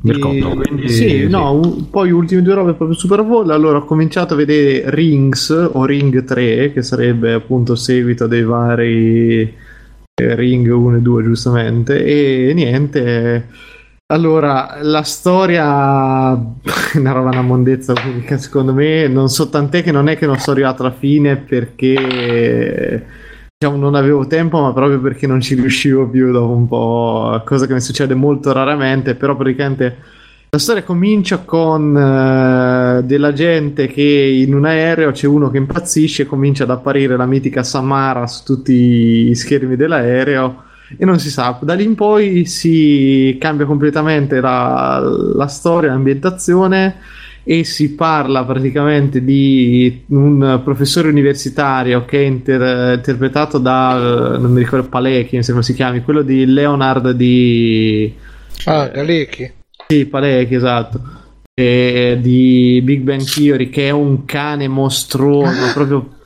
[0.02, 0.88] Mi ricordo, quindi...
[0.88, 3.51] sì, no, un- poi ultime due robe proprio super vol.
[3.51, 9.42] Allora ho cominciato a vedere Rings o Ring 3, che sarebbe appunto seguito dei vari
[9.42, 12.05] eh, Ring 1 e 2, giustamente.
[12.05, 13.48] E niente.
[14.11, 19.07] Allora, la storia è una roba una mondezza unica, secondo me.
[19.07, 23.07] Non so tant'è che non è che non sono arrivato alla fine perché
[23.57, 27.66] diciamo non avevo tempo, ma proprio perché non ci riuscivo più dopo un po', cosa
[27.66, 29.97] che mi succede molto raramente, però praticamente
[30.51, 36.23] la storia comincia con eh, della gente che in un aereo c'è uno che impazzisce
[36.23, 38.73] e comincia ad apparire la mitica Samara su tutti
[39.28, 40.65] i schermi dell'aereo
[40.96, 45.00] e non si sa, da lì in poi si cambia completamente la,
[45.34, 46.96] la storia, l'ambientazione
[47.42, 54.60] e si parla praticamente di un professore universitario che è inter- interpretato da, non mi
[54.60, 58.14] ricordo, Palecchi, mi sembra si chiami, quello di Leonard di...
[58.64, 59.50] Ah, Galecchi.
[59.88, 61.00] Sì, Palecchi, esatto.
[61.54, 66.18] E di Big Bang Theory che è un cane mostruoso, proprio,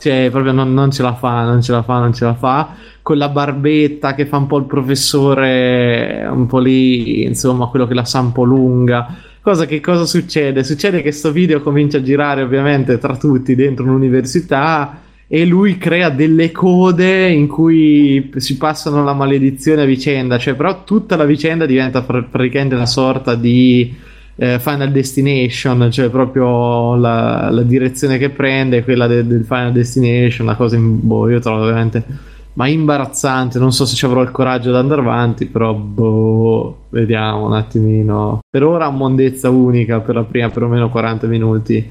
[0.00, 2.74] cioè, proprio non, non ce la fa, non ce la fa, non ce la fa.
[3.06, 7.94] Con la barbetta che fa un po' il professore, un po' lì, insomma, quello che
[7.94, 9.14] la sa un po' lunga.
[9.40, 10.64] Cosa che cosa succede?
[10.64, 16.10] Succede che sto video comincia a girare ovviamente tra tutti dentro un'università e lui crea
[16.10, 21.64] delle code in cui si passano la maledizione a vicenda, cioè però tutta la vicenda
[21.64, 23.94] diventa pr- praticamente una sorta di
[24.34, 30.48] eh, Final Destination, cioè proprio la, la direzione che prende quella de- del Final Destination,
[30.48, 34.30] una cosa in, boh, io trovo veramente ma imbarazzante, non so se ci avrò il
[34.30, 38.40] coraggio di andare avanti, però boh, vediamo un attimino.
[38.48, 41.90] Per ora mondezza unica per la prima perlomeno 40 minuti.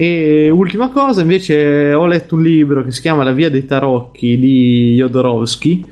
[0.00, 4.38] E ultima cosa, invece, ho letto un libro che si chiama La via dei tarocchi
[4.38, 5.84] di Jodorowsky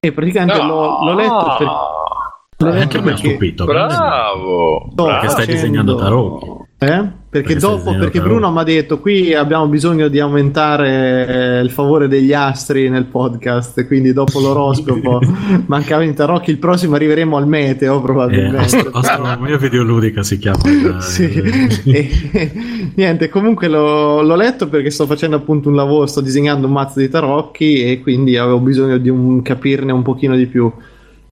[0.00, 3.64] e praticamente l'ho, l'ho letto per, l'ho Eh, letto anche mi ha perché stupito.
[3.66, 4.88] Bravo!
[4.92, 6.46] sto Perché stai facendo- disegnando tarocchi.
[6.78, 7.08] Eh?
[7.30, 8.20] Perché, dopo, perché.
[8.20, 13.04] Bruno mi ha detto qui abbiamo bisogno di aumentare eh, il favore degli astri nel
[13.04, 15.20] podcast, quindi dopo l'oroscopo
[15.66, 18.56] mancava in tarocchi, il prossimo arriveremo al meteo Eh, probabilmente.
[18.56, 20.58] ast- astronomia videoludica si chiama.
[20.64, 21.30] il- Sì,
[21.86, 26.72] e, niente, comunque l'ho, l'ho letto perché sto facendo appunto un lavoro, sto disegnando un
[26.72, 30.68] mazzo di tarocchi e quindi avevo bisogno di un- capirne un pochino di più.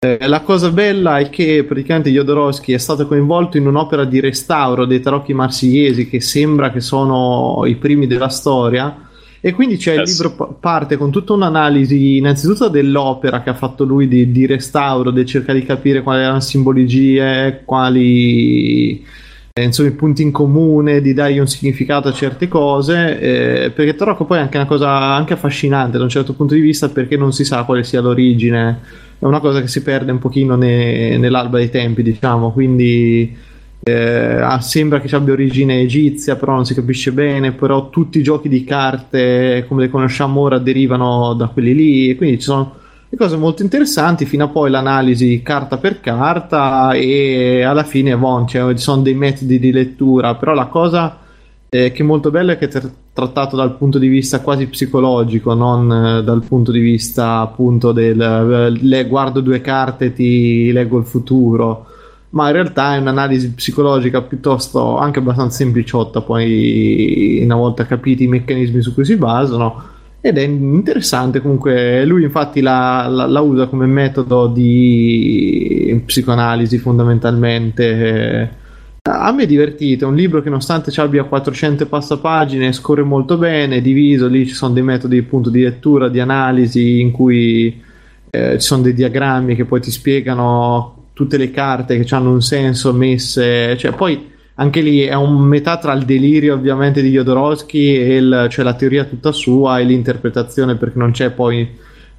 [0.00, 4.84] Eh, la cosa bella è che praticamente Jodorowsky è stato coinvolto in un'opera di restauro
[4.84, 9.08] dei tarocchi marsigliesi che sembra che sono i primi della storia.
[9.40, 13.54] E quindi c'è il Eh libro pa- parte con tutta un'analisi innanzitutto dell'opera che ha
[13.54, 19.04] fatto lui di, di restauro, di cercare di capire quali erano simbologie, quali
[19.62, 24.24] insomma i punti in comune, di dargli un significato a certe cose, eh, perché Tarocco
[24.24, 27.32] poi è anche una cosa anche affascinante da un certo punto di vista perché non
[27.32, 28.80] si sa quale sia l'origine,
[29.18, 33.36] è una cosa che si perde un pochino ne- nell'alba dei tempi, diciamo, quindi
[33.82, 38.22] eh, ah, sembra che abbia origine egizia, però non si capisce bene, però tutti i
[38.22, 42.74] giochi di carte come le conosciamo ora derivano da quelli lì, e quindi ci sono
[43.10, 48.46] le cose molto interessanti fino a poi l'analisi carta per carta e alla fine bon,
[48.46, 51.18] cioè, ci sono dei metodi di lettura, però la cosa
[51.70, 54.66] eh, che è molto bella è che è tra- trattato dal punto di vista quasi
[54.66, 60.12] psicologico, non eh, dal punto di vista appunto del eh, le guardo due carte e
[60.12, 61.86] ti leggo il futuro.
[62.30, 68.28] Ma in realtà è un'analisi psicologica piuttosto anche abbastanza sempliciotta poi una volta capiti i
[68.28, 73.66] meccanismi su cui si basano ed è interessante comunque lui infatti la, la- la usa
[73.68, 78.56] come metodo di psicoanalisi fondamentalmente.
[79.02, 82.72] A me è divertito, è un libro che nonostante ci abbia 400 e passa pagine
[82.72, 87.00] scorre molto bene, è diviso, lì ci sono dei metodi appunto di lettura, di analisi
[87.00, 87.80] in cui
[88.30, 92.42] eh, ci sono dei diagrammi che poi ti spiegano tutte le carte che hanno un
[92.42, 97.94] senso messe, cioè poi anche lì è un metà tra il delirio ovviamente di Jodorowsky
[97.96, 101.68] e il- cioè la teoria tutta sua e l'interpretazione perché non c'è poi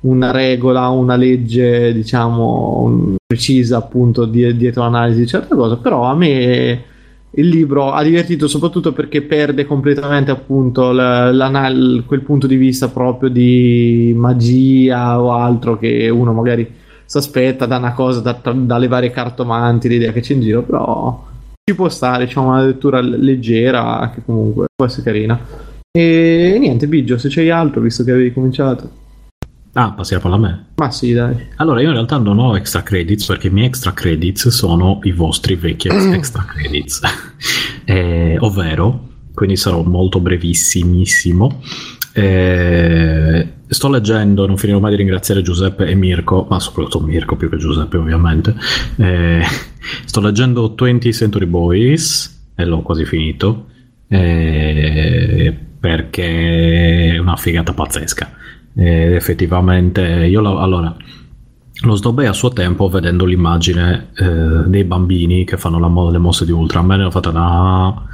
[0.01, 6.15] una regola, una legge diciamo precisa appunto di- dietro l'analisi di certe cose, però a
[6.15, 6.83] me
[7.31, 14.13] il libro ha divertito soprattutto perché perde completamente appunto quel punto di vista proprio di
[14.15, 16.67] magia o altro che uno magari
[17.05, 21.27] si aspetta da una cosa da- dalle varie cartomanti, l'idea che c'è in giro, però
[21.69, 25.39] ci può stare, diciamo una lettura leggera che comunque può essere carina.
[25.91, 28.97] E niente, Biggio, se c'hai altro, visto che avevi cominciato.
[29.73, 30.65] Ah, passiamo a me.
[30.75, 31.35] Ma sì, dai.
[31.57, 35.11] Allora, io in realtà non ho extra credits perché i miei extra credits sono i
[35.11, 37.01] vostri vecchi ex- extra credits,
[37.85, 41.61] Eh, ovvero, quindi sarò molto brevissimissimo.
[42.13, 47.49] Eh, sto leggendo, non finirò mai di ringraziare Giuseppe e Mirko, ma soprattutto Mirko più
[47.49, 48.55] che Giuseppe, ovviamente.
[48.97, 49.41] Eh,
[50.05, 53.67] sto leggendo 20 Century Boys e l'ho quasi finito
[54.07, 58.31] eh, perché è una figata pazzesca.
[58.75, 60.95] Ed effettivamente io la- allora
[61.81, 66.45] lo snobbei a suo tempo vedendo l'immagine eh, dei bambini che fanno mo- le mosse
[66.45, 66.79] di Ultra.
[66.79, 68.07] A me ne ho fatta no,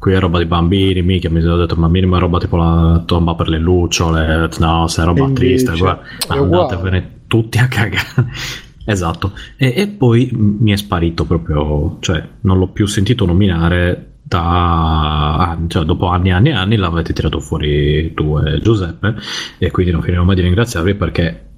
[0.00, 3.34] qui è roba di bambini, mica mi sono detto ma è roba tipo la tomba
[3.34, 8.30] per le lucciole, no, se è roba E triste, guarda, andatevene tutti a cagare.
[8.86, 15.36] esatto, e, e poi mi è sparito proprio, cioè non l'ho più sentito nominare da
[15.36, 19.16] ah, cioè, dopo anni e anni e anni l'avete tirato fuori tu e Giuseppe
[19.58, 21.49] e quindi non finirò mai di ringraziarvi perché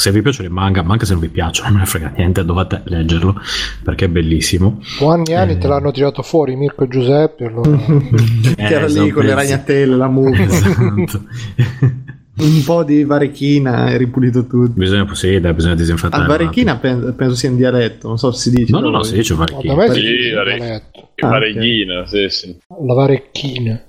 [0.00, 2.12] se vi piacciono i manga ma anche se non vi piacciono non me ne frega
[2.16, 3.40] niente dovete leggerlo
[3.82, 5.58] perché è bellissimo Dopo anni anni Eh.
[5.58, 7.44] te l'hanno tirato fuori Mirko e Giuseppe.
[7.46, 7.76] Allora...
[7.76, 9.34] che era lì esatto, con le sì.
[9.34, 11.22] ragnatele, la mucca, esatto
[12.38, 14.72] un po' di varechina e ripulito tutto.
[14.74, 18.50] bisogna, sì, dai, bisogna disinfettare un varechina penso, penso sia in dialetto, non so se
[18.50, 18.72] si dice.
[18.72, 20.82] no no no si dice Da varechina me Sì, la.
[21.18, 22.58] Ah, Vareghina, sì, sì.
[22.86, 23.82] La varecchina.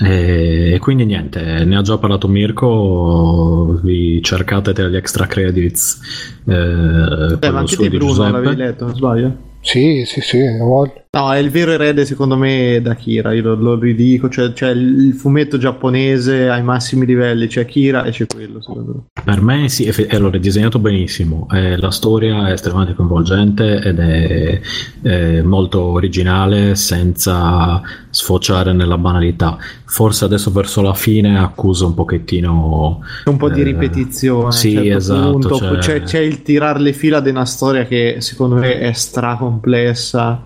[0.00, 6.00] E quindi niente, ne ha già parlato Mirko, vi cercate degli extra credits.
[6.46, 8.30] Eh, Eh, quello ma anche di Bruno Giuseppe.
[8.30, 9.36] l'avevi letto, non sbaglio?
[9.60, 10.92] Sì, sì, sì, a voglia.
[11.18, 14.52] No, è il vero erede secondo me è da Kira, io lo, lo ridico, cioè,
[14.52, 19.22] c'è il fumetto giapponese ai massimi livelli, c'è Kira e c'è quello secondo me.
[19.24, 23.98] Per me sì, eff- allora è disegnato benissimo, eh, la storia è estremamente coinvolgente ed
[23.98, 24.60] è,
[25.02, 29.58] eh, molto originale senza sfociare nella banalità.
[29.86, 33.00] Forse adesso verso la fine accusa un pochettino...
[33.24, 34.52] C'è un po' di eh, ripetizione.
[34.52, 35.30] Sì, certo esatto.
[35.32, 35.56] punto.
[35.58, 40.44] cioè- C'è, c'è il tirare le fila di una storia che secondo me è stracomplessa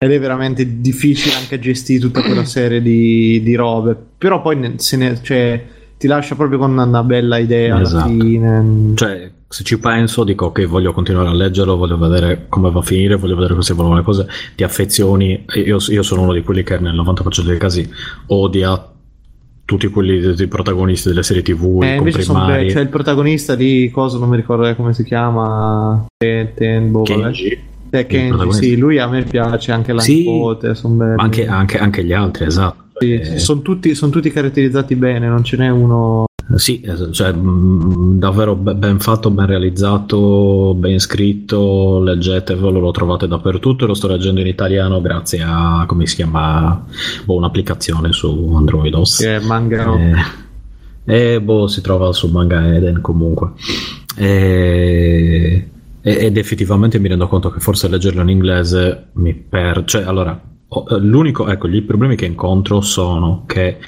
[0.00, 3.96] ed è veramente difficile anche gestire tutta quella serie di, di robe.
[4.16, 5.64] Però poi se ne, cioè,
[5.98, 8.04] ti lascia proprio con una bella idea Esatto.
[8.04, 8.92] alla fine.
[8.94, 12.82] Cioè, se ci penso, dico ok, voglio continuare a leggerlo, voglio vedere come va a
[12.82, 15.44] finire, voglio vedere come si evolvono le cose, ti affezioni.
[15.64, 17.90] Io, io sono uno di quelli che nel 90% dei casi
[18.28, 18.92] odia
[19.64, 23.90] tutti quelli dei protagonisti delle serie tv, Eh, invece sono be- c'è il protagonista di
[23.92, 27.02] cosa non mi ricordo come si chiama Ten, Ten, boh.
[27.02, 27.58] Kenji,
[27.90, 30.74] Eh, il Kenji, sì, lui a me piace anche la Sì, nipote,
[31.16, 32.84] anche, anche- anche gli altri, esatto.
[32.98, 36.24] Sì, Eh, sono tutti, son tutti caratterizzati bene, non ce n'è uno
[36.56, 43.28] Sì, es- cioè, mh, davvero be- ben fatto, ben realizzato, ben scritto, leggetevelo, lo trovate
[43.28, 46.84] dappertutto lo sto leggendo in italiano grazie a, come si chiama,
[47.24, 49.18] boh, un'applicazione su Androidos.
[49.18, 49.94] che è manga?
[51.04, 53.50] Eh, e boh, si trova su Manga Eden comunque.
[54.16, 54.26] E-
[55.54, 55.68] e-
[56.00, 59.84] ed effettivamente mi rendo conto che forse leggerlo in inglese mi per...
[59.84, 61.48] Cioè, allora, eh, l'unico...
[61.48, 63.78] Ecco, gli problemi che incontro sono che...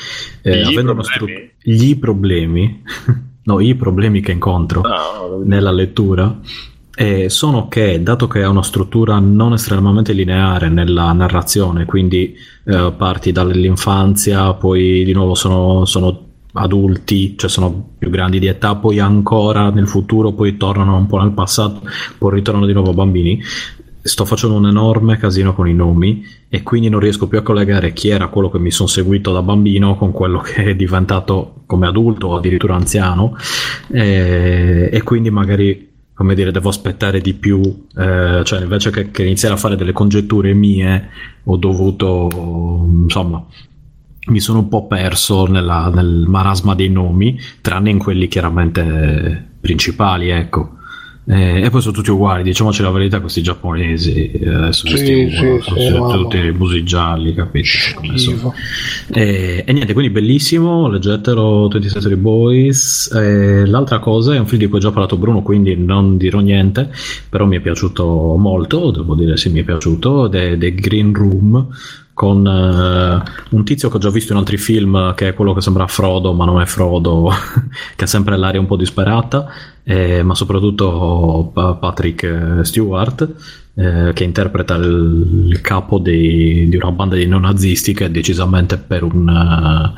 [0.43, 1.53] eh, avendo uno problemi?
[1.57, 2.82] stru- Gli problemi...
[3.45, 6.39] no, i problemi che incontro Ah, nella lettura
[7.01, 12.93] eh, sono che, dato che ha una struttura non estremamente lineare nella narrazione, quindi eh,
[12.95, 18.98] parti dall'infanzia, poi di nuovo sono, sono adulti, cioè sono più grandi di età, poi
[18.98, 21.82] ancora nel futuro, poi tornano un po' nel passato,
[22.18, 23.40] poi ritornano di nuovo bambini.
[24.02, 27.93] Sto facendo un enorme casino con i nomi e quindi non riesco più a collegare
[27.93, 31.86] chi era quello che mi sono seguito da bambino con quello che è diventato come
[31.86, 33.36] adulto o addirittura anziano
[33.89, 37.60] e, e quindi magari come dire devo aspettare di più
[37.97, 41.09] eh, cioè invece che, che iniziare a fare delle congetture mie
[41.44, 42.28] ho dovuto
[43.02, 43.44] insomma
[44.27, 50.29] mi sono un po' perso nella- nel marasma dei nomi tranne in quelli chiaramente principali
[50.31, 50.75] ecco
[51.29, 55.31] Eh, e poi sono tutti uguali, diciamoci la verità, questi giapponesi eh, adesso Sì, questi
[55.31, 57.67] sì, uguali, sì, sono tutti i busi gialli, capito?
[57.67, 58.53] Schifo.
[59.13, 63.13] E, niente, quindi bellissimo, leggetelo 20 Century Boys.
[63.15, 66.41] E l'altra cosa è un film di cui ho già parlato Bruno, quindi non dirò
[66.41, 66.91] niente,
[67.29, 71.13] però mi è piaciuto molto, devo dire sì, mi è piaciuto, ed è The Green
[71.15, 71.69] Room
[72.21, 75.63] con eh, un tizio che ho già visto in altri film, che è quello che
[75.63, 77.31] sembra Frodo, ma non è Frodo,
[77.97, 79.47] che ha sempre l'aria un po' disperata,
[79.83, 83.27] eh, ma soprattutto Pa- Patrick eh, Stewart,
[83.73, 88.77] eh, che interpreta il, il capo dei- di una banda di neonazisti che è decisamente
[88.77, 89.95] per un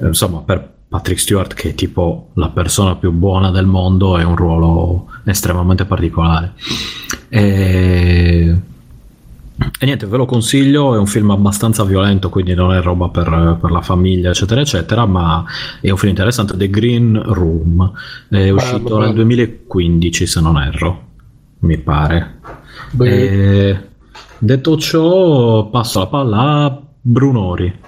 [0.00, 4.24] eh, insomma per Patrick Stewart che è tipo la persona più buona del mondo è
[4.24, 6.54] un ruolo estremamente particolare.
[7.28, 8.60] E,
[9.78, 13.58] e niente ve lo consiglio è un film abbastanza violento quindi non è roba per,
[13.60, 15.44] per la famiglia eccetera eccetera ma
[15.80, 17.92] è un film interessante The Green Room
[18.28, 18.98] è uscito bello.
[18.98, 21.08] nel 2015 se non erro
[21.60, 22.38] mi pare
[22.98, 23.78] e,
[24.38, 27.78] detto ciò, passo la palla a Brunori.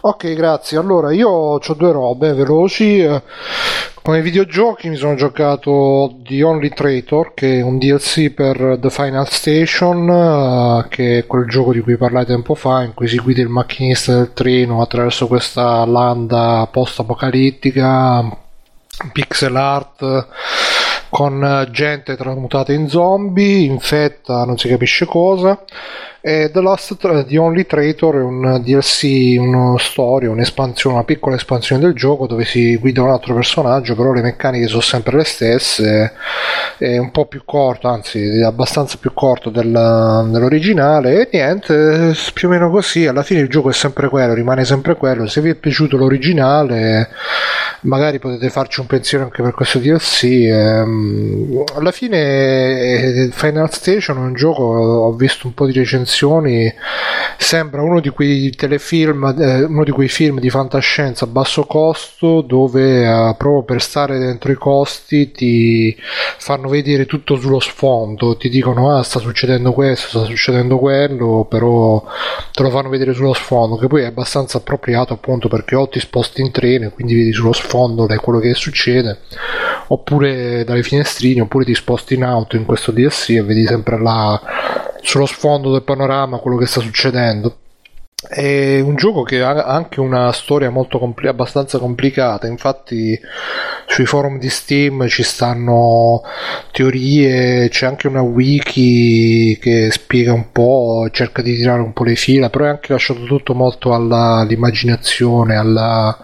[0.00, 0.78] Ok, grazie.
[0.78, 3.06] Allora, io ho due robe veloci.
[4.02, 9.28] Come videogiochi mi sono giocato The Only Traitor, che è un DLC per The Final
[9.28, 13.42] Station, eh, che è quel gioco di cui parlai tempo fa, in cui si guida
[13.42, 18.28] il macchinista del treno attraverso questa landa post-apocalittica,
[19.12, 20.26] pixel art,
[21.08, 25.62] con gente tramutata in zombie, infetta non si capisce cosa.
[26.24, 26.60] E The
[26.98, 32.28] Tra- The Only Traitor è un DLC, una storia, un'espansione, una piccola espansione del gioco
[32.28, 36.12] dove si guida un altro personaggio, però le meccaniche sono sempre le stesse,
[36.78, 41.22] è un po' più corto, anzi è abbastanza più corto del- dell'originale.
[41.22, 44.94] E niente, più o meno così, alla fine il gioco è sempre quello, rimane sempre
[44.94, 47.08] quello, se vi è piaciuto l'originale
[47.82, 50.22] magari potete farci un pensiero anche per questo DLC.
[50.24, 56.10] ehm, alla fine eh, Final Station è un gioco, ho visto un po' di recensioni,
[57.36, 62.40] sembra uno di quei telefilm, eh, uno di quei film di fantascienza a basso costo
[62.40, 65.96] dove eh, proprio per stare dentro i costi ti
[66.38, 72.02] fanno vedere tutto sullo sfondo, ti dicono ah sta succedendo questo, sta succedendo quello, però
[72.52, 76.00] te lo fanno vedere sullo sfondo, che poi è abbastanza appropriato appunto perché o ti
[76.00, 79.18] sposti in treno e quindi vedi sullo sfondo quello che succede,
[79.88, 84.40] oppure dalle finestrine, oppure ti sposti in auto in questo DLC e vedi sempre là
[85.02, 87.56] sullo sfondo del panorama quello che sta succedendo.
[88.24, 93.18] È un gioco che ha anche una storia molto compli- abbastanza complicata, infatti
[93.88, 96.22] sui forum di Steam ci stanno
[96.70, 102.14] teorie, c'è anche una wiki che spiega un po', cerca di tirare un po' le
[102.14, 106.16] fila, però è anche lasciato tutto molto alla- all'immaginazione, alla,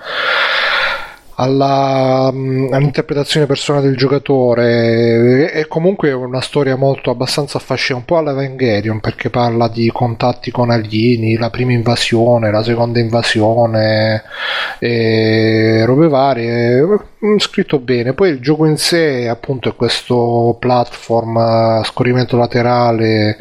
[1.41, 5.51] alla, mm, all'interpretazione personale del giocatore.
[5.51, 10.71] È, comunque una storia molto abbastanza affascinante, un po' all'Evangelion perché parla di contatti con
[10.71, 14.23] alieni, la prima invasione, la seconda invasione,
[14.79, 16.83] e robe varie.
[17.25, 18.13] Mm, Scritto bene.
[18.15, 23.39] Poi il gioco in sé, appunto, è questo platform a scorrimento laterale,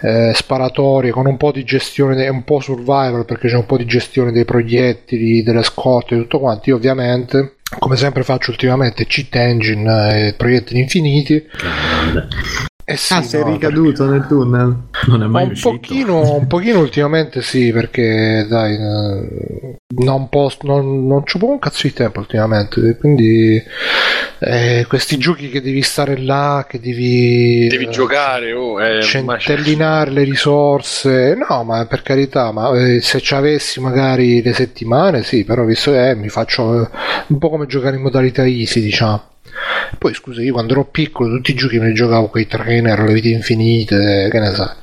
[0.00, 3.84] eh, sparatorie con un po' di gestione, un po' survival perché c'è un po' di
[3.86, 6.70] gestione dei proiettili, delle scorte tutto quanto.
[6.70, 7.27] Io ovviamente,
[7.78, 11.46] come sempre faccio ultimamente, cheat engine e proiettili infiniti.
[12.90, 14.74] Eh sì, Ah, sei no, ricaduto nel tunnel.
[15.08, 15.72] Non è Ma mai un uscito.
[15.72, 21.58] pochino, un pochino ultimamente sì, perché dai, eh, non, posso, non, non c'ho proprio un
[21.58, 23.62] cazzo di tempo ultimamente, quindi
[24.38, 30.10] eh, questi giochi che devi stare là, che devi, Devi eh, giocare, oh, eh, centellinare
[30.10, 35.44] le risorse, no, ma per carità, ma eh, se ci avessi magari le settimane, sì,
[35.44, 36.88] però visto che eh, mi faccio eh,
[37.26, 39.36] un po' come giocare in modalità easy, diciamo.
[39.98, 43.00] Poi scusa, io quando ero piccolo tutti i giochi me li giocavo con i trainer,
[43.00, 44.76] le vite infinite, che ne sai.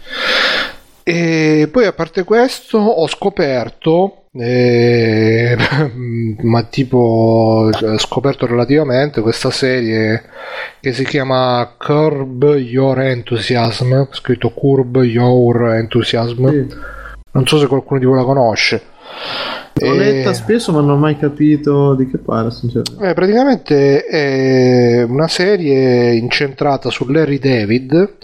[1.04, 5.56] E poi a parte questo ho scoperto, eh,
[6.42, 10.24] ma tipo eh, scoperto relativamente questa serie
[10.80, 16.50] che si chiama Curb Your Enthusiasm, scritto Curb Your Enthusiasm.
[16.50, 16.76] Sì.
[17.32, 18.82] Non so se qualcuno di voi la conosce.
[19.78, 23.10] L'ho E- letta spesso, ma non ho mai capito di che parla, sinceramente.
[23.10, 28.16] eh, praticamente è una serie incentrata su Larry David,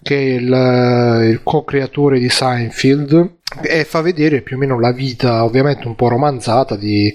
[0.00, 3.32] che è il, il co-creatore di Seinfeld,
[3.62, 7.12] e fa vedere più o meno la vita, ovviamente un po' romanzata, di,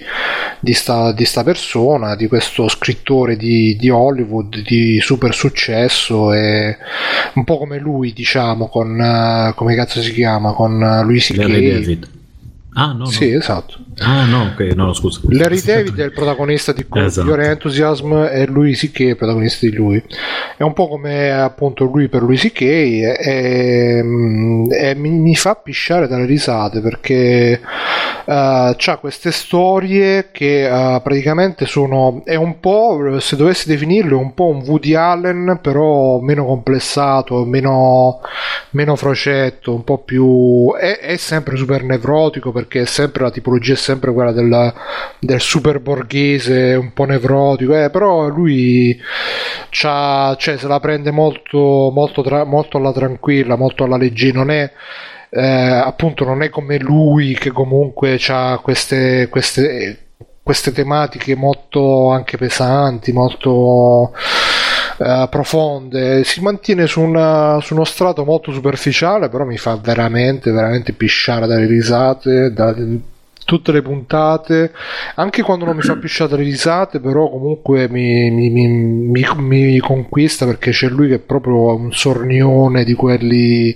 [0.60, 6.76] di, sta, di sta persona, di questo scrittore di, di Hollywood di super successo, e
[7.36, 11.38] un po' come lui, diciamo, con eh, come cazzo si chiama, con eh, Louis C.K.
[11.38, 12.10] Larry David.
[12.76, 13.06] Ah, no, no.
[13.06, 13.78] Sì, esatto.
[14.02, 15.22] Ah, no, ok, no, scusa.
[15.30, 17.28] Larry David è il protagonista di Esatto.
[17.28, 20.04] Your Enthusiasm e lui sì che è il protagonista di lui.
[20.58, 24.04] È un po' come appunto lui per lui sì che e,
[24.72, 27.62] e mi, fa pisciare dalle risate perché
[28.26, 34.34] ha queste storie che eh, praticamente sono è un po' se dovessi definirlo è un
[34.34, 38.22] po' un Woody Allen però meno complessato, meno,
[38.72, 43.74] meno frocetto, un po' più è, è sempre super nevrotico perché è sempre la tipologia
[43.74, 44.74] è sempre quella del,
[45.20, 49.00] del super borghese un po' nevrotico, eh, però lui
[49.70, 54.72] cioè, se la prende molto, molto, tra- molto alla tranquilla, molto alla leggera, non è
[55.32, 60.08] eh, appunto non è come lui che comunque ha queste, queste,
[60.42, 64.12] queste tematiche molto anche pesanti, molto
[64.98, 70.52] eh, profonde, si mantiene su, una- su uno strato molto superficiale, però mi fa veramente,
[70.52, 72.74] veramente pisciare dalle risate, da
[73.50, 74.72] tutte le puntate,
[75.16, 79.80] anche quando non mi fa pisciare dalle risate, però comunque mi, mi- mi- mi- mi
[79.80, 83.76] conquista perché c'è lui che è proprio un sornione di quelli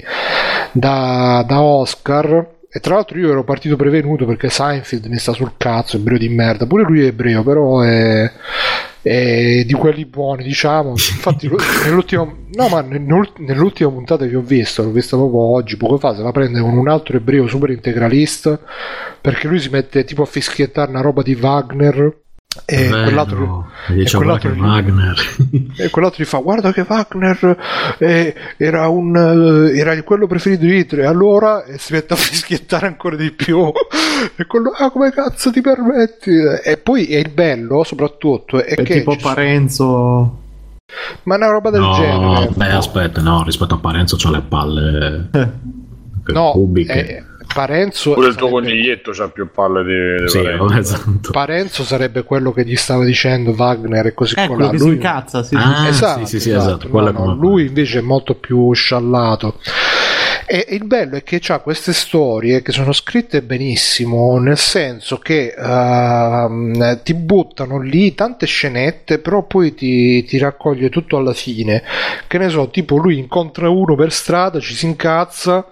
[0.71, 2.51] da, da Oscar.
[2.75, 6.29] E tra l'altro io ero partito prevenuto perché Seinfeld mi sta sul cazzo, ebreo di
[6.29, 6.65] merda.
[6.67, 8.31] Pure lui è ebreo, però è,
[9.03, 10.91] è di quelli buoni, diciamo.
[10.91, 11.49] Infatti,
[11.83, 16.15] nell'ultima, no, ma nell'ult- nell'ultima puntata che ho visto, l'ho vista proprio oggi, poco fa,
[16.15, 18.59] se la prende con un altro ebreo super integralista.
[19.19, 22.21] Perché lui si mette tipo a fischiettare una roba di Wagner.
[22.65, 23.03] E Bello.
[23.03, 25.15] quell'altro, e quell'altro gli- Wagner.
[25.77, 27.57] e quell'altro gli fa: Guarda che Wagner
[27.97, 29.15] eh, era, un,
[29.73, 31.05] eh, era quello preferito di Hitler.
[31.05, 33.59] E allora e si mette a fischiettare ancora di più.
[34.35, 36.31] e quello, ah, come cazzo ti permetti?
[36.63, 40.39] E poi è il bello, soprattutto, è, È che tipo Parenzo.
[41.23, 42.49] ma è una roba del no, genere.
[42.55, 45.47] beh, aspetta, no, rispetto a Parenzo c'ha le palle Eh.
[46.33, 47.17] no, pubbliche.
[47.17, 50.77] eh, Parenzo, Pure il tuo sarebbe, coniglietto c'ha più palle di, di sì, Parenzo.
[50.77, 51.31] esatto.
[51.31, 54.47] Parenzo sarebbe quello che gli stava dicendo Wagner e così colà.
[54.47, 55.55] quello che si Lui- incazza, sì.
[55.55, 56.87] Ah, esatto, sì, sì, sì, esatto.
[56.87, 59.59] esatto, No, no, lui invece è molto più sciallato.
[60.45, 65.53] E il bello è che ha queste storie che sono scritte benissimo, nel senso che
[65.57, 71.81] ehm, ti buttano lì tante scenette, però poi ti, ti raccoglie tutto alla fine.
[72.27, 75.65] Che ne so, tipo lui incontra uno per strada, ci si incazza.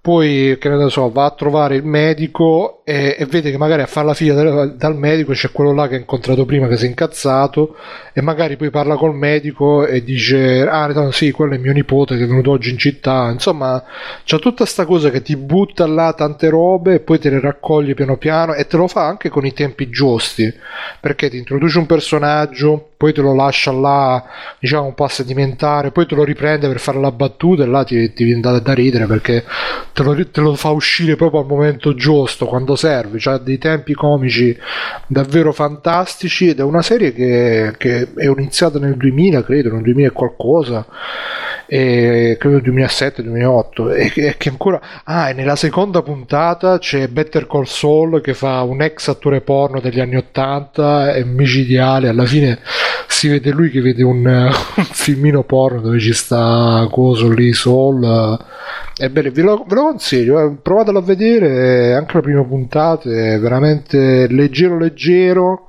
[0.00, 3.86] Poi, che ne so, va a trovare il medico e, e vede che magari a
[3.86, 6.86] fare la fila dal, dal medico c'è quello là che ha incontrato prima che si
[6.86, 7.76] è incazzato
[8.14, 12.16] e magari poi parla col medico e dice ah no, sì quello è mio nipote
[12.16, 13.28] che è venuto oggi in città.
[13.30, 13.84] Insomma
[14.24, 17.92] c'è tutta sta cosa che ti butta là tante robe e poi te le raccoglie
[17.92, 20.50] piano piano e te lo fa anche con i tempi giusti
[20.98, 24.24] perché ti introduce un personaggio poi te lo lascia là
[24.58, 27.84] diciamo un po' a sedimentare poi te lo riprende per fare la battuta e là
[27.84, 29.44] ti, ti viene da, da ridere perché
[29.92, 33.92] te lo, te lo fa uscire proprio al momento giusto quando serve, ha dei tempi
[33.92, 34.56] comici
[35.06, 40.08] davvero fantastici ed è una serie che, che è iniziata nel 2000, credo, nel 2000
[40.08, 40.86] e qualcosa,
[41.70, 47.64] e credo 2007-2008 e che, che ancora ah e nella seconda puntata c'è Better Call
[47.64, 52.60] Saul che fa un ex attore porno degli anni 80 è micidiale alla fine
[53.06, 58.38] si vede lui che vede un, un filmino porno dove ci sta coso lì Saul
[58.98, 63.08] è bene ve lo, ve lo consiglio eh, provatelo a vedere anche la prima puntata
[63.08, 65.68] è veramente leggero leggero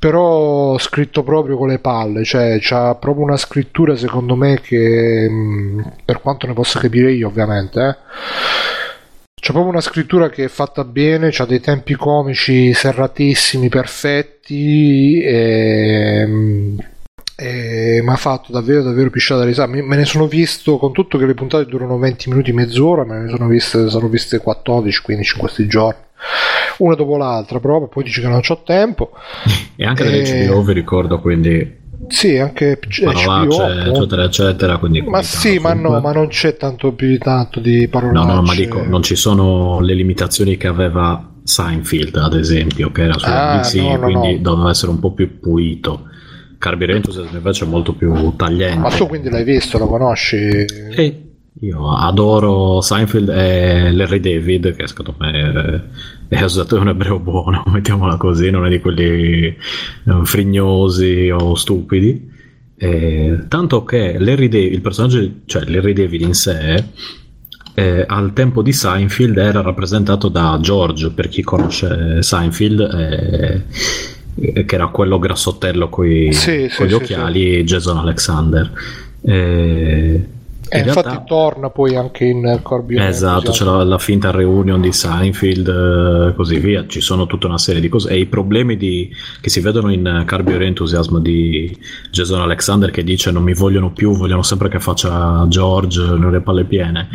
[0.00, 5.92] però scritto proprio con le palle, cioè c'ha proprio una scrittura secondo me che mh,
[6.06, 7.96] per quanto ne possa capire io ovviamente, eh,
[9.34, 16.26] c'è proprio una scrittura che è fatta bene, c'ha dei tempi comici serratissimi, perfetti e,
[17.40, 19.70] e mi ha fatto davvero davvero pisciare da risata.
[19.70, 23.28] Me ne sono visto, con tutto che le puntate durano 20 minuti, mezz'ora, me ne
[23.30, 26.08] sono viste, sono viste 14-15 in questi giorni
[26.78, 29.12] una dopo l'altra proprio, poi dice che non c'ho tempo.
[29.76, 31.78] E anche dell'HBO vi ricordo, quindi...
[32.08, 34.78] Sì, anche parolacce, eccetera, eccetera.
[34.78, 38.26] Quindi ma sì, ma, no, ma non c'è tanto più di tanto di parolacce.
[38.26, 43.02] No, no, ma dico, non ci sono le limitazioni che aveva Seinfeld, ad esempio, che
[43.02, 44.40] era su Ah, ABC, no, no, quindi no.
[44.40, 46.08] doveva essere un po' più pulito.
[46.60, 48.78] Carburetus invece è molto più tagliente.
[48.78, 50.36] Ma tu quindi l'hai visto, lo conosci?
[50.36, 51.22] E
[51.60, 55.88] io adoro Seinfeld e Larry David, che secondo me
[56.28, 59.56] è, usato un ebreo buono, mettiamola così, non è di quelli eh,
[60.24, 62.28] frignosi o stupidi.
[62.76, 66.84] Eh, tanto che Larry David, il personaggio, cioè Larry David in sé,
[67.72, 73.64] eh, al tempo di Seinfeld era rappresentato da George, per chi conosce Seinfeld, eh,
[74.40, 78.70] che era quello grassottello con Sì, sì, gli sì, occhiali, Jason Alexander.
[79.22, 80.24] Eh,
[80.72, 84.80] E in infatti realtà- torna poi anche in Corby Esatto, c'è la, la finta reunion
[84.80, 88.10] di Seinfeld e così via, ci sono tutta una serie di cose.
[88.10, 89.10] E i problemi di-
[89.40, 91.76] che si vedono in Curb Your Enthusiasm di
[92.12, 96.30] Jason Alexander che dice non mi vogliono più, vogliono sempre che faccia George, non ho
[96.30, 97.08] le palle piene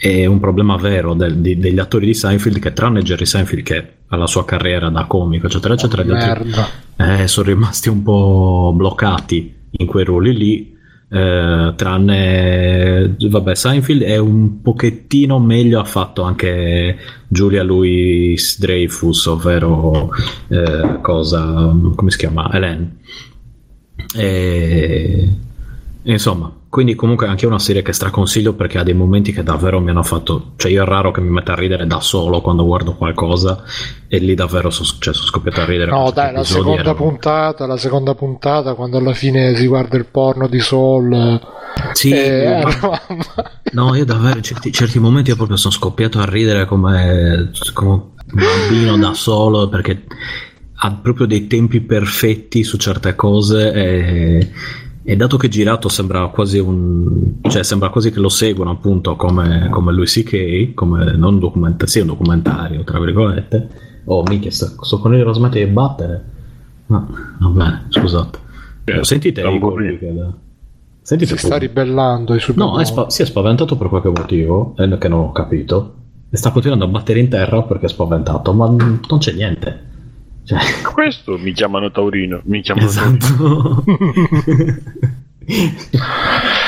[0.00, 3.88] è un problema vero del- di- degli attori di Seinfeld che tranne Jerry Seinfeld che
[4.08, 6.50] ha la sua carriera da comico eccetera eccetera gli altri-
[6.96, 10.78] eh, sono rimasti un po' bloccati in quei ruoli lì.
[11.12, 16.96] eh, tranne vabbè, Seinfeld è un pochettino meglio ha fatto anche
[17.26, 20.08] Julia Louis Dreyfus, ovvero
[20.48, 22.48] eh, cosa come si chiama?
[22.52, 22.96] Helen.
[24.16, 25.28] E,
[26.04, 29.90] insomma, quindi comunque anche una serie che straconsiglio perché ha dei momenti che davvero mi
[29.90, 32.94] hanno fatto, cioè io è raro che mi metta a ridere da solo quando guardo
[32.94, 33.64] qualcosa
[34.06, 35.90] e lì davvero sono cioè, sono scoppiato a ridere.
[35.90, 40.06] No, dai, la seconda erano- puntata, la seconda puntata, quando alla fine si guarda il
[40.06, 41.40] porno di Soul.
[41.92, 43.00] Sì, eh, ma-
[43.72, 47.90] No, io davvero in certi, certi momenti io proprio sono scoppiato a ridere come, come
[47.90, 50.04] un bambino da solo perché
[50.82, 54.50] ha proprio dei tempi perfetti su certe cose e,
[55.02, 59.68] e dato che girato sembra quasi un cioè sembra quasi che lo seguono appunto come,
[59.70, 60.74] come Louis C.K.
[60.74, 63.68] come non un documentario, sì un documentario tra virgolette
[64.04, 66.24] oh minchia sto, sto coniglio smette di battere
[66.86, 67.06] ma
[67.38, 68.38] va bene scusate
[69.02, 70.34] sentite i colpi che da-
[71.02, 74.74] sentite si sta ribellando ai suoi No, è spa- si è spaventato per qualche motivo,
[74.76, 75.94] eh, che non ho capito.
[76.30, 79.88] E sta continuando a battere in terra perché è spaventato, ma non c'è niente.
[80.44, 80.58] Cioè,
[80.92, 82.40] Questo mi chiamano Taurino.
[82.44, 83.84] Mi chiamano esatto.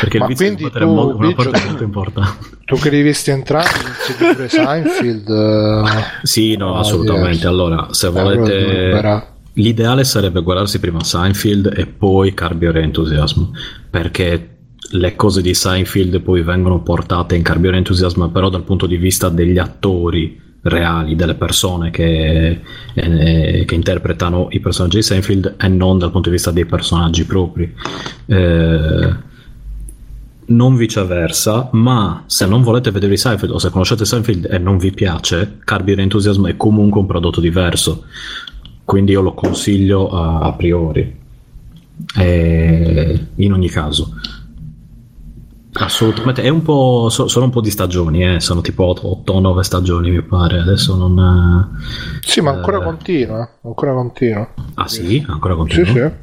[0.01, 2.47] perché Ma il vizio di quindi tu, è mo- una Biggio, parte molto importante.
[2.73, 5.29] Tu che hai visti entrambi, inizi pure Seinfeld.
[5.29, 5.83] eh,
[6.23, 7.31] Sì, no, Ah, assolutamente.
[7.33, 7.49] diverso.
[7.49, 9.31] Allora, se volete...
[9.55, 13.43] L'ideale sarebbe guardarsi prima Seinfeld e poi Curb Your Enthusiasm,
[13.91, 14.49] perché
[14.93, 18.97] le cose di Seinfeld poi vengono portate in Curb Your Enthusiasm, però dal punto di
[18.97, 22.61] vista degli attori reali, delle persone che,
[22.95, 27.25] eh, che interpretano i personaggi di Seinfeld e non dal punto di vista dei personaggi
[27.25, 27.75] propri.
[28.27, 29.31] Eh,
[30.45, 34.91] non viceversa, ma se non volete vedere Seinfeld o se conoscete Seinfeld e non vi
[34.93, 38.05] piace, Curb Your Enthusiasm è comunque un prodotto diverso,
[38.85, 41.21] quindi io lo consiglio a, a priori.
[42.17, 44.15] E in ogni caso,
[45.75, 47.09] assolutamente è un po'.
[47.11, 50.59] so- sono un po' di stagioni, eh, sono tipo 8 o 9 stagioni, mi pare.
[50.61, 51.79] Adesso non.
[52.21, 52.83] Sì, ma ancora Eh.
[52.83, 53.49] continua.
[53.65, 54.49] Ancora continua.
[54.75, 55.25] Ah, sì?
[55.29, 55.93] Ancora Sì, continua?
[56.09, 56.15] sì.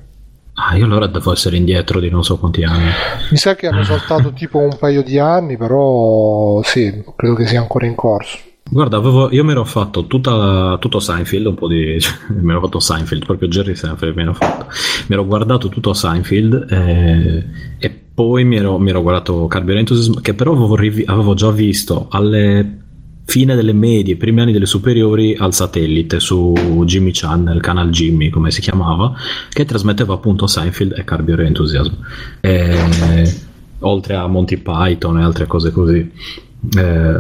[0.62, 2.90] Ah, io allora devo essere indietro di non so quanti anni.
[3.32, 7.62] Mi sa che hanno saltato tipo un paio di anni, però sì, credo che sia
[7.62, 8.38] ancora in corso.
[8.72, 11.98] Guarda, avevo- io mi ero fatto tutta, tutto Seinfeld, un po' di...
[12.02, 14.66] cioè, mi ero fatto Seinfeld, proprio Jerry Seinfeld mi ero fatto.
[15.08, 17.46] Mi ero guardato tutto Seinfeld eh,
[17.80, 20.76] e poi mi ero, mi ero guardato Curb Your Enthusiasm, che però avevo,
[21.06, 22.80] avevo già visto alle
[23.24, 28.52] fine delle medie, primi anni delle superiori al satellite su Jimmy Channel, Canal Jimmy come
[28.52, 29.14] si chiamava,
[29.50, 31.94] che trasmetteva appunto Seinfeld e Curb Your Enthusiasm.
[32.42, 33.36] E,
[33.80, 36.12] oltre a Monty Python e altre cose così.
[36.76, 37.18] Eh,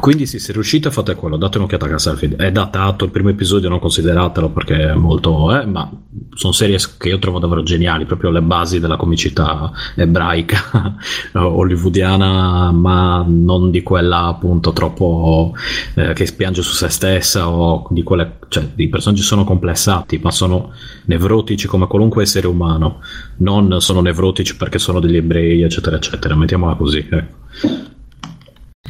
[0.00, 2.36] quindi sì, se riuscite fate quello, date un'occhiata a Castlefeld.
[2.36, 5.60] È datato il primo episodio, non consideratelo perché è molto...
[5.60, 5.90] Eh, ma
[6.32, 10.96] sono serie che io trovo davvero geniali, proprio le basi della comicità ebraica,
[11.32, 15.52] hollywoodiana, ma non di quella appunto troppo
[15.94, 18.38] eh, che spiange su se stessa o di quelle...
[18.48, 20.72] cioè i personaggi sono complessati, ma sono
[21.06, 23.00] nevrotici come qualunque essere umano,
[23.38, 27.06] non sono nevrotici perché sono degli ebrei, eccetera, eccetera, mettiamola così.
[27.06, 27.92] Ecco.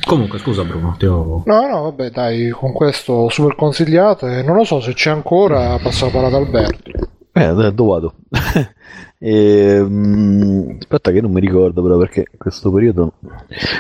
[0.07, 1.43] Comunque, scusa Bruno, ti ho...
[1.47, 4.27] No, no, vabbè, dai, con questo super consigliato.
[4.27, 6.91] e non lo so se c'è ancora, passo la parola ad Alberto.
[7.37, 8.15] Eh, dove vado?
[9.19, 13.15] e, mm, aspetta che non mi ricordo però perché in questo periodo...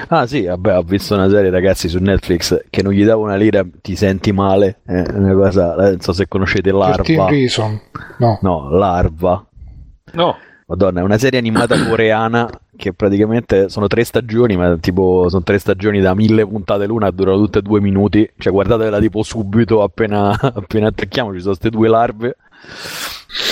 [0.08, 3.36] Ah sì, vabbè, ho visto una serie ragazzi su Netflix che non gli davo una
[3.36, 7.30] lira, ti senti male, eh, una cosa, eh, non so se conoscete 13 Larva.
[7.30, 7.80] Reason.
[8.18, 8.38] No.
[8.42, 9.46] No, Larva.
[10.14, 10.36] No.
[10.66, 15.58] Madonna, è una serie animata coreana che praticamente sono tre stagioni, ma tipo sono tre
[15.58, 18.28] stagioni da mille puntate l'una, durano tutte due minuti.
[18.38, 22.36] Cioè, guardatela tipo subito appena, appena attacchiamo, ci sono queste due larve.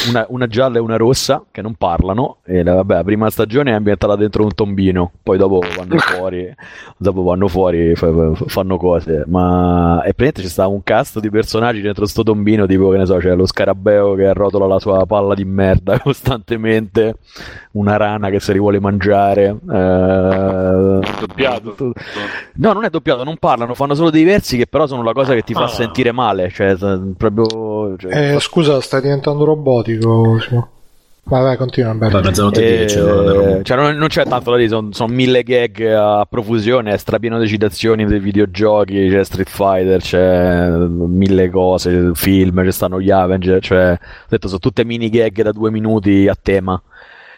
[0.09, 2.39] Una, una gialla e una rossa che non parlano.
[2.45, 6.53] E la, vabbè, la prima stagione è ambientata dentro un tombino, poi dopo vanno fuori,
[6.97, 9.25] dopo vanno fuori, fa- fa- fanno cose.
[9.27, 13.07] Ma e praticamente c'è stato un cast di personaggi dentro sto tombino, tipo che ne
[13.07, 17.17] so, c'è lo scarabeo che arrotola la sua palla di merda costantemente,
[17.73, 19.47] una rana che se li vuole mangiare.
[19.47, 21.75] eh, Doppiato.
[22.55, 25.35] No, non è doppiato, non parlano, fanno solo dei versi che però sono la cosa
[25.35, 25.69] che ti fa Ah.
[25.69, 26.77] sentire male, cioè
[27.17, 27.97] proprio...
[27.97, 30.39] cioè, Eh, scusa, stai diventando robotico.
[30.41, 30.69] Simo.
[31.25, 31.95] Vai, vai, continua.
[31.95, 33.63] Beh, mezzanotte e Eh, 10 ora da Roma.
[33.63, 37.39] cioè, non, non c'è tanto da dire, sono, sono mille gag a profusione, è strapieno
[37.39, 43.63] di citazioni dei videogiochi, c'è Street Fighter, c'è mille cose, film, ci stanno gli Avenger,
[43.63, 46.81] cioè, ho detto, sono tutte mini gag da due minuti a tema.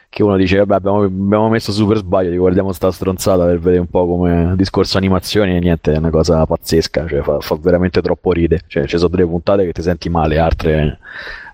[0.09, 3.89] Che uno dice, vabbè, abbiamo, abbiamo messo super sbaglio, guardiamo sta stronzata per vedere un
[3.89, 8.31] po' come discorso animazioni e niente, è una cosa pazzesca, cioè fa, fa veramente troppo
[8.33, 8.61] ride.
[8.67, 10.99] Cioè, ci sono delle puntate che ti senti male, altre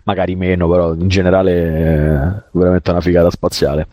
[0.05, 3.87] magari meno, però in generale è veramente una figata spaziale.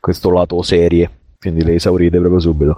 [0.00, 2.76] Questo lato serie, quindi le esaurite proprio subito.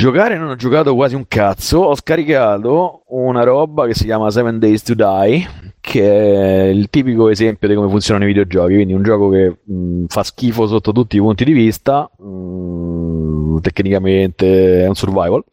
[0.00, 4.58] Giocare non ho giocato quasi un cazzo, ho scaricato una roba che si chiama Seven
[4.58, 5.46] Days to Die,
[5.78, 10.04] che è il tipico esempio di come funzionano i videogiochi, quindi un gioco che mh,
[10.06, 15.44] fa schifo sotto tutti i punti di vista, mh, tecnicamente è un survival,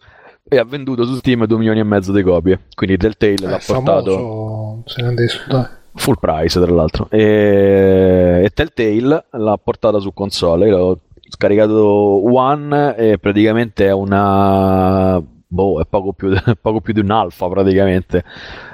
[0.48, 3.60] e ha venduto su Steam 2 milioni e mezzo di copie, quindi Telltale È l'ha
[3.66, 5.66] portato famoso, se ne andai su, dai.
[5.98, 7.08] Full price tra l'altro.
[7.10, 10.68] E, e Telltale l'ha portata su console.
[10.68, 11.00] Io l'ho
[11.30, 17.48] scaricato One e praticamente è una boh è poco più, poco più di un alfa
[17.50, 18.24] praticamente.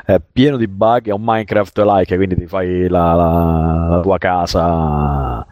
[0.06, 4.18] È pieno di bug è un Minecraft like quindi ti fai la, la- la tua
[4.18, 5.45] casa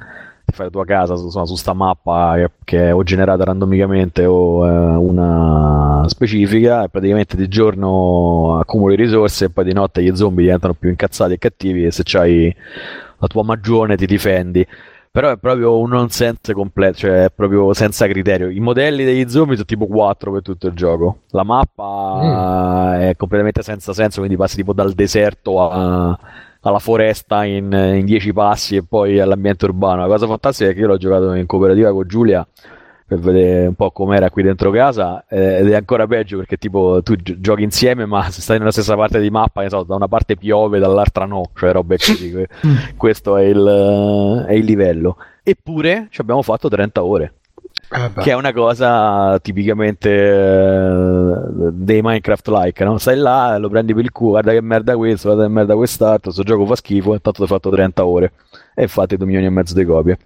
[0.52, 4.26] fai la tua casa su, insomma, su sta mappa che, che è o generata randomicamente
[4.26, 10.16] o eh, una specifica e praticamente di giorno accumuli risorse e poi di notte gli
[10.16, 12.54] zombie diventano più incazzati e cattivi e se c'hai
[13.18, 14.66] la tua magione ti difendi
[15.12, 18.50] però è proprio un nonsense completo, cioè è proprio senza criterio.
[18.50, 21.24] I modelli degli zombie sono tipo 4 per tutto il gioco.
[21.32, 26.18] La mappa è completamente senza senso, quindi passi tipo dal deserto a-
[26.62, 30.02] alla foresta in, in 10 passi e poi all'ambiente urbano.
[30.02, 32.48] La cosa fantastica è che io l'ho giocato in cooperativa con Giulia
[33.12, 37.02] per vedere un po' com'era qui dentro casa eh, ed è ancora peggio perché tipo
[37.04, 40.08] tu gi- giochi insieme ma se stai nella stessa parte di mappa, so, da una
[40.08, 42.32] parte piove, dall'altra no, cioè robe così.
[42.32, 42.48] que-
[42.96, 45.18] questo è il, è il livello.
[45.44, 47.34] Eppure ci abbiamo fatto 30 ore.
[47.94, 48.22] Eh.
[48.22, 52.98] Che è una cosa tipicamente eh, dei Minecraft like, no?
[52.98, 56.32] Stai là, lo prendi per il culo, guarda che merda questo, guarda che merda quest'altro,
[56.32, 58.32] sto gioco fa schifo, intanto ti ho fatto 30 ore
[58.74, 60.18] e fate 2 milioni e mezzo di copie.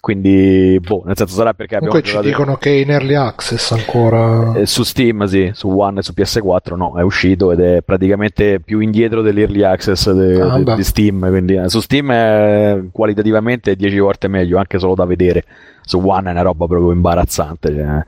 [0.00, 3.70] Quindi, boh, nel senso sarà perché abbiamo Comunque ci dicono che è in early access
[3.72, 4.52] ancora.
[4.54, 8.60] eh, su Steam, sì, su One e su PS4 no, è uscito ed è praticamente
[8.60, 13.74] più indietro dell'early access de- Ah, de- di Steam, quindi eh, su Steam è qualitativamente
[13.76, 15.44] 10 volte meglio, anche solo da vedere.
[15.84, 18.04] Su One è una roba proprio imbarazzante, cioè,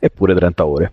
[0.00, 0.92] eppure 30 ore.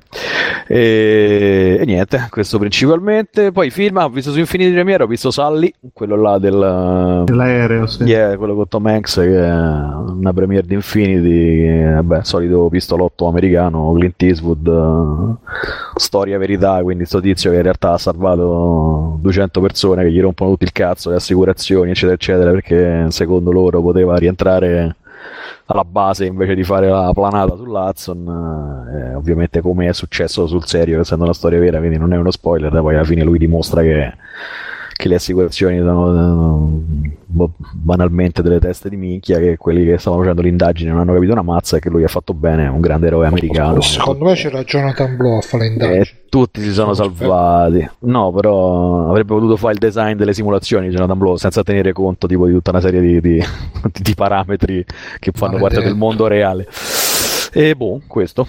[0.68, 3.52] E, e niente, questo principalmente.
[3.52, 6.58] Poi film, ho visto su Infinity Premiere, ho visto Sully, quello là del...
[6.58, 8.04] L'aereo, sì.
[8.04, 13.28] Yeah, quello con Tom Hanks che è una premiere di Infinity, che, vabbè, solito pistolotto
[13.28, 19.62] americano, Clint Eastwood, eh, storia verità, quindi sto tizio che in realtà ha salvato 200
[19.62, 24.18] persone che gli rompono tutto il cazzo, le assicurazioni, eccetera, eccetera, perché secondo loro poteva
[24.18, 24.96] rientrare
[25.66, 28.88] alla base invece di fare la planata sull'Hudson.
[28.94, 32.32] Eh, ovviamente come è successo sul serio, essendo una storia vera, quindi non è uno
[32.32, 34.14] spoiler, poi alla fine lui dimostra che
[34.98, 40.90] che le assicurazioni boh, banalmente delle teste di minchia che quelli che stavano facendo l'indagine
[40.90, 43.80] non hanno capito una mazza e che lui ha fatto bene, un grande eroe americano.
[43.82, 46.00] Secondo me c'era Jonathan Blow a fare le indagini.
[46.00, 47.88] E tutti si sono salvati.
[48.00, 52.48] No, però avrebbe potuto fare il design delle simulazioni Jonathan Blow senza tenere conto tipo,
[52.48, 53.44] di tutta una serie di, di,
[54.02, 54.84] di parametri
[55.20, 56.68] che fanno parte del mondo reale.
[57.54, 58.48] E boh, questo.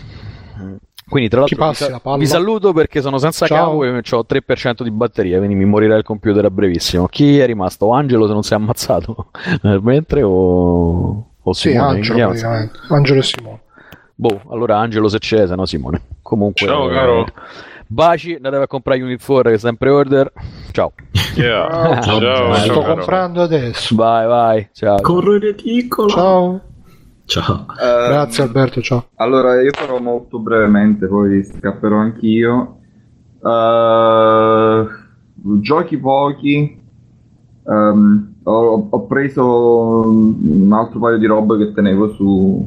[1.08, 2.16] Quindi, tra l'altro, vi, passi sa- la palla?
[2.18, 3.56] vi saluto perché sono senza Ciao.
[3.66, 7.06] cavo e ho 3% di batteria, quindi mi morirà il computer a brevissimo.
[7.06, 7.90] Chi è rimasto?
[7.92, 9.30] Angelo se non si è ammazzato
[9.62, 11.88] nel mentre o, o Sì, Simone?
[11.88, 12.30] Angelo Vediamo.
[12.32, 12.78] praticamente.
[12.88, 13.60] Angelo e Simone.
[14.14, 16.00] Boh, allora Angelo se c'è, se no Simone.
[16.22, 17.26] Comunque, Ciao, eh, caro.
[17.90, 20.30] Baci, andate a comprare Unit 4 che è sempre order.
[20.72, 20.92] Ciao.
[21.36, 22.00] Yeah.
[22.02, 22.94] Ciao, ciao, Sto ciao, caro.
[22.96, 23.94] comprando adesso.
[23.94, 24.68] Vai, vai.
[24.72, 25.00] Ciao.
[25.00, 26.08] Corro in edicola.
[26.12, 26.60] Ciao.
[27.28, 27.66] Ciao.
[27.78, 29.08] Eh, Grazie Alberto, ciao.
[29.16, 32.78] Allora, io farò molto brevemente, poi scapperò anch'io.
[33.44, 34.86] Eh,
[35.60, 36.80] giochi pochi.
[37.66, 39.44] Ehm, ho, ho preso
[40.08, 42.66] un altro paio di robe che tenevo su,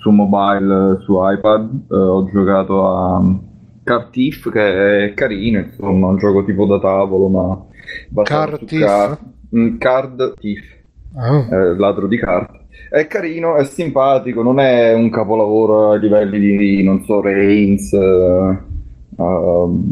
[0.00, 1.70] su mobile, su iPad.
[1.88, 3.22] Eh, ho giocato a
[3.84, 7.62] Card Thief, che è carino, insomma, un gioco tipo da tavolo, ma
[8.64, 8.80] Thief?
[8.84, 9.18] car-
[9.54, 10.64] mm, Card Thief
[11.16, 11.46] Ah.
[11.48, 12.62] eh, ladro di carte.
[12.94, 18.58] È carino, è simpatico, non è un capolavoro a livelli di, non so, Reigns, eh,
[19.18, 19.82] ehm,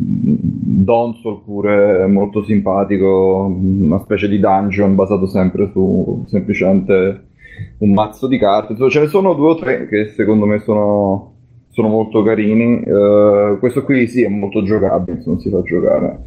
[0.84, 7.24] Donsol pure molto simpatico, una specie di dungeon basato sempre su semplicemente
[7.78, 8.76] un mazzo di carte.
[8.88, 11.32] Ce ne sono due o tre che secondo me sono,
[11.70, 12.82] sono molto carini.
[12.84, 16.18] Eh, questo qui sì, è molto giocabile, insomma, si fa giocare,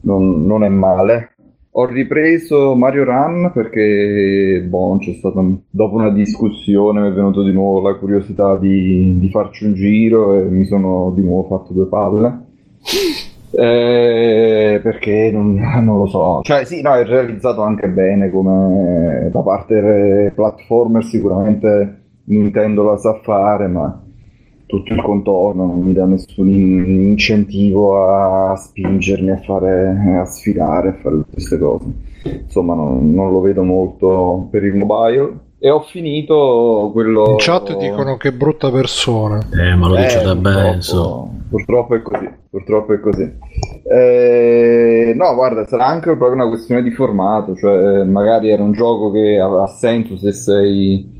[0.00, 1.35] non, non è male.
[1.78, 7.52] Ho ripreso Mario Run perché boh, c'è stata dopo una discussione mi è venuto di
[7.52, 11.86] nuovo la curiosità di, di farci un giro e mi sono di nuovo fatto due
[11.86, 12.44] palle.
[13.58, 19.40] Eh, perché non, non lo so, cioè sì, no, è realizzato anche bene come da
[19.40, 24.02] parte platformer sicuramente Nintendo la sa fare, ma
[24.66, 30.88] tutto il contorno non mi dà nessun in- incentivo a spingermi a fare, a sfidare,
[30.88, 31.84] a fare tutte queste cose.
[32.24, 35.44] Insomma, non, non lo vedo molto per il mobile.
[35.58, 37.30] E ho finito quello.
[37.30, 39.38] In chat dicono che brutta persona.
[39.52, 41.30] Eh, ma lo dice Eh, da purtroppo- Benzo.
[41.48, 43.32] Purtroppo è così, purtroppo è così.
[43.88, 49.12] Eh, no, guarda, sarà anche proprio una questione di formato, cioè magari era un gioco
[49.12, 51.15] che ha senso se sei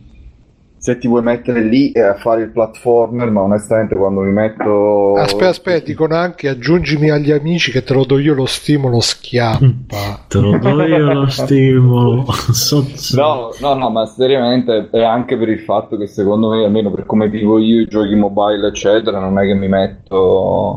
[0.87, 5.15] se ti vuoi mettere lì e a fare il platformer, ma onestamente quando mi metto
[5.15, 9.67] Aspetta, aspetta, dicono anche aggiungimi agli amici che te lo do io lo stimolo schiappa.
[10.29, 12.27] Te lo do io lo stimolo.
[12.53, 16.65] So- so- No, no, no, ma seriamente è anche per il fatto che secondo me,
[16.65, 20.77] almeno per come vivo io i giochi mobile, eccetera, non è che mi metto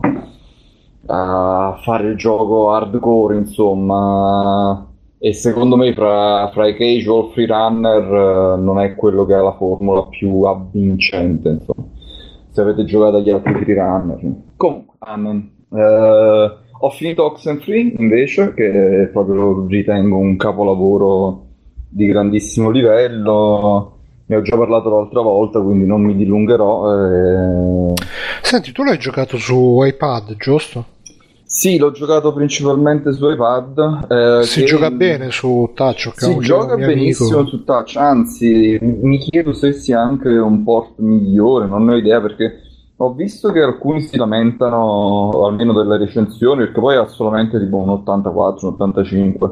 [1.06, 4.89] a fare il gioco hardcore, insomma.
[5.22, 9.56] E secondo me fra, fra i casual freerunner eh, non è quello che ha la
[9.58, 11.88] formula più avvincente, insomma.
[12.52, 14.20] Se avete giocato agli altri freerunner.
[14.56, 15.52] Comunque, amen.
[15.72, 21.44] Eh, ho finito Oxenfree invece, che proprio ritengo un capolavoro
[21.90, 23.98] di grandissimo livello.
[24.26, 26.94] Ne ho già parlato l'altra volta, quindi non mi dilungherò.
[26.94, 27.94] eh.
[28.42, 30.86] Senti, tu l'hai giocato su iPad, giusto?
[31.52, 34.06] Sì, l'ho giocato principalmente su iPad.
[34.08, 36.12] eh, si gioca bene su touch.
[36.16, 36.88] Si gioca mio amico.
[36.88, 41.98] benissimo su touch, anzi, mi chiedo se sia anche un port migliore, non ne ho
[41.98, 42.62] idea perché
[42.98, 47.90] ho visto che alcuni si lamentano, almeno delle recensioni, perché poi ha solamente tipo un
[47.90, 49.52] 84, un 85.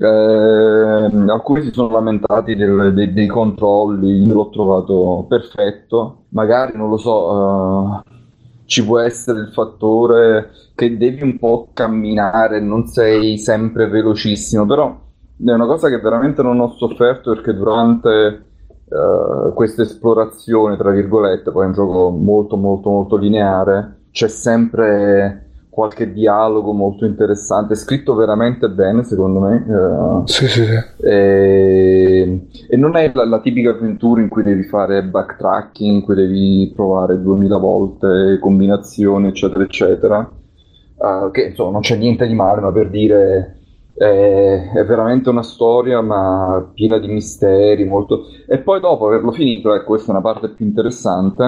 [0.00, 6.22] Eh, alcuni si sono lamentati del- dei, dei controlli, io l'ho trovato perfetto.
[6.30, 8.10] Magari non lo so, eh,
[8.64, 14.96] ci può essere il fattore che devi un po' camminare, non sei sempre velocissimo, però
[15.44, 18.44] è una cosa che veramente non ho sofferto perché durante
[18.88, 25.46] eh, questa esplorazione, tra virgolette, poi è un gioco molto molto molto lineare, c'è sempre
[25.68, 29.66] qualche dialogo molto interessante, scritto veramente bene secondo me.
[29.68, 30.78] eh, Sì, sì, sì.
[31.00, 36.14] e, e non è la, la tipica avventura in cui devi fare backtracking, in cui
[36.14, 40.30] devi provare 2000 volte combinazioni, eccetera, eccetera.
[40.98, 43.58] Uh, che insomma non c'è niente di male, ma per dire
[43.98, 47.84] è, è veramente una storia, ma piena di misteri.
[47.84, 48.26] Molto...
[48.46, 51.44] E poi dopo averlo finito, ecco, questa è una parte più interessante.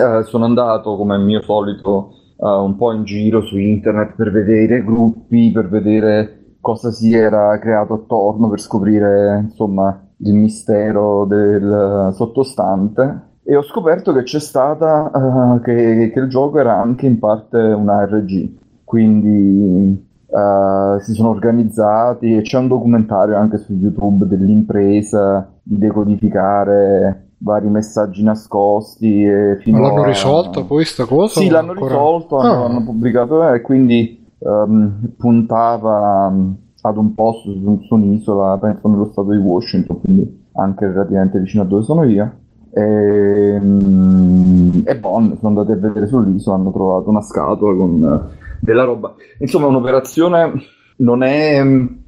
[0.00, 4.30] eh, sono andato come al mio solito eh, un po' in giro su internet per
[4.30, 12.10] vedere gruppi, per vedere cosa si era creato attorno, per scoprire insomma il mistero del
[12.14, 17.18] sottostante e ho scoperto che c'è stata eh, che, che il gioco era anche in
[17.18, 18.60] parte una RG
[18.92, 27.28] quindi eh, si sono organizzati e c'è un documentario anche su YouTube dell'impresa di decodificare
[27.38, 31.40] vari messaggi nascosti e fino Ma l'hanno a- risolta poi sta cosa?
[31.40, 32.66] sì, l'hanno ancora- risolto, Ah.
[32.66, 36.50] hanno pubblicato eh, e quindi ehm, puntava mm,
[36.82, 41.62] ad un posto su, su un'isola, penso nello stato di Washington, quindi anche relativamente vicino
[41.62, 42.30] a dove sono io.
[42.74, 48.40] E, mm, e Bonn sono andati a vedere sull'isola, hanno trovato una scatola con eh,
[48.62, 49.14] della roba.
[49.38, 50.52] Insomma, un'operazione
[50.96, 51.58] non è.
[51.58, 52.00] ehm,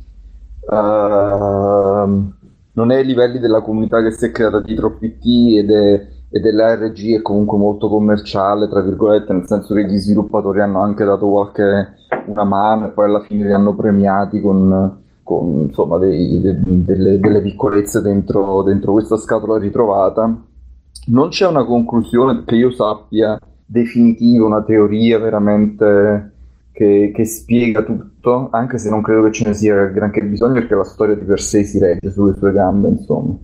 [2.77, 6.41] non è ai livelli della comunità che si è creata dietro PT ed è, e
[6.41, 11.29] dell'ARG è comunque molto commerciale, tra virgolette, nel senso che gli sviluppatori hanno anche dato
[11.29, 11.95] qualche
[12.27, 17.19] una mano e poi alla fine li hanno premiati con, con, insomma, dei- de- delle,
[17.21, 20.33] delle piccolezze dentro, dentro questa scatola ritrovata.
[21.07, 26.34] Non c'è una conclusione che io sappia definitiva, una teoria veramente
[26.75, 30.75] che, che spiega tutto, anche se non credo che ce ne sia granché bisogno perché
[30.75, 33.35] la storia di per sé si regge sulle sue gambe, insomma.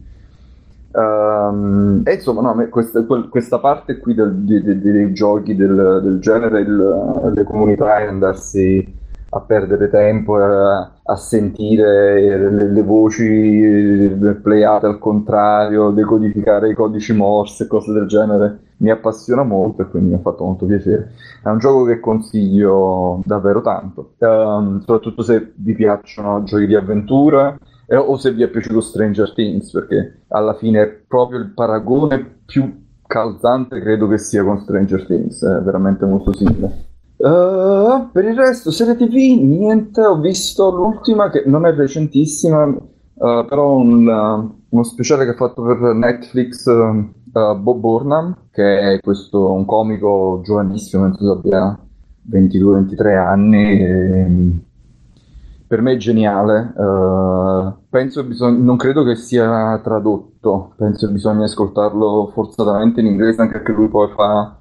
[0.92, 6.18] Ehm, e insomma, no, questa, questa parte qui del- di- di- dei giochi del, del
[6.18, 8.98] genere, il- le comunità e andarsi
[9.32, 13.24] a perdere tempo a, a sentire le, le voci
[13.62, 19.82] eh, playate al contrario, decodificare i codici Morse e cose del genere, mi appassiona molto
[19.82, 21.12] e quindi mi ha fatto molto piacere.
[21.42, 27.56] È un gioco che consiglio davvero tanto, Ehm, soprattutto se vi piacciono giochi di avventura
[27.86, 32.40] eh, o se vi è piaciuto Stranger Things, perché alla fine è proprio il paragone
[32.44, 36.89] più calzante credo che sia con Stranger Things, è veramente molto simile.
[37.22, 43.44] Eh, per il resto, serie TV, niente, ho visto l'ultima che non è recentissima, eh,
[43.46, 46.64] però un, uh, uno speciale che ha fatto per Netflix,
[47.30, 51.78] Bob Burnham, che è questo un comico giovanissimo, penso abbia
[52.30, 53.80] 22-23 anni.
[53.80, 54.26] e,
[55.66, 56.72] per me è geniale.
[57.90, 63.42] penso che bisogna, non credo che sia tradotto, penso che bisogna ascoltarlo forzatamente in inglese,
[63.42, 64.59] anche perché lui poi fa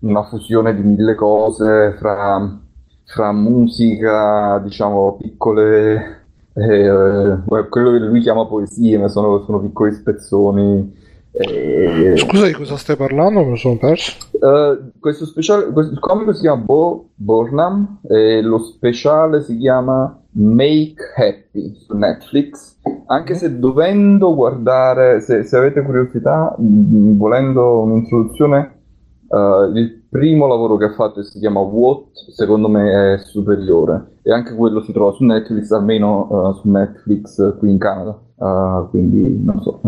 [0.00, 2.58] una fusione di mille cose fra,
[3.04, 6.22] fra musica, diciamo, piccole,
[6.54, 7.38] eh, eh,
[7.68, 10.98] quello che lui chiama poesie, ma sono, sono piccoli spezzoni.
[11.32, 13.40] eh, Scusa di cosa stai parlando?
[13.44, 14.16] Me lo sono perso.
[14.40, 20.18] eh, questo speciale, questo- il comico si chiama Bo Burnham e lo speciale si chiama
[20.32, 22.78] Make Happy su Netflix.
[23.06, 28.78] Anche se dovendo guardare, se, se avete curiosità, mh, volendo un'introduzione,
[29.30, 34.18] eh, il primo lavoro che ha fatto si chiama What, secondo me è superiore.
[34.22, 38.18] E anche quello si trova su Netflix, almeno eh, su Netflix qui in Canada.
[38.36, 39.80] Eh, quindi non so.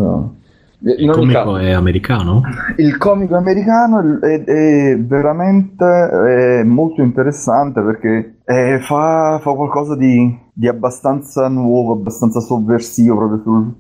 [0.84, 2.42] Il comico caso- è americano?
[2.76, 10.36] il comico americano è, è veramente è molto interessante perché eh, fa, fa qualcosa di,
[10.52, 13.74] di abbastanza nuovo, abbastanza sovversivo proprio sul,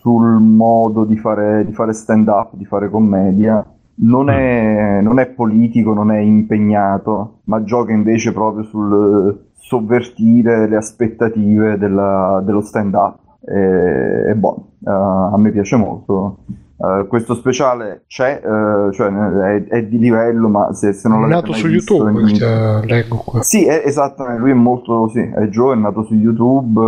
[0.00, 3.64] sul modo di fare, di fare stand-up, di fare commedia.
[3.98, 10.76] Non è, non è politico, non è impegnato, ma gioca invece proprio sul sovvertire le
[10.76, 13.18] aspettative della- dello stand-up.
[13.48, 16.38] E, è buono, Eh, a me piace molto.
[16.78, 21.28] Eh, questo speciale c'è, eh, cioè è, è di livello, ma se, se non È
[21.28, 23.42] l'avete nato mai su visto, YouTube, eh, leggo qua.
[23.42, 26.80] sì, è, esattamente, lui è molto, sì, è giovane, è nato su YouTube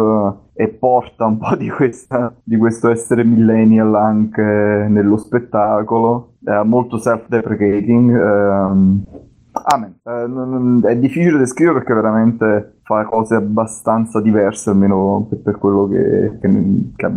[0.54, 6.60] eh, e porta un po' di, questa, di questo essere millennial anche nello spettacolo, è
[6.64, 8.10] molto self-deprecating.
[8.14, 9.02] ehm.
[9.50, 10.80] Amen.
[10.84, 16.90] È difficile descrivere perché veramente fa cose abbastanza diverse, almeno per, per quello che, che-
[16.94, 17.12] che-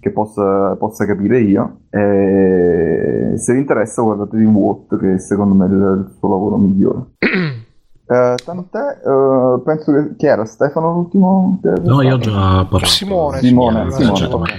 [0.00, 1.82] che possa, possa capire io.
[1.90, 7.04] E se vi interessa guardatevi What, che secondo me è il, suo lavoro migliore.
[8.10, 11.60] Eh, tant'è, eh, penso che chi era Stefano l'ultimo?
[11.84, 12.32] No, io ho già
[12.68, 12.86] parlato.
[12.86, 14.58] Simone, Simone, Eh, Simone, certo, manca.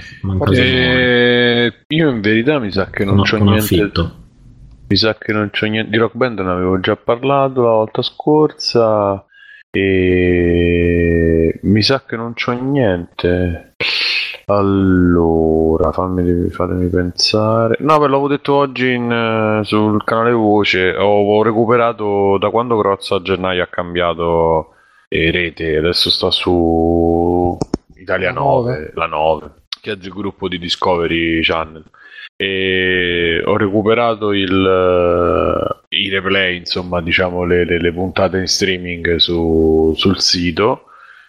[0.54, 0.56] Simone.
[0.58, 3.64] Eh, io in verità mi sa che non Con- c'ho con niente.
[3.66, 4.12] affitto.
[4.88, 5.90] Mi sa che non c'ho niente.
[5.90, 9.26] Di Rock Band ne avevo già parlato la volta scorsa.
[9.70, 13.74] E mi sa che non c'ho niente.
[14.54, 17.78] Allora, fammi, fatemi pensare.
[17.80, 20.96] No, ve l'avevo detto oggi in, eh, sul canale Voce.
[20.96, 24.74] Ho, ho recuperato da quando Crozza a gennaio ha cambiato
[25.08, 25.78] eh, rete.
[25.78, 27.58] Adesso sta su
[27.96, 28.92] Italia La 9, nove.
[28.96, 31.84] la 9, che è il gruppo di Discovery Channel
[32.36, 34.50] e ho recuperato il,
[35.90, 40.86] eh, i replay, insomma, diciamo le, le- le puntate in streaming su- sul sito.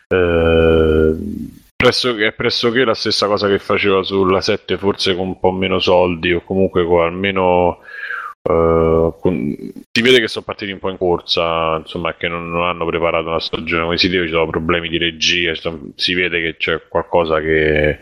[0.09, 1.15] Eh,
[1.83, 5.79] pressoché, è pressoché la stessa cosa che faceva sulla 7, forse con un po' meno
[5.79, 7.79] soldi o comunque con almeno.
[8.43, 9.57] eh, con-
[9.93, 13.29] si vede che sono partiti un po' in corsa, insomma, che non, non hanno preparato
[13.29, 15.53] una stagione come si deve, ci sono problemi di regia,
[15.97, 18.01] si vede che c'è qualcosa che,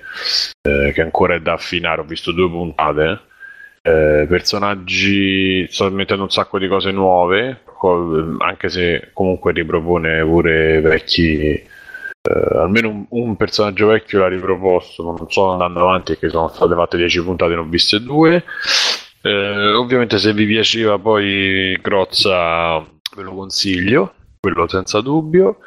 [0.62, 2.00] eh, che ancora è da affinare.
[2.00, 3.20] Ho visto due puntate.
[3.83, 7.62] eh, personaggi, sto mettendo un sacco di cose nuove,
[8.39, 11.62] anche se comunque ripropone pure vecchi.
[12.23, 16.49] Eh, almeno un, un personaggio vecchio l'ha riproposto, ma non sto andando avanti perché sono
[16.49, 18.44] state fatte 10 puntate, ne ho viste due.
[19.23, 25.58] Eh, ovviamente se vi piaceva poi Crozza ve lo consiglio, quello senza dubbio.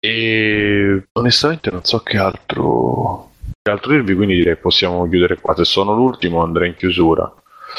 [0.00, 5.54] E onestamente non so che altro, che altro dirvi, quindi direi che possiamo chiudere qua.
[5.56, 7.32] Se sono l'ultimo andrei in chiusura.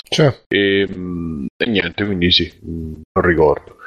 [0.09, 3.77] Cioè, E, mm, e niente, quindi sì, mm, non ricordo.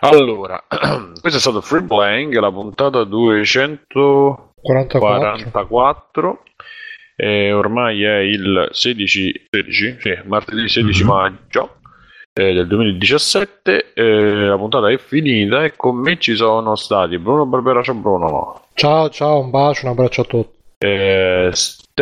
[0.00, 0.62] Allora,
[1.20, 4.98] questo è stato Free Playing, la puntata 244.
[5.00, 6.42] 44.
[7.16, 11.08] E ormai è il 16, 16 sì, martedì 16 Mhm.
[11.08, 11.76] maggio
[12.32, 13.92] eh, del 2017.
[13.94, 18.62] eh, la puntata è finita e con me ci sono stati Bruno Barbera, ciao Bruno.
[18.74, 20.58] Ciao, ciao, un bacio, un abbraccio a tutti.
[20.78, 21.50] eh,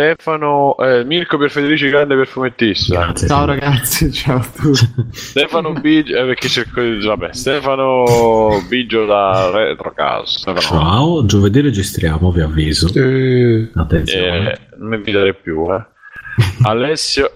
[0.02, 2.98] Stefano, eh, Mirko per Federici, grande per fumettista.
[3.04, 3.28] Grazie.
[3.28, 4.88] Ciao ragazzi, ciao a tutti.
[5.10, 8.04] Stefano Biggio, eh, perché cerco di vabbè, Stefano
[8.70, 10.38] Biggio da Retrocast.
[10.38, 12.88] Stefano, Ciao, giovedì registriamo, vi avviso.
[12.98, 14.52] Eh, Attenzione.
[14.52, 15.84] eh, non mi invitare più, eh.
[16.64, 17.30] Alessio,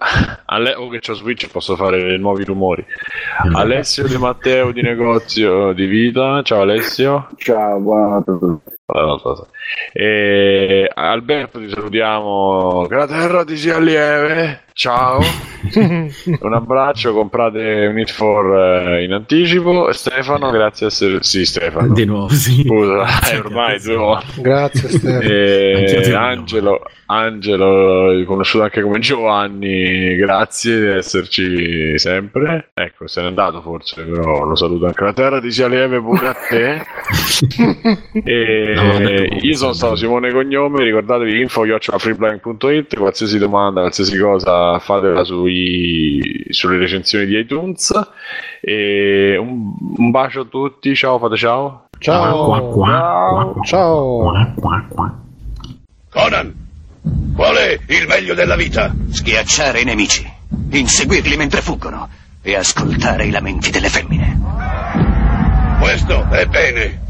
[0.46, 2.82] Ale- oh, che c'ho Switch posso fare nuovi rumori.
[3.52, 6.40] Alessio Di Matteo di negozio di vita.
[6.42, 7.28] Ciao Alessio.
[7.36, 8.75] Ciao, buonanotte a tutti.
[9.92, 12.86] E Alberto ti salutiamo.
[12.88, 14.65] Che la terra ti sia lieve.
[14.78, 15.20] Ciao.
[15.72, 19.90] Un abbraccio, comprate un It for eh, in anticipo.
[19.90, 21.22] Stefano, grazie a essere.
[21.22, 21.94] Sì, Stefano.
[21.94, 22.62] Di nuovo, sì.
[22.62, 23.94] Scusa, Grazie, eh, ormai grazie.
[23.94, 24.40] due volte.
[24.42, 25.20] Grazie Stefano.
[25.22, 26.18] E voglio.
[26.18, 32.68] Angelo, Angelo, conosciuto anche come Giovanni, grazie di esserci sempre.
[32.74, 36.28] Ecco, se n'è andato forse, però lo saluto anche la terra ti sia lieve pure
[36.28, 36.84] a te.
[38.24, 46.46] E No, io sono stato Simone Cognomi, ricordatevi info.freeblind.it, qualsiasi domanda, qualsiasi cosa fatela sui,
[46.50, 47.92] sulle recensioni di iTunes.
[48.60, 51.86] E un, un bacio a tutti, ciao, fate ciao.
[51.98, 53.62] Ciao.
[53.64, 54.18] Ciao.
[54.18, 55.14] qua, qua, qua.
[56.10, 56.54] Conan,
[57.34, 58.94] qual è il meglio della vita?
[59.10, 60.26] Schiacciare i nemici,
[60.70, 62.08] inseguirli mentre fuggono
[62.42, 64.40] e ascoltare i lamenti delle femmine.
[65.78, 67.05] Questo è bene.